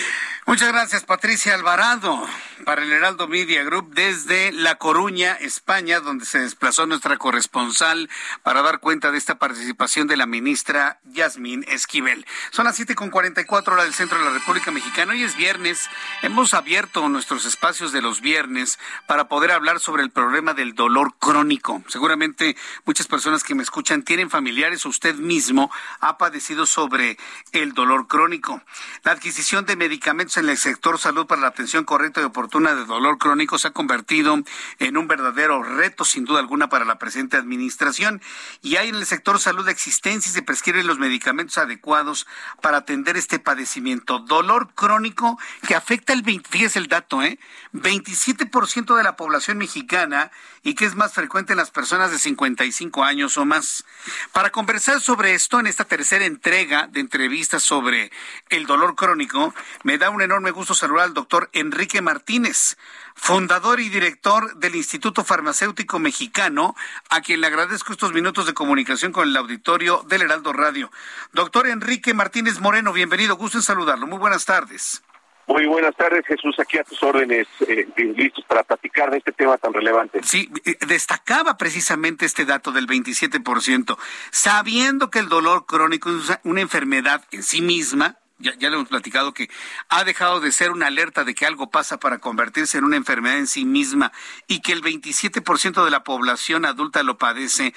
[0.49, 2.27] Muchas gracias, Patricia Alvarado,
[2.65, 8.09] para el Heraldo Media Group desde La Coruña, España, donde se desplazó nuestra corresponsal
[8.41, 12.25] para dar cuenta de esta participación de la ministra Yasmín Esquivel.
[12.49, 15.11] Son las siete con cuarenta y cuatro horas del centro de la República Mexicana.
[15.11, 15.87] Hoy es viernes.
[16.23, 21.13] Hemos abierto nuestros espacios de los viernes para poder hablar sobre el problema del dolor
[21.19, 21.83] crónico.
[21.87, 27.19] Seguramente muchas personas que me escuchan tienen familiares usted mismo ha padecido sobre
[27.51, 28.63] el dolor crónico.
[29.03, 32.85] La adquisición de medicamentos en el sector salud para la atención correcta y oportuna de
[32.85, 34.39] dolor crónico se ha convertido
[34.79, 38.21] en un verdadero reto, sin duda alguna, para la presente administración.
[38.61, 42.27] Y hay en el sector salud existencia y se prescriben los medicamentos adecuados
[42.61, 44.19] para atender este padecimiento.
[44.19, 45.37] Dolor crónico
[45.67, 47.39] que afecta el 20, fíjese el dato, ¿eh?
[47.73, 50.31] 27% de la población mexicana
[50.63, 53.85] y que es más frecuente en las personas de 55 años o más.
[54.31, 58.11] Para conversar sobre esto en esta tercera entrega de entrevistas sobre
[58.49, 59.53] el dolor crónico,
[59.83, 62.77] me da un enorme gusto saludar al doctor Enrique Martínez,
[63.15, 66.75] fundador y director del Instituto Farmacéutico Mexicano,
[67.09, 70.91] a quien le agradezco estos minutos de comunicación con el auditorio del Heraldo Radio.
[71.33, 74.07] Doctor Enrique Martínez Moreno, bienvenido, gusto en saludarlo.
[74.07, 75.01] Muy buenas tardes.
[75.49, 76.55] Muy buenas tardes, Jesús.
[76.59, 80.21] Aquí a tus órdenes, eh, listos para platicar de este tema tan relevante.
[80.21, 83.97] Sí, eh, destacaba precisamente este dato del 27%,
[84.29, 88.19] sabiendo que el dolor crónico es una enfermedad en sí misma.
[88.37, 89.49] Ya, ya le hemos platicado que
[89.89, 93.39] ha dejado de ser una alerta de que algo pasa para convertirse en una enfermedad
[93.39, 94.11] en sí misma
[94.47, 97.73] y que el 27% de la población adulta lo padece.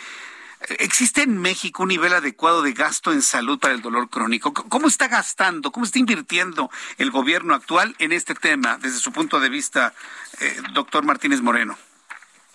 [0.79, 4.53] ¿Existe en México un nivel adecuado de gasto en salud para el dolor crónico?
[4.53, 9.41] ¿Cómo está gastando, cómo está invirtiendo el gobierno actual en este tema desde su punto
[9.41, 9.93] de vista,
[10.41, 11.77] eh, doctor Martínez Moreno?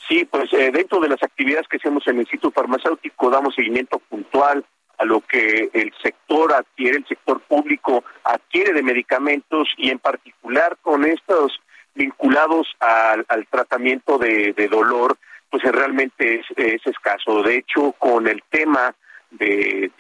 [0.08, 4.00] Sí, pues eh, dentro de las actividades que hacemos en el Instituto Farmacéutico damos seguimiento
[4.00, 4.66] puntual
[4.98, 10.78] a lo que el sector adquiere, el sector público adquiere de medicamentos y en particular
[10.82, 11.60] con estos
[11.94, 15.18] vinculados al, tratamiento de dolor
[15.50, 17.44] pues realmente es, escaso.
[17.44, 18.94] De hecho, con el tema
[19.32, 19.92] de,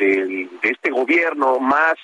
[0.62, 1.96] este gobierno, más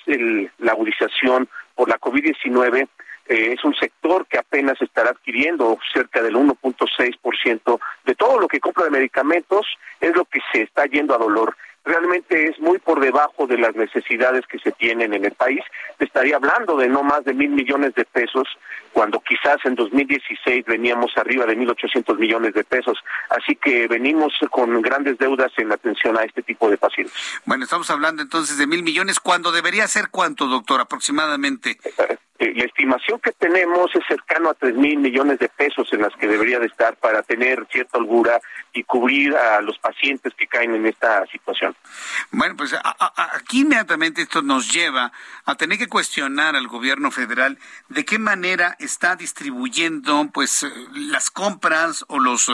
[0.58, 2.88] la agudización por la COVID-19,
[3.26, 8.60] eh, es un sector que apenas estará adquiriendo cerca del 1.6% de todo lo que
[8.60, 9.66] compra de medicamentos,
[10.00, 13.74] es lo que se está yendo a dolor realmente es muy por debajo de las
[13.74, 15.60] necesidades que se tienen en el país.
[15.98, 18.48] Estaría hablando de no más de mil millones de pesos,
[18.92, 22.98] cuando quizás en 2016 veníamos arriba de 1.800 millones de pesos.
[23.28, 27.14] Así que venimos con grandes deudas en atención a este tipo de pacientes.
[27.44, 31.78] Bueno, estamos hablando entonces de mil millones, cuando debería ser cuánto, doctor, aproximadamente.
[32.36, 36.12] Eh, la estimación que tenemos es cercano a tres mil millones de pesos en las
[36.16, 38.40] que debería de estar para tener cierta holgura
[38.72, 41.76] y cubrir a los pacientes que caen en esta situación.
[42.32, 42.74] Bueno, pues
[43.36, 45.12] aquí inmediatamente esto nos lleva
[45.44, 47.56] a tener que cuestionar al gobierno federal
[47.88, 52.50] de qué manera está distribuyendo pues las compras o los,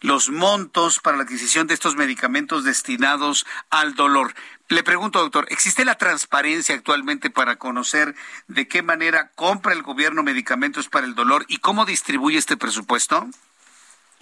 [0.00, 4.32] los montos para la adquisición de estos medicamentos destinados al dolor.
[4.70, 8.14] Le pregunto, doctor, ¿existe la transparencia actualmente para conocer
[8.46, 13.26] de qué manera compra el gobierno medicamentos para el dolor y cómo distribuye este presupuesto?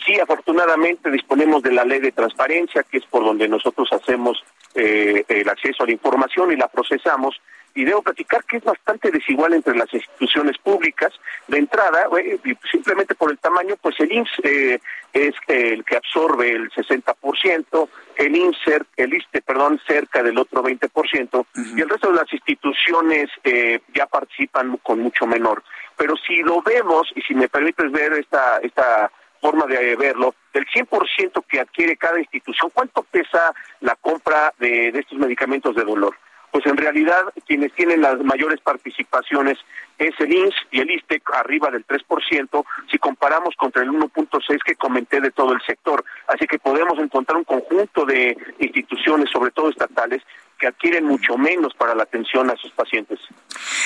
[0.06, 4.42] Sí, afortunadamente disponemos de la ley de transparencia, que es por donde nosotros hacemos
[4.74, 7.38] eh, el acceso a la información y la procesamos
[7.78, 11.12] y debo platicar que es bastante desigual entre las instituciones públicas.
[11.46, 12.36] De entrada, eh,
[12.72, 14.80] simplemente por el tamaño, pues el IMSS eh,
[15.12, 21.46] es el que absorbe el 60%, el INSER, el ISTE, perdón, cerca del otro 20%,
[21.76, 25.62] y el resto de las instituciones eh, ya participan con mucho menor.
[25.96, 29.08] Pero si lo vemos, y si me permites ver esta, esta
[29.40, 35.16] forma de verlo, del 100% que adquiere cada institución, ¿cuánto pesa la compra de estos
[35.16, 36.16] medicamentos de dolor?
[36.50, 39.58] Pues en realidad quienes tienen las mayores participaciones
[39.98, 44.76] es el INS y el ISTEC arriba del 3% si comparamos contra el 1.6 que
[44.76, 46.04] comenté de todo el sector.
[46.28, 50.22] Así que podemos encontrar un conjunto de instituciones, sobre todo estatales,
[50.58, 53.20] que adquieren mucho menos para la atención a sus pacientes.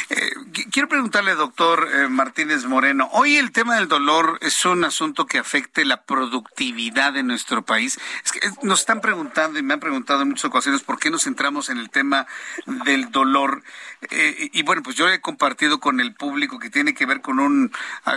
[0.09, 0.31] Eh,
[0.71, 5.39] quiero preguntarle, doctor eh, Martínez Moreno, hoy el tema del dolor es un asunto que
[5.39, 8.01] afecte la productividad de nuestro país.
[8.25, 11.11] Es que eh, nos están preguntando y me han preguntado en muchas ocasiones por qué
[11.11, 12.27] nos centramos en el tema
[12.85, 13.63] del dolor.
[14.11, 17.71] y bueno, pues yo he compartido con el público que tiene que ver con un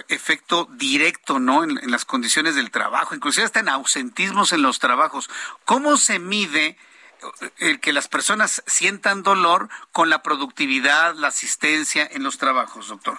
[0.07, 1.63] efecto directo, ¿no?
[1.63, 5.29] En, en las condiciones del trabajo, inclusive hasta en ausentismos en los trabajos.
[5.65, 6.77] ¿Cómo se mide?
[7.59, 13.17] El que las personas sientan dolor con la productividad, la asistencia en los trabajos, doctor.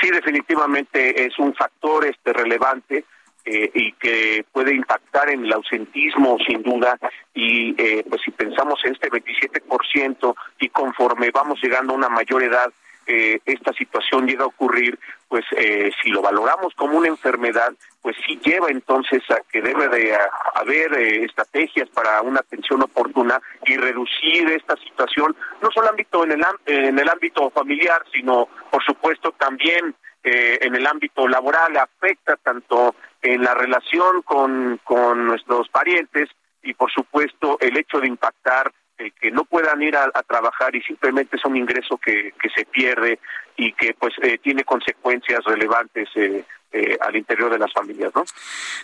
[0.00, 3.04] Sí, definitivamente es un factor este relevante
[3.44, 6.98] eh, y que puede impactar en el ausentismo sin duda
[7.34, 12.42] y eh, pues si pensamos en este 27% y conforme vamos llegando a una mayor
[12.42, 12.72] edad
[13.06, 14.98] eh, esta situación llega a ocurrir,
[15.28, 19.88] pues eh, si lo valoramos como una enfermedad, pues sí lleva entonces a que debe
[19.88, 20.16] de
[20.54, 26.32] haber eh, estrategias para una atención oportuna y reducir esta situación, no solo ámbito en
[26.32, 29.94] el, en el ámbito familiar, sino por supuesto también
[30.26, 36.30] en el ámbito laboral, afecta tanto en la relación con, con nuestros parientes
[36.62, 40.82] y por supuesto el hecho de impactar eh, que no puedan ir a, trabajar y
[40.82, 43.18] simplemente es un ingreso que, que se pierde
[43.56, 46.44] y que pues eh, tiene consecuencias relevantes eh,
[47.00, 48.24] al interior de las familias, ¿no?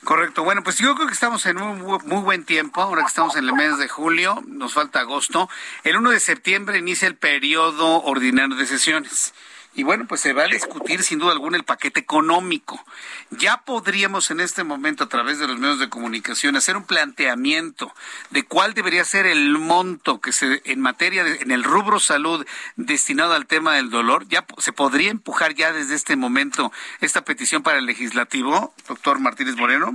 [0.04, 0.44] Correcto.
[0.44, 3.44] Bueno, pues yo creo que estamos en un muy buen tiempo, ahora que estamos en
[3.44, 5.48] el mes de julio, nos falta agosto.
[5.82, 9.34] El 1 de septiembre inicia el periodo ordinario de sesiones.
[9.74, 12.84] Y bueno, pues se va a discutir sin duda alguna el paquete económico.
[13.30, 17.92] Ya podríamos en este momento a través de los medios de comunicación hacer un planteamiento
[18.30, 22.44] de cuál debería ser el monto que se en materia de, en el rubro salud
[22.76, 24.26] destinado al tema del dolor.
[24.28, 29.56] Ya se podría empujar ya desde este momento esta petición para el legislativo, doctor Martínez
[29.56, 29.92] Moreno.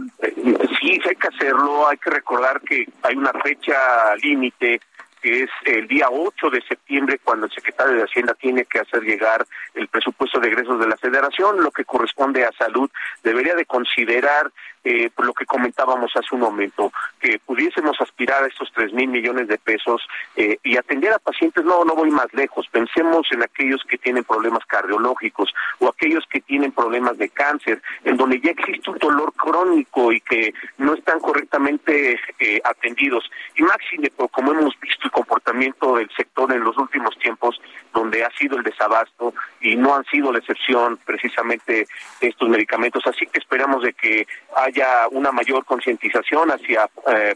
[0.80, 1.88] Sí, hay que hacerlo.
[1.90, 4.80] Hay que recordar que hay una fecha límite
[5.26, 9.02] que es el día 8 de septiembre cuando el secretario de Hacienda tiene que hacer
[9.02, 9.44] llegar
[9.74, 12.92] el presupuesto de egresos de la federación, lo que corresponde a salud,
[13.24, 14.52] debería de considerar
[14.86, 19.08] eh, por lo que comentábamos hace un momento, que pudiésemos aspirar a estos tres mil
[19.08, 20.02] millones de pesos
[20.36, 24.24] eh, y atender a pacientes, no, no voy más lejos, pensemos en aquellos que tienen
[24.24, 29.34] problemas cardiológicos o aquellos que tienen problemas de cáncer, en donde ya existe un dolor
[29.34, 33.30] crónico y que no están correctamente eh, atendidos.
[33.56, 37.60] Y máxime, como hemos visto el comportamiento del sector en los últimos tiempos,
[37.92, 41.88] donde ha sido el desabasto y no han sido la excepción precisamente
[42.22, 43.02] estos medicamentos.
[43.08, 44.75] Así que esperamos de que haya
[45.12, 47.34] una mayor concientización hacia eh,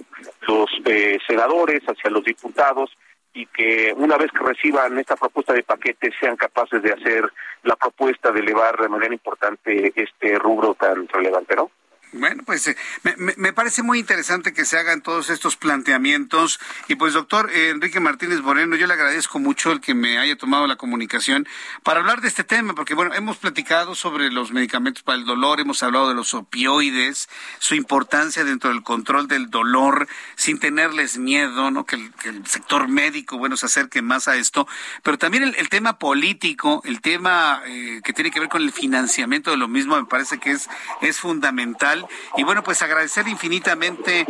[0.48, 2.91] los eh, senadores, hacia los diputados
[3.34, 7.32] y que una vez que reciban esta propuesta de paquete sean capaces de hacer
[7.64, 11.72] la propuesta de elevar de manera importante este rubro tan relevante, ¿no?
[12.11, 16.60] Bueno, pues eh, me, me- parece muy interesante que se hagan todos estos planteamientos.
[16.88, 20.36] Y pues, doctor eh, Enrique Martínez Moreno, yo le agradezco mucho el que me haya
[20.36, 21.48] tomado la comunicación
[21.84, 25.60] para hablar de este tema, porque bueno, hemos platicado sobre los medicamentos para el dolor,
[25.60, 27.30] hemos hablado de los opioides,
[27.60, 31.86] su importancia dentro del control del dolor, sin tenerles miedo, ¿no?
[31.86, 34.68] Que el, que el sector médico, bueno, se acerque más a esto,
[35.03, 38.72] pero también el, el tema político, el tema eh, que tiene que ver con el
[38.72, 40.68] financiamiento de lo mismo, me parece que es,
[41.02, 41.99] es fundamental.
[42.38, 44.26] Y bueno, pues agradecer infinitamente eh,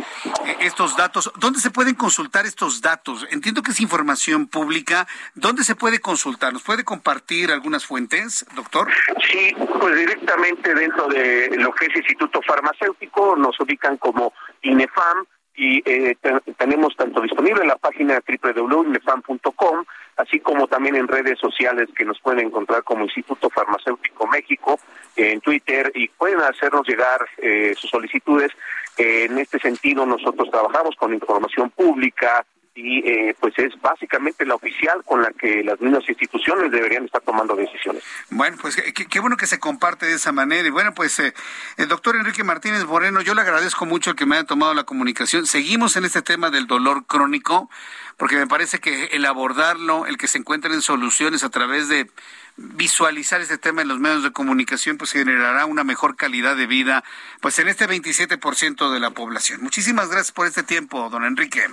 [0.60, 1.32] estos datos.
[1.36, 3.26] ¿Dónde se pueden consultar estos datos?
[3.30, 5.06] Entiendo que es información pública.
[5.34, 6.52] ¿Dónde se puede consultar?
[6.52, 8.88] ¿Nos puede compartir algunas fuentes, doctor?
[9.30, 14.32] Sí, pues directamente dentro de lo que es Instituto Farmacéutico nos ubican como
[14.62, 15.24] INEFAM
[15.54, 19.84] y eh, te- tenemos tanto disponible en la página www.inefam.com,
[20.20, 24.78] así como también en redes sociales que nos pueden encontrar como Instituto Farmacéutico México
[25.16, 28.52] en Twitter y pueden hacernos llegar eh, sus solicitudes.
[28.98, 32.44] En este sentido, nosotros trabajamos con información pública
[32.74, 37.20] y eh, pues es básicamente la oficial con la que las mismas instituciones deberían estar
[37.20, 38.04] tomando decisiones.
[38.30, 40.66] Bueno, pues qué, bueno que se comparte de esa manera.
[40.66, 41.34] Y bueno, pues eh,
[41.76, 45.46] el doctor Enrique Martínez Moreno, yo le agradezco mucho que me haya tomado la comunicación.
[45.46, 47.68] Seguimos en este tema del dolor crónico,
[48.16, 52.08] porque me parece que el abordarlo, el que se encuentren soluciones a través de
[52.56, 57.02] visualizar este tema en los medios de comunicación, pues generará una mejor calidad de vida,
[57.40, 59.60] pues en este 27% de la población.
[59.62, 61.66] Muchísimas gracias por este tiempo, don Enrique.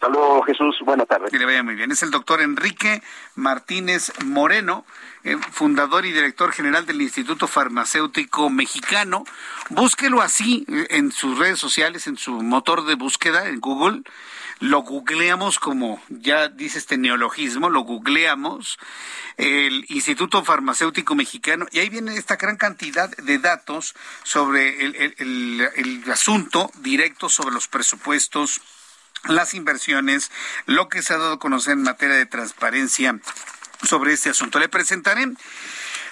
[0.00, 0.76] Hasta luego, Jesús.
[0.84, 1.28] Buenas tardes.
[1.28, 1.90] Que le vaya muy bien.
[1.90, 3.02] Es el doctor Enrique
[3.34, 4.84] Martínez Moreno,
[5.24, 9.24] eh, fundador y director general del Instituto Farmacéutico Mexicano.
[9.70, 14.02] Búsquelo así eh, en sus redes sociales, en su motor de búsqueda, en Google.
[14.60, 18.78] Lo googleamos como ya dice este neologismo, lo googleamos,
[19.36, 23.94] el Instituto Farmacéutico Mexicano, y ahí viene esta gran cantidad de datos
[24.24, 28.60] sobre el, asunto directo sobre los presupuestos
[29.24, 30.30] las inversiones,
[30.66, 33.18] lo que se ha dado a conocer en materia de transparencia
[33.82, 34.58] sobre este asunto.
[34.58, 35.26] Le presentaré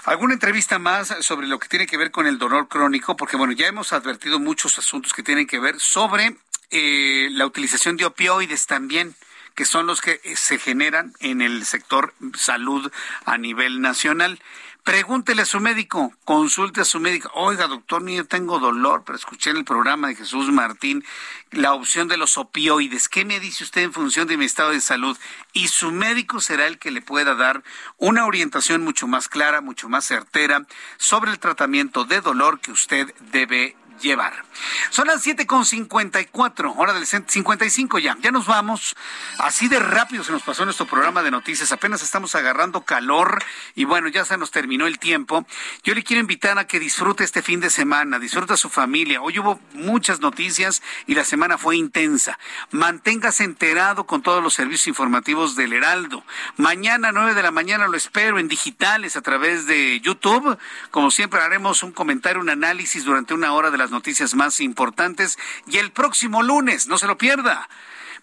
[0.05, 3.53] alguna entrevista más sobre lo que tiene que ver con el dolor crónico, porque bueno,
[3.53, 6.37] ya hemos advertido muchos asuntos que tienen que ver sobre
[6.71, 9.15] eh, la utilización de opioides también
[9.57, 12.93] que son los que eh, se generan en el sector salud
[13.25, 14.39] a nivel nacional.
[14.87, 17.29] Pregúntele a su médico, consulte a su médico.
[17.35, 21.05] Oiga, doctor, yo tengo dolor, pero escuché en el programa de Jesús Martín
[21.51, 23.09] la opción de los opioides.
[23.09, 25.19] ¿Qué me dice usted en función de mi estado de salud?
[25.53, 27.65] Y su médico será el que le pueda dar
[27.97, 30.65] una orientación mucho más clara, mucho más certera
[30.99, 34.45] sobre el tratamiento de dolor que usted debe llevar.
[34.91, 38.17] Son las 7.54, hora del cent- 55 ya.
[38.21, 38.97] Ya nos vamos.
[39.39, 41.73] Así de rápido se nos pasó nuestro programa de noticias.
[41.73, 43.43] Apenas estamos agarrando calor
[43.75, 45.47] y bueno, ya se nos terminó el tiempo.
[45.85, 49.21] Yo le quiero invitar a que disfrute este fin de semana, disfrute a su familia.
[49.21, 52.39] Hoy hubo muchas noticias y la semana fue intensa.
[52.71, 56.25] Manténgase enterado con todos los servicios informativos del Heraldo.
[56.57, 60.59] Mañana, 9 de la mañana, lo espero en digitales a través de YouTube.
[60.91, 65.39] Como siempre, haremos un comentario, un análisis durante una hora de las noticias más importantes.
[65.69, 67.69] Y el próximo lunes, no se lo pierda.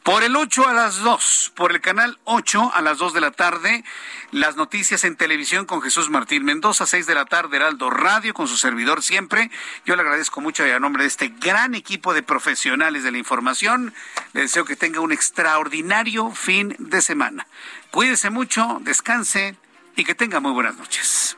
[0.04, 3.32] Por el 8 a las 2, por el canal 8 a las 2 de la
[3.32, 3.86] tarde,
[4.32, 8.50] las noticias en televisión con Jesús Martín Mendoza, 6 de la tarde, Heraldo Radio, con
[8.50, 9.50] su servidor siempre.
[9.86, 13.18] Yo le agradezco mucho y a nombre de este gran equipo de profesionales de la
[13.18, 13.94] información,
[14.34, 17.48] le deseo que tenga un extraordinario fin de semana.
[17.90, 19.56] Cuídese mucho, descanse
[19.96, 21.38] y que tenga muy buenas noches.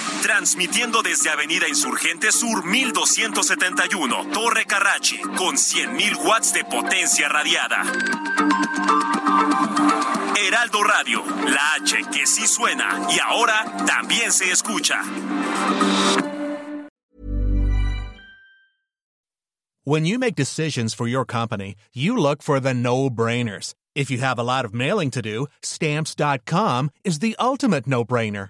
[0.21, 7.83] Transmitiendo desde Avenida Insurgente Sur 1271, Torre Carrachi, con 100.000 watts de potencia radiada.
[10.37, 15.01] Heraldo Radio, la H que sí suena y ahora también se escucha.
[19.83, 23.73] When you make decisions for your company, you look for the no brainers.
[23.95, 28.49] If you have a lot of mailing to do, stamps.com is the ultimate no brainer.